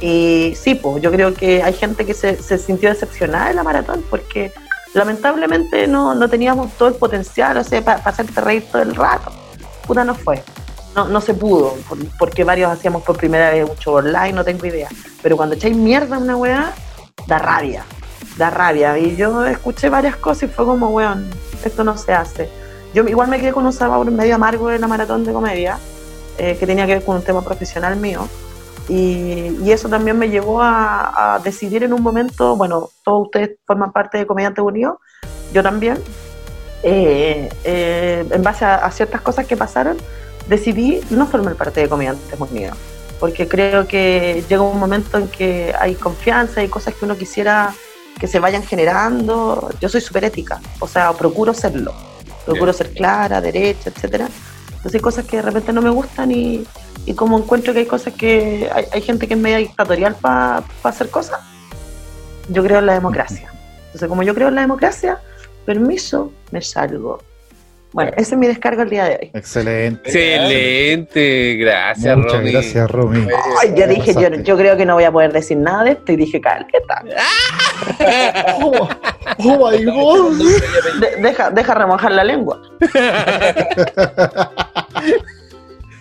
Y 0.00 0.54
sí, 0.56 0.74
pues 0.74 1.00
yo 1.00 1.12
creo 1.12 1.32
que 1.32 1.62
hay 1.62 1.74
gente 1.74 2.04
que 2.04 2.14
se, 2.14 2.42
se 2.42 2.58
sintió 2.58 2.88
decepcionada 2.88 3.48
de 3.48 3.54
la 3.54 3.62
maratón 3.62 4.04
porque 4.10 4.52
lamentablemente 4.94 5.86
no, 5.86 6.14
no 6.14 6.28
teníamos 6.28 6.72
todo 6.72 6.88
el 6.88 6.94
potencial, 6.94 7.56
o 7.56 7.64
sea, 7.64 7.82
para 7.84 7.98
hacerte 8.04 8.40
reír 8.40 8.66
todo 8.70 8.82
el 8.82 8.94
rato. 8.94 9.32
Puta 9.86 10.04
no 10.04 10.14
fue. 10.14 10.42
No, 10.94 11.08
no 11.08 11.20
se 11.20 11.32
pudo, 11.34 11.74
por- 11.88 11.98
porque 12.18 12.44
varios 12.44 12.70
hacíamos 12.70 13.02
por 13.02 13.16
primera 13.16 13.50
vez 13.50 13.66
show 13.78 13.94
online, 13.94 14.32
no 14.34 14.44
tengo 14.44 14.66
idea. 14.66 14.88
Pero 15.22 15.36
cuando 15.36 15.54
echáis 15.54 15.76
mierda 15.76 16.16
a 16.16 16.18
una 16.18 16.36
weá, 16.36 16.72
da 17.26 17.38
rabia, 17.38 17.84
da 18.36 18.50
rabia. 18.50 18.98
Y 18.98 19.16
yo 19.16 19.44
escuché 19.46 19.88
varias 19.88 20.16
cosas 20.16 20.44
y 20.44 20.48
fue 20.48 20.66
como, 20.66 20.88
weón, 20.90 21.30
esto 21.64 21.82
no 21.84 21.96
se 21.96 22.12
hace. 22.12 22.48
Yo 22.92 23.04
igual 23.04 23.28
me 23.28 23.40
quedé 23.40 23.52
con 23.52 23.64
un 23.64 23.72
sabor 23.72 24.10
medio 24.10 24.34
amargo 24.34 24.68
de 24.68 24.78
la 24.78 24.86
maratón 24.86 25.24
de 25.24 25.32
comedia, 25.32 25.78
eh, 26.36 26.56
que 26.60 26.66
tenía 26.66 26.86
que 26.86 26.94
ver 26.96 27.04
con 27.04 27.16
un 27.16 27.22
tema 27.22 27.40
profesional 27.42 27.96
mío. 27.96 28.28
Y, 28.88 29.56
y 29.62 29.70
eso 29.70 29.88
también 29.88 30.18
me 30.18 30.28
llevó 30.28 30.60
a, 30.60 31.34
a 31.34 31.38
decidir 31.38 31.84
en 31.84 31.92
un 31.92 32.02
momento, 32.02 32.56
bueno, 32.56 32.90
todos 33.04 33.26
ustedes 33.26 33.50
forman 33.66 33.92
parte 33.92 34.18
de 34.18 34.26
Comediantes 34.26 34.64
Unidos, 34.64 34.96
yo 35.52 35.62
también, 35.62 35.98
eh, 36.82 37.48
eh, 37.64 38.26
en 38.28 38.42
base 38.42 38.64
a, 38.64 38.76
a 38.76 38.90
ciertas 38.90 39.20
cosas 39.20 39.46
que 39.46 39.56
pasaron, 39.56 39.96
decidí 40.48 41.00
no 41.10 41.26
formar 41.26 41.54
parte 41.54 41.80
de 41.80 41.88
Comediantes 41.88 42.40
Unidos, 42.40 42.76
porque 43.20 43.46
creo 43.46 43.86
que 43.86 44.44
llega 44.48 44.62
un 44.62 44.80
momento 44.80 45.18
en 45.18 45.28
que 45.28 45.72
hay 45.78 45.94
confianza, 45.94 46.60
hay 46.60 46.68
cosas 46.68 46.94
que 46.94 47.04
uno 47.04 47.16
quisiera 47.16 47.72
que 48.18 48.26
se 48.26 48.40
vayan 48.40 48.62
generando. 48.62 49.70
Yo 49.80 49.88
soy 49.88 50.00
súper 50.00 50.24
ética, 50.24 50.60
o 50.80 50.88
sea, 50.88 51.12
procuro 51.12 51.54
serlo, 51.54 51.94
procuro 52.44 52.72
ser 52.72 52.92
clara, 52.92 53.40
derecha, 53.40 53.90
etcétera. 53.90 54.28
Entonces 54.82 54.96
hay 54.96 55.00
cosas 55.00 55.26
que 55.26 55.36
de 55.36 55.42
repente 55.42 55.72
no 55.72 55.80
me 55.80 55.90
gustan 55.90 56.32
y, 56.32 56.64
y 57.06 57.14
como 57.14 57.38
encuentro 57.38 57.72
que 57.72 57.80
hay 57.80 57.86
cosas 57.86 58.14
que 58.14 58.68
hay, 58.74 58.86
hay 58.92 59.00
gente 59.00 59.28
que 59.28 59.34
es 59.34 59.40
media 59.40 59.58
dictatorial 59.58 60.16
para 60.16 60.64
hacer 60.82 61.08
cosas, 61.08 61.38
yo 62.48 62.64
creo 62.64 62.80
en 62.80 62.86
la 62.86 62.94
democracia. 62.94 63.52
Entonces 63.86 64.08
como 64.08 64.24
yo 64.24 64.34
creo 64.34 64.48
en 64.48 64.56
la 64.56 64.62
democracia, 64.62 65.20
permiso, 65.64 66.32
me 66.50 66.62
salgo. 66.62 67.20
Bueno, 67.92 68.10
ese 68.16 68.34
es 68.34 68.38
mi 68.38 68.46
descargo 68.46 68.82
el 68.82 68.90
día 68.90 69.04
de 69.04 69.18
hoy. 69.20 69.30
Excelente. 69.34 70.00
Excelente, 70.08 71.54
gracias, 71.56 72.16
Muchas 72.16 72.32
Romy. 72.38 72.52
gracias, 72.52 72.90
Romy. 72.90 73.26
Ay, 73.60 73.74
yo 73.76 73.86
dije, 73.86 74.14
yo, 74.14 74.28
yo 74.42 74.56
creo 74.56 74.76
que 74.78 74.86
no 74.86 74.94
voy 74.94 75.04
a 75.04 75.12
poder 75.12 75.30
decir 75.32 75.58
nada 75.58 75.84
de 75.84 75.90
esto 75.92 76.12
y 76.12 76.16
dije, 76.16 76.40
caleta. 76.40 77.04
Oh, 78.62 78.88
oh 79.38 79.70
my 79.70 79.84
god. 79.84 80.38
De- 81.00 81.16
deja, 81.20 81.50
deja 81.50 81.74
remojar 81.74 82.12
la 82.12 82.22
lengua. 82.22 82.62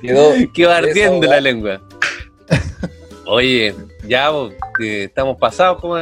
Quedó 0.01 0.33
Quedó 0.53 0.71
ardiendo 0.71 1.27
la 1.27 1.41
lengua. 1.41 1.81
Oye, 3.25 3.73
ya 4.07 4.29
vos, 4.29 4.53
eh, 4.81 5.05
estamos 5.05 5.37
pasados, 5.37 5.79
como, 5.79 5.95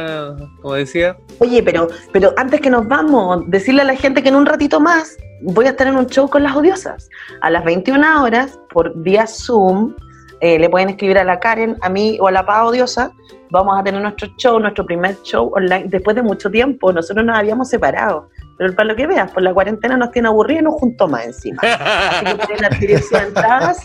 como 0.60 0.74
decía. 0.74 1.16
Oye, 1.38 1.62
pero, 1.62 1.88
pero 2.12 2.32
antes 2.36 2.60
que 2.60 2.68
nos 2.70 2.86
vamos, 2.88 3.44
decirle 3.48 3.82
a 3.82 3.84
la 3.84 3.96
gente 3.96 4.22
que 4.22 4.28
en 4.30 4.36
un 4.36 4.46
ratito 4.46 4.80
más 4.80 5.16
voy 5.42 5.66
a 5.66 5.70
estar 5.70 5.86
en 5.86 5.96
un 5.96 6.06
show 6.06 6.28
con 6.28 6.42
las 6.42 6.56
odiosas. 6.56 7.08
A 7.40 7.48
las 7.50 7.64
21 7.64 8.22
horas, 8.22 8.58
por 8.70 8.92
vía 8.96 9.26
Zoom, 9.26 9.94
eh, 10.40 10.58
le 10.58 10.68
pueden 10.70 10.90
escribir 10.90 11.18
a 11.18 11.24
la 11.24 11.38
Karen, 11.38 11.76
a 11.82 11.90
mí 11.90 12.18
o 12.20 12.26
a 12.28 12.32
la 12.32 12.46
Paz 12.46 12.66
Odiosa. 12.66 13.12
Vamos 13.50 13.78
a 13.78 13.82
tener 13.82 14.00
nuestro 14.00 14.28
show, 14.36 14.58
nuestro 14.58 14.86
primer 14.86 15.20
show 15.22 15.52
online, 15.54 15.84
después 15.88 16.16
de 16.16 16.22
mucho 16.22 16.50
tiempo. 16.50 16.90
Nosotros 16.92 17.26
nos 17.26 17.36
habíamos 17.36 17.68
separado. 17.68 18.30
Pero 18.56 18.74
para 18.74 18.88
lo 18.88 18.96
que 18.96 19.06
veas, 19.06 19.30
por 19.32 19.42
la 19.42 19.52
cuarentena 19.54 19.96
nos 19.96 20.10
tiene 20.12 20.28
aburridos 20.28 20.62
y 20.62 20.64
nos 20.64 20.74
juntó 20.74 21.08
más 21.08 21.26
encima. 21.26 21.60
Así 21.62 22.24
que 22.26 22.36
pueden 22.36 22.64
adquirir 22.64 23.00
sus 23.00 23.12
entradas, 23.20 23.84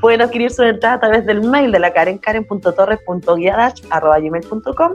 pueden 0.00 0.22
adquirir 0.22 0.50
sus 0.50 0.66
entradas 0.66 0.96
a 0.98 1.00
través 1.00 1.26
del 1.26 1.42
mail 1.42 1.72
de 1.72 1.80
la 1.80 1.92
Karen, 1.92 2.18
karen.torres.guiadash.gmail.com. 2.18 4.92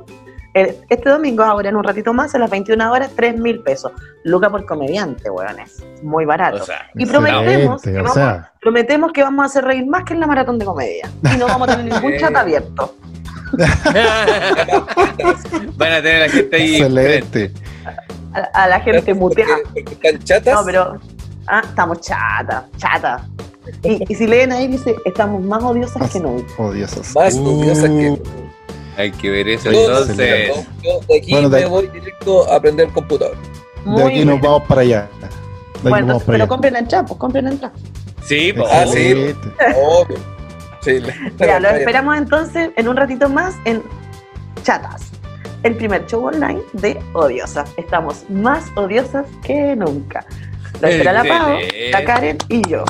Este 0.53 1.09
domingo, 1.09 1.43
ahora 1.43 1.69
en 1.69 1.75
un 1.75 1.83
ratito 1.83 2.11
más, 2.13 2.33
a 2.33 2.39
las 2.39 2.49
21 2.49 2.91
horas, 2.91 3.11
3 3.15 3.39
mil 3.39 3.59
pesos. 3.61 3.91
Luca 4.23 4.49
por 4.49 4.65
comediante, 4.65 5.29
weones. 5.29 5.83
Muy 6.01 6.25
barato. 6.25 6.63
O 6.63 6.65
sea, 6.65 6.89
y 6.95 7.05
prometemos 7.05 7.81
que, 7.81 7.91
o 7.91 7.95
vamos, 8.03 8.13
sea, 8.13 8.51
prometemos 8.59 9.11
que 9.13 9.21
vamos 9.21 9.43
a 9.43 9.45
hacer 9.45 9.63
reír 9.65 9.85
más 9.85 10.03
que 10.05 10.13
en 10.13 10.21
la 10.21 10.27
maratón 10.27 10.57
de 10.57 10.65
comedia. 10.65 11.09
Y 11.33 11.37
no 11.37 11.45
vamos 11.47 11.69
a 11.69 11.77
tener 11.77 11.93
ningún 11.93 12.17
chat 12.19 12.35
abierto. 12.35 12.95
Van 15.77 15.91
a 15.93 16.01
tener 16.01 16.15
a 16.15 16.19
la 16.27 16.29
gente 16.29 16.55
ahí. 16.55 16.75
excelente. 16.75 17.51
A, 18.33 18.63
a 18.63 18.67
la 18.67 18.79
gente 18.79 19.13
muteada. 19.13 19.57
Están 19.75 20.19
chatas. 20.19 20.53
No, 20.53 20.65
pero. 20.65 20.99
Ah, 21.47 21.61
estamos 21.63 22.01
chata, 22.01 22.67
chata. 22.77 23.27
Y, 23.83 24.03
y 24.11 24.15
si 24.15 24.27
leen 24.27 24.51
ahí, 24.51 24.67
dice, 24.67 24.95
estamos 25.05 25.41
más 25.43 25.63
odiosas 25.63 26.11
que 26.11 26.19
nunca. 26.19 26.47
Odiosas. 26.57 27.15
Más 27.15 27.35
odiosas 27.35 27.89
que. 27.89 28.09
Uh, 28.11 28.48
Hay 28.99 29.11
que 29.11 29.29
ver 29.29 29.47
eso 29.47 29.71
Yo, 29.71 29.79
entonces. 29.79 30.17
yo- 30.83 30.99
de 31.07 31.17
aquí 31.17 31.31
Bueno, 31.31 31.49
de- 31.49 31.61
me 31.61 31.65
voy 31.67 31.87
directo 31.87 32.51
a 32.51 32.57
aprender 32.57 32.87
el 32.87 32.93
computador. 32.93 33.37
De 33.85 34.03
aquí 34.03 34.25
nos 34.25 34.41
vamos 34.41 34.63
para 34.67 34.81
allá. 34.81 35.09
Bueno, 35.81 35.97
entonces, 35.99 36.25
para 36.25 36.33
pero 36.35 36.43
allá. 36.43 36.47
compren 36.49 36.73
la 36.73 36.79
entrada, 36.79 37.05
pues 37.05 37.17
compren 37.17 37.45
la 37.45 37.51
entrada. 37.51 37.73
Sí, 38.25 38.51
pues. 38.51 38.67
Ah, 38.69 38.85
sí. 38.85 39.33
Obvio. 39.77 40.17
Sí, 40.81 40.99
Ya, 41.37 41.59
lo 41.61 41.69
esperamos 41.69 42.17
entonces 42.17 42.71
en 42.75 42.87
un 42.89 42.97
ratito 42.97 43.29
más 43.29 43.55
en 43.63 43.81
Chatas, 44.63 45.03
el 45.63 45.75
primer 45.75 46.05
show 46.05 46.25
online 46.25 46.59
de 46.73 46.99
Odiosas. 47.13 47.69
Estamos 47.77 48.25
más 48.29 48.65
odiosas 48.75 49.25
que 49.43 49.75
nunca. 49.77 50.25
Lo 50.81 50.87
espera 50.89 51.13
la 51.13 51.23
Pau, 51.23 51.57
la 51.91 52.03
Karen 52.03 52.37
y 52.49 52.67
yo. 52.69 52.83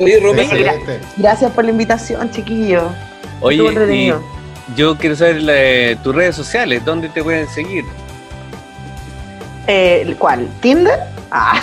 Oye, 0.00 0.18
Romy. 0.18 0.48
Gracias 1.18 1.52
por 1.52 1.64
la 1.64 1.70
invitación, 1.70 2.30
chiquillos. 2.32 2.84
Estuvo 3.42 3.68
Oye. 3.68 4.14
Yo 4.76 4.96
quiero 4.96 5.16
saber 5.16 5.42
la- 5.42 6.02
tus 6.02 6.14
redes 6.14 6.34
sociales, 6.36 6.84
¿dónde 6.84 7.08
te 7.08 7.22
pueden 7.22 7.48
seguir? 7.48 7.84
Eh, 9.66 10.14
¿Cuál? 10.18 10.48
¿Tinder? 10.60 10.98
Ah, 11.32 11.60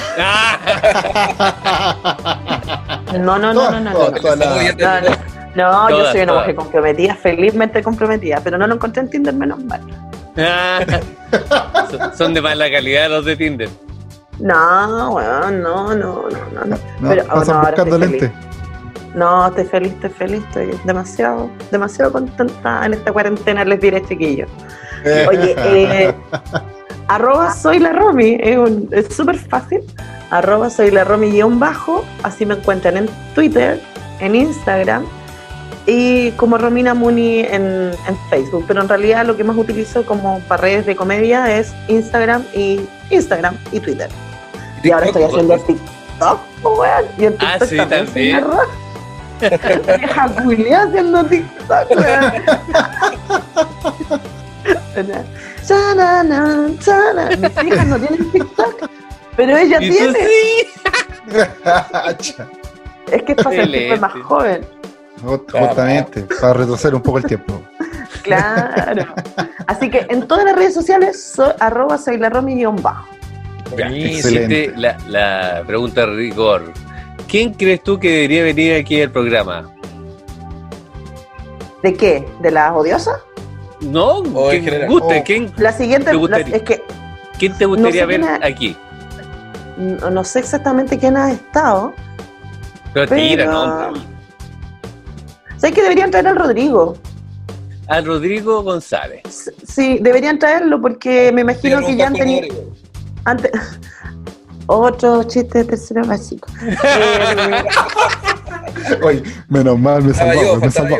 no, 3.20 3.38
no, 3.38 3.54
no, 3.54 3.72
no, 3.72 3.80
no. 3.80 3.92
no, 3.92 3.92
no. 3.92 5.28
No, 5.56 5.90
yo 5.90 6.06
soy 6.12 6.22
una 6.22 6.28
todas. 6.28 6.42
mujer 6.44 6.56
comprometida, 6.56 7.16
felizmente 7.16 7.82
comprometida, 7.82 8.40
pero 8.44 8.58
no 8.60 8.68
lo 8.68 8.76
encontré 8.76 9.02
en 9.02 9.10
Tinder, 9.10 9.34
menos 9.34 9.60
mal. 9.64 9.82
Son- 11.90 12.14
Son 12.18 12.34
de 12.34 12.42
mala 12.42 12.70
calidad 12.70 13.10
los 13.10 13.26
de 13.26 13.36
Tinder. 13.36 13.70
No, 14.40 15.10
weón, 15.14 15.64
no, 15.64 15.96
no, 15.96 16.30
no, 16.30 16.40
no. 16.54 16.66
no. 16.66 16.78
Pero, 17.10 17.24
oh, 17.24 17.28
pasan 17.40 17.48
no, 17.48 17.54
ahora 17.56 17.70
buscando 17.84 17.96
estoy 18.06 18.20
lentes. 18.20 18.32
No, 19.16 19.48
estoy 19.48 19.66
feliz, 19.66 19.94
estoy 19.94 20.10
feliz, 20.12 20.44
estoy 20.48 20.80
demasiado, 20.84 21.50
demasiado 21.72 22.12
contenta 22.12 22.86
en 22.86 22.94
esta 22.94 23.12
cuarentena, 23.12 23.66
les 23.66 23.80
diré 23.80 24.02
chiquillos. 24.06 24.50
Oye, 25.30 25.56
eh, 25.58 26.14
arroba 27.08 27.52
soy 27.54 27.80
la 27.80 27.94
Romy, 27.94 28.38
es 28.42 28.58
un- 28.58 28.90
es 28.92 29.14
súper 29.16 29.38
fácil. 29.38 29.82
Arroba 30.30 30.70
soy 30.70 30.92
la 30.92 31.04
Romy 31.04 31.32
guion 31.32 31.60
bajo, 31.60 32.04
así 32.24 32.46
me 32.46 32.56
encuentran 32.56 32.98
en 32.98 33.10
Twitter, 33.34 33.82
en 34.20 34.36
Instagram 34.36 35.06
y 35.86 36.32
como 36.32 36.58
Romina 36.58 36.94
Muni 36.94 37.40
en, 37.40 37.92
en 38.08 38.18
Facebook. 38.30 38.66
Pero 38.68 38.82
en 38.82 38.90
realidad 38.90 39.26
lo 39.26 39.38
que 39.38 39.44
más 39.46 39.56
utilizo 39.56 40.06
como 40.06 40.40
para 40.42 40.62
redes 40.64 40.86
de 40.86 40.96
comedia 40.98 41.58
es 41.58 41.74
Instagram 41.88 42.44
y 42.54 42.82
Instagram 43.10 43.56
y 43.72 43.80
Twitter. 43.80 44.10
Y 44.84 44.92
ahora 44.92 45.06
estoy 45.08 45.24
haciendo 45.24 45.58
TikTok, 45.60 46.40
weón. 46.64 47.06
Y 47.18 47.26
en 47.26 47.36
Ah, 47.40 47.58
TikTok 47.58 47.70
sí, 47.70 47.78
también. 47.78 48.06
también. 48.06 48.46
Vieja 49.40 50.28
culiá 50.44 50.84
haciendo 50.84 51.24
TikTok, 51.26 51.92
weón. 51.92 52.34
Mis 57.40 57.64
hijas 57.64 57.88
no 57.88 58.00
tienen 58.00 58.32
TikTok, 58.32 58.90
pero 59.36 59.58
ella 59.58 59.78
¿Y 59.82 59.90
tiene. 59.92 60.14
sí? 60.20 60.68
Es 63.12 63.24
que 63.24 63.32
es 63.32 63.42
para 63.42 63.56
sentirme 63.56 63.98
más 63.98 64.14
joven. 64.24 64.66
Justamente, 65.24 66.26
para 66.42 66.54
retroceder 66.54 66.96
un 66.96 67.02
poco 67.02 67.20
el 67.20 67.24
tiempo. 67.24 67.62
Claro. 68.22 69.06
Así 69.66 69.90
que 69.90 70.06
en 70.10 70.28
todas 70.28 70.44
las 70.44 70.56
redes 70.56 70.74
sociales, 70.74 71.32
soy, 71.34 71.52
arroba 71.60 71.98
soy 71.98 72.18
la 72.18 72.30
Romy 72.30 72.66
bajo. 72.66 73.08
Ya, 73.78 73.88
Excelente. 73.90 74.74
la, 74.76 74.98
la 75.08 75.64
pregunta 75.66 76.02
de 76.02 76.08
rigor. 76.08 76.74
¿Quién 77.28 77.54
crees 77.54 77.84
tú 77.84 78.00
que 78.00 78.10
debería 78.10 78.44
venir 78.44 78.74
aquí 78.76 79.02
al 79.02 79.12
programa? 79.12 79.74
¿De 81.84 81.94
qué? 81.94 82.26
¿De 82.42 82.52
las 82.52 82.72
odiosas? 82.74 83.20
No, 83.82 84.20
O 84.20 84.50
¿quién 84.50 84.64
general. 84.64 84.90
guste? 84.90 85.20
O- 85.20 85.24
¿Quién, 85.24 85.54
La 85.58 85.72
siguiente, 85.72 86.08
¿Te 86.08 86.14
la- 86.14 86.20
gustaría? 86.20 86.56
es 86.56 86.62
que 86.64 86.84
quién 87.38 87.58
te 87.58 87.66
gustaría 87.66 88.06
No 88.06 88.12
sé 88.12 88.18
ver 88.18 88.44
aquí? 88.44 88.76
no, 89.78 90.10
no 90.10 90.24
sé 90.24 90.40
exactamente 90.40 90.98
quién 90.98 91.16
ha 91.18 91.32
estado, 91.32 91.94
Pero, 92.94 93.08
pero... 93.08 93.22
tira, 93.22 93.46
¿no? 93.46 93.94
¿Sabes 95.58 95.76
que 95.76 95.82
deberían 95.84 96.10
traer 96.10 96.28
al 96.28 96.36
Rodrigo? 96.36 96.96
A 97.88 98.02
Rodrigo 98.02 98.64
González. 98.64 99.22
Sí, 99.66 100.00
deberían 100.02 100.40
traerlo 100.40 100.82
porque 100.82 101.32
me 101.32 101.42
imagino 101.42 101.80
que 101.86 101.96
ya 101.96 102.08
han 102.08 102.14
tenido... 102.14 102.48
Antes... 103.26 103.52
Otro 104.68 105.24
chiste 105.24 105.60
de 105.60 105.66
tercero 105.66 106.06
básico. 106.06 106.48
Oye, 109.04 109.24
menos 109.48 109.80
mal, 109.80 110.04
me 110.04 110.10
yo, 110.10 110.14
salvamos, 110.14 110.62
me 110.62 110.70
yo. 110.90 110.98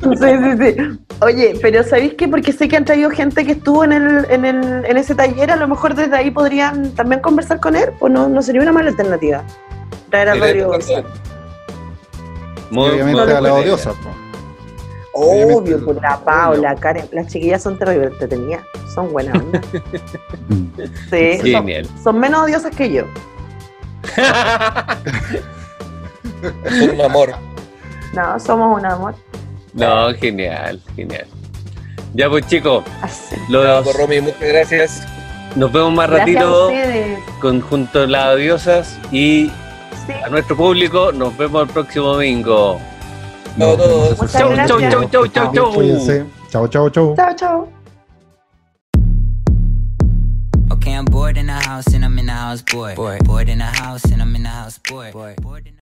Sí, 0.00 0.28
sí, 0.42 0.50
sí. 0.58 0.98
Oye, 1.20 1.58
pero 1.60 1.82
¿sabéis 1.82 2.14
qué? 2.14 2.28
Porque 2.28 2.52
sé 2.52 2.68
que 2.68 2.76
han 2.76 2.84
traído 2.84 3.10
gente 3.10 3.44
que 3.44 3.52
estuvo 3.52 3.82
en, 3.82 3.92
el, 3.92 4.26
en, 4.30 4.44
el, 4.44 4.84
en 4.84 4.96
ese 4.96 5.14
taller, 5.14 5.50
a 5.50 5.56
lo 5.56 5.66
mejor 5.66 5.94
desde 5.94 6.16
ahí 6.16 6.30
podrían 6.30 6.92
también 6.92 7.20
conversar 7.20 7.58
con 7.58 7.74
él, 7.74 7.90
pues 7.98 8.12
no, 8.12 8.28
no 8.28 8.40
sería 8.42 8.62
una 8.62 8.72
mala 8.72 8.90
alternativa. 8.90 9.42
Traer 10.10 10.28
a 10.28 10.34
Rodrigo. 10.34 10.72
Muy, 12.70 12.90
Obviamente 12.90 13.22
muy 13.22 13.32
a 13.32 13.40
la 13.40 13.54
odiosa. 13.54 13.92
po. 13.92 14.10
Obvio, 15.14 15.58
Obviamente, 15.58 15.84
pues 15.84 16.00
la 16.02 16.18
Paula, 16.20 16.74
Karen, 16.76 17.08
las 17.12 17.26
chiquillas 17.28 17.62
son 17.62 17.78
terribles, 17.78 18.12
entretenidas, 18.12 18.62
son 18.94 19.10
buenas. 19.12 19.36
Sí, 21.10 21.38
Genial. 21.42 21.86
son 22.02 22.20
menos 22.20 22.42
odiosas 22.42 22.74
que 22.74 22.92
yo. 22.92 23.04
Son 26.78 26.90
un 26.94 27.00
amor. 27.00 27.34
No, 28.12 28.38
somos 28.38 28.78
un 28.78 28.86
amor. 28.86 29.14
No, 29.74 30.12
genial, 30.14 30.80
genial. 30.94 31.26
Ya 32.14 32.28
pues 32.28 32.46
chicos, 32.46 32.84
Así. 33.02 33.36
los- 33.48 33.84
Por 33.84 33.96
Romy, 33.96 34.20
muchas 34.20 34.40
gracias. 34.40 35.06
nos 35.56 35.72
vemos 35.72 35.92
más 35.92 36.08
Gracias 36.10 36.36
ratito 36.42 36.70
con 37.40 37.60
junto 37.60 38.02
a 38.02 38.06
las 38.06 38.34
odiosas 38.34 38.98
y 39.10 39.50
Sí. 40.06 40.12
a 40.24 40.28
nuestro 40.28 40.56
público 40.56 41.12
nos 41.12 41.36
vemos 41.36 41.62
el 41.62 41.68
próximo 41.68 42.06
domingo. 42.14 42.80
Chao 43.58 43.72
a 43.72 43.76
todos. 43.76 44.18
Muchas 44.18 44.32
Chau, 44.32 44.40
chau, 44.40 44.50
gracias. 44.54 44.92
chau, 44.92 45.08
chau, 45.08 45.26
chau, 45.28 45.52
chau. 45.52 45.72
Cuídense. 45.74 46.26
Chao, 46.50 46.66
chao, 46.68 46.88
chao. 46.88 47.14
Chao, 47.16 47.34
chao. 47.34 47.68
Okay, 50.70 50.92
I'm 50.94 51.04
bored 51.06 51.36
in 51.36 51.46
the 51.46 51.52
house 51.52 51.92
and 51.92 52.04
I'm 52.04 52.18
in 52.18 52.26
the 52.26 52.32
house, 52.32 52.62
boy. 52.62 52.94
Bored, 52.94 53.24
bored 53.24 53.48
in 53.48 53.58
the 53.58 53.64
house 53.64 54.04
and 54.04 54.22
I'm 54.22 54.34
in 54.36 54.42
the 54.44 54.48
house, 54.48 54.78
boy. 54.78 55.10
Bored, 55.12 55.42
bored 55.42 55.66
in 55.66 55.74
the 55.74 55.77